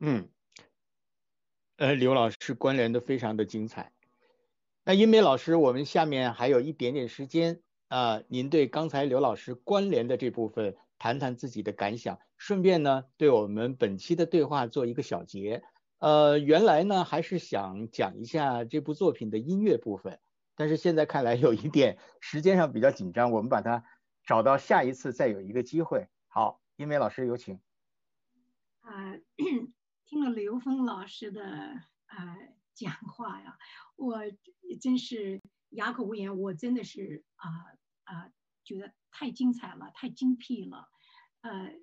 [0.03, 0.31] 嗯，
[1.77, 3.93] 呃，刘老师关联的非常的精彩。
[4.83, 15.63] 那殷梅老师，我们下面还有一点点时间啊，您对刚才刘老师关联的这部分谈谈自己的感想，顺便呢，对我们本期的对话做一个小结。
[15.99, 20.19] 呃，原来呢还是想讲一下这部作品的音乐部分，
[20.57, 23.85] 但是现在看来有一点时间上比较紧张，我们把它
[24.25, 26.09] 找到下一次再有一个机会。
[26.29, 27.61] 好，英梅老师有请。
[28.81, 29.15] 啊、
[30.07, 33.59] 听了刘峰老师的啊、呃、讲话呀，
[33.97, 34.17] 我
[34.81, 37.51] 真是哑口无言，我真的是啊
[38.05, 38.31] 啊、
[38.65, 40.89] 觉得太精彩了，太精辟了，
[41.43, 41.75] 呃，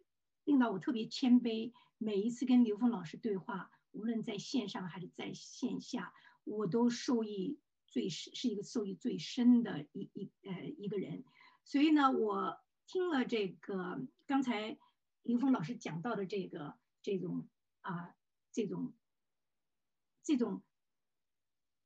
[0.48, 1.74] 令到我特别谦卑。
[2.00, 6.14] 每一次跟刘峰老师对话，无论在线上还是在线下，
[6.44, 11.24] 我都受益最深，是一个受益最深的一一呃一个人。
[11.64, 12.58] 所以呢，我
[12.88, 14.80] 听了这个刚才
[15.22, 16.76] 刘峰老师讲到的这个。
[17.04, 17.48] 这种
[17.80, 18.14] 啊，
[18.52, 18.94] 这种
[20.24, 20.62] 这种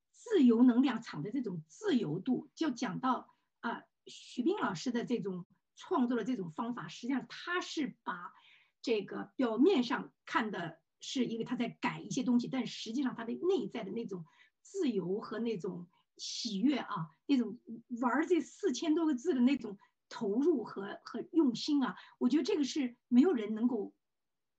[0.09, 3.29] 自由能量场的这种自由度，就讲到
[3.59, 8.33] 啊，徐冰老师的这种创作的这种方法，实际上他是把
[8.81, 14.25] 这个表面上看的是一个他在改一些东西，但实际上他的内在的那种
[14.61, 15.87] 自由和那种
[16.17, 17.59] 喜悦啊，那种
[18.01, 19.77] 玩这四千多个字的那种
[20.09, 23.93] 投入和和用心啊，我觉得这个是没有人能够。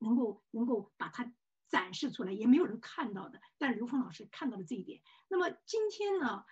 [0.05, 1.32] 能够能够把它
[1.69, 3.40] 展示出来，也没有人看到的。
[3.57, 5.01] 但是刘峰老师看到了这一点。
[5.28, 6.44] 那么今天呢，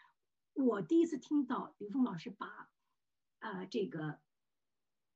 [0.53, 2.47] 我第一次听到刘峰老师把
[3.41, 4.21] 啊、呃、这个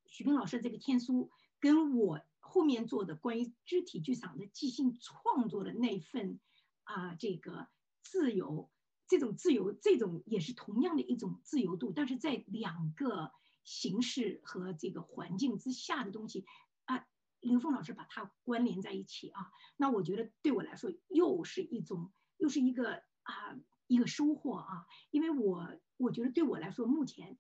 [0.07, 6.39] 徐冰老师这个天书跟我后面做的关于肢体剧场的即兴创作的那份
[6.85, 7.69] 啊、这个
[8.03, 8.71] 自由，
[9.09, 13.33] 这种自由，这种也是同样的一种自由度，但是在两个
[13.65, 16.45] 形式和这个环境之下的东西
[16.85, 17.07] 啊。
[17.41, 25.69] 刘峰老师把它关联在一起啊，那我觉得对我来说又是一种，又是一个啊一个收获啊，因为我
[25.99, 27.37] 我觉得对我来说，目前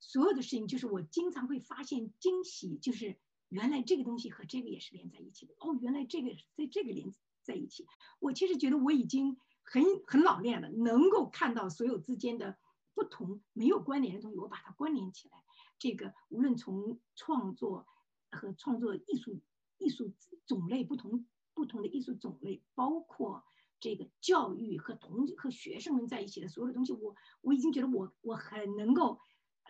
[0.00, 3.18] 所有的事情就是我经常会发现惊喜，就是
[3.48, 7.12] 原来这个东西和这个也是连在一起的哦，原来这个在这个连
[7.42, 7.86] 在一起，
[8.18, 12.58] 我其实觉得我已经很很老练了，能够看到所有之间的
[12.94, 15.36] 不同没有关联的东西，我把它关联起来，
[15.78, 17.86] 这个无论从创作。
[18.30, 19.40] 和创作艺术
[19.78, 20.12] 艺术
[20.44, 23.42] 种类不同，不同的艺术种类，包括
[23.80, 29.18] 这个教育和同和学生们在一起的所有的东西，我我已经觉得我我很能够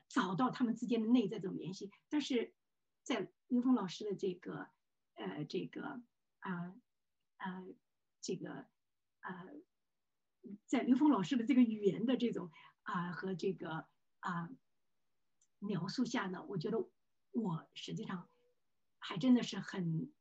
[0.08, 1.88] 找到他们之间的内在这种联系。
[2.08, 2.52] 但是
[3.08, 4.68] 在刘峰老师的这个
[5.14, 6.02] 呃这个
[6.40, 6.74] 啊
[7.38, 7.64] 呃，
[8.20, 8.66] 这个
[9.20, 9.46] 啊、
[10.66, 12.50] 在刘峰老师的这个语言的这种
[12.82, 13.86] 啊、和这个
[14.18, 14.50] 啊、
[15.58, 16.86] 描述下呢，我觉得
[17.30, 18.28] 我实际上。
[19.00, 20.12] 还真的是很，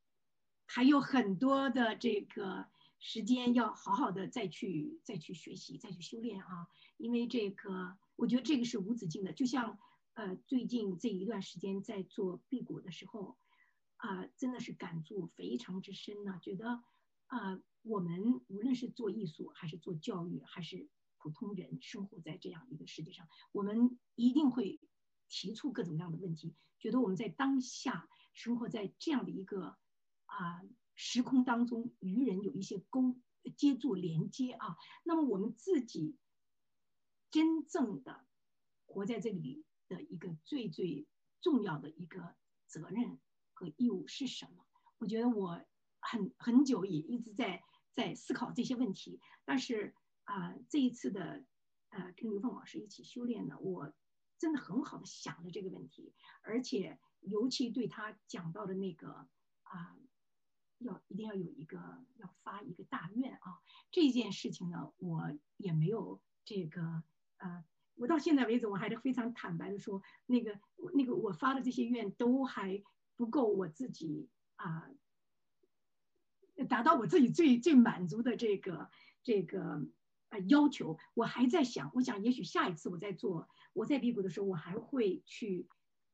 [0.68, 2.68] 还有很多的这个
[3.00, 9.80] 时间要好好的再去再去学习再去修炼啊，因为这个我觉得这个是无止境的，就像
[10.18, 13.38] 呃最近这一段时间在做辟谷的时候
[13.98, 16.84] 啊、真的是感触非常之深呢、觉得
[17.28, 20.88] 啊、我们无论是做艺术还是做教育还是
[21.20, 24.80] 普通人生活在这样一个世界上，我们一定会
[25.28, 28.10] 提出各种各样的问题，觉得我们在当下。
[28.34, 29.78] 生活在这样的一个
[30.26, 30.62] 啊
[30.94, 33.18] 时空当中，与人有一些沟
[33.56, 36.16] 接触连接啊，那么我们自己
[37.32, 38.28] 真正的
[38.86, 41.08] 活在这里的一个最最
[41.42, 42.36] 重要的一个
[42.66, 43.20] 责任
[43.54, 44.66] 和义务是什么？
[44.98, 45.64] 我觉得我
[46.00, 51.46] 很很久也一直在在思考这些问题，但是啊这一次的
[51.90, 53.94] 呃跟刘凤老师一起修炼呢，我
[54.38, 57.00] 真的很好的想了这个问题，而且。
[57.22, 59.28] 尤其对他讲到的那个
[59.64, 59.98] 啊，
[60.78, 63.60] 要一定要有一个要发一个大愿啊，
[63.92, 65.24] 这件事情呢，我
[65.58, 67.04] 也没有这个
[67.38, 67.66] 呃，
[67.98, 70.60] 我到现在为止我还是非常坦白的说，那个
[70.94, 72.84] 那个我发的这些愿都还
[73.16, 74.90] 不够我自己啊，
[76.70, 78.90] 达到我自己最最满足的这个
[79.24, 79.86] 这个
[80.30, 85.68] 呃要求，我还在想，我想也许下一次我在做我在辟谷的时候，我还会去。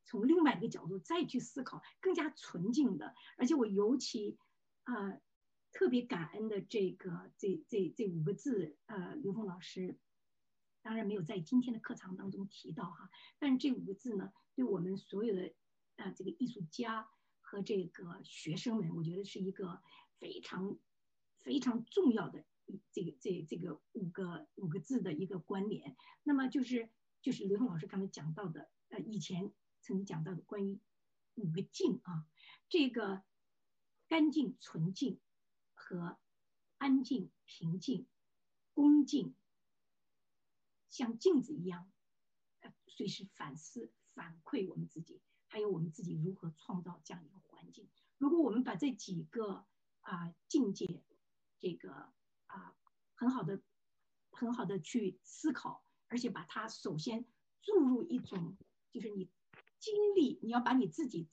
[0.06, 4.38] 从另外一个角度再去思考，更加纯净的，而且我尤其
[4.84, 5.14] 啊、
[5.72, 9.98] 特别感恩的这个这这这五个字，呃，刘峰老师
[10.84, 15.48] 当然没有在今天的课堂当中提到哈，但是这五个字呢，对我们所有的
[15.96, 17.10] 啊、呃、这个艺术家
[17.42, 19.82] 和这个学生们，我觉得是一个
[20.20, 20.78] 非常
[21.40, 22.46] 非常重要的
[22.92, 25.96] 这个这这个五个五个字的一个关联。
[26.22, 26.90] 那么就是
[27.24, 29.52] 就是刘峰老师刚才讲到的，呃，以前。
[29.86, 30.80] 曾经讲到的关于
[31.36, 32.26] 五个净啊，
[32.70, 33.22] 这个
[34.08, 35.20] 干净、纯净
[35.74, 36.18] 和
[36.78, 38.08] 安静、平静、
[38.74, 39.36] 恭敬，
[40.94, 41.92] 像镜子一样，
[42.60, 47.90] 呃，随时反思、反馈我们自己，还有我们自己如何创造这样一个环境。
[48.20, 49.66] 如果我们把这几个
[50.02, 51.04] 啊境界，
[51.58, 52.14] 这个
[52.46, 52.78] 啊
[53.16, 53.60] 很好的
[54.30, 57.26] 很好的去思考，而且把它首先
[57.64, 58.56] 注入一种，
[58.92, 59.32] 就是你
[59.80, 61.28] 经历，你要把你自己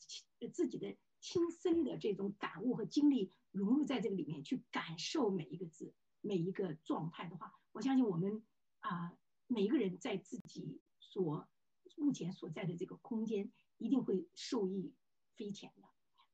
[0.54, 5.92] 自己的亲身的这种感悟和经历融入在这个里面，去感受每一个字、
[6.22, 8.42] 每一个状态的话，我相信我们
[8.78, 9.14] 啊
[9.52, 11.48] 每一个人在自己所
[11.96, 14.94] 目前所在的这个空间，一定会受益
[15.34, 15.82] 匪浅的。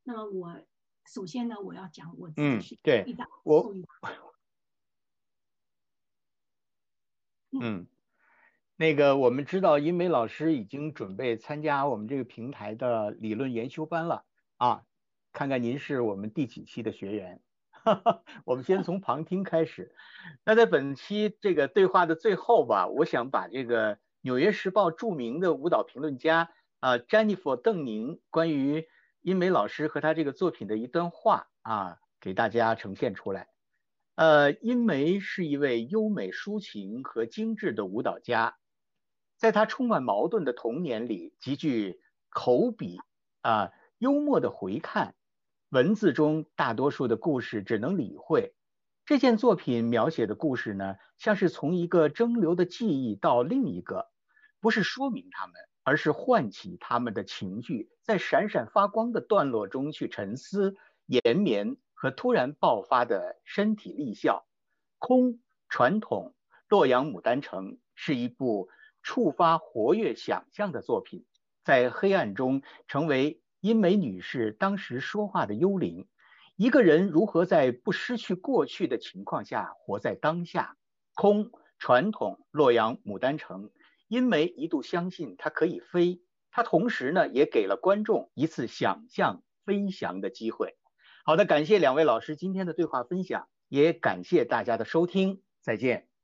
[0.03, 0.63] 那么我
[1.07, 3.87] 首先呢，我要讲我自己是最大受益。
[7.53, 7.87] 嗯，嗯，
[8.77, 14.27] 那个我们知道，英梅老师已经准备参加我们这个平台的理论研修班了
[14.59, 14.85] 啊。
[15.33, 17.41] 看看您是我们第几期的学员？
[17.87, 19.95] 哈哈，我们先从旁听开始。
[20.45, 26.51] 那在本期这个对话的最后吧，我想把这个《纽约时报》著名的舞蹈评论家
[26.81, 28.89] 啊詹妮弗·邓宁关于
[29.21, 33.47] 英梅老师和他这个作品的一段话啊，给大家呈现出来。
[34.17, 38.57] 呃，英梅是一位优美抒情和精致的舞蹈家，
[39.37, 42.01] 在他充满矛盾的童年里，极具
[42.31, 42.99] 口笔
[43.43, 45.15] 啊，幽默的回看，
[45.71, 48.55] 文字中大多数的故事只能理会。
[49.05, 54.11] 这件作品描写的故事呢，像是从一个蒸馏的记忆到另一个，
[54.61, 55.55] 不是说明他们。
[55.89, 60.75] 而是唤起他们的情绪，在闪闪发光的段落中去沉思、
[61.07, 64.49] 延绵和突然爆发的身体力笑。
[64.99, 65.39] 空
[65.69, 66.35] 传统
[66.69, 68.69] 洛阳牡丹城是一部
[69.05, 71.25] 触发活跃想象的作品，
[71.63, 76.09] 在黑暗中成为英梅女士当时说话的幽灵。
[76.57, 80.77] 一个人如何在不失去过去的情况下活在当下？
[81.15, 83.71] 空传统洛阳牡丹城。
[84.09, 90.77] 英梅一度相信它可以飞，它同时呢也给了观众一次想象飞翔的机会。
[91.25, 96.16] 好的，感谢两位老师今天的对话分享，也感谢大家的收听，再见。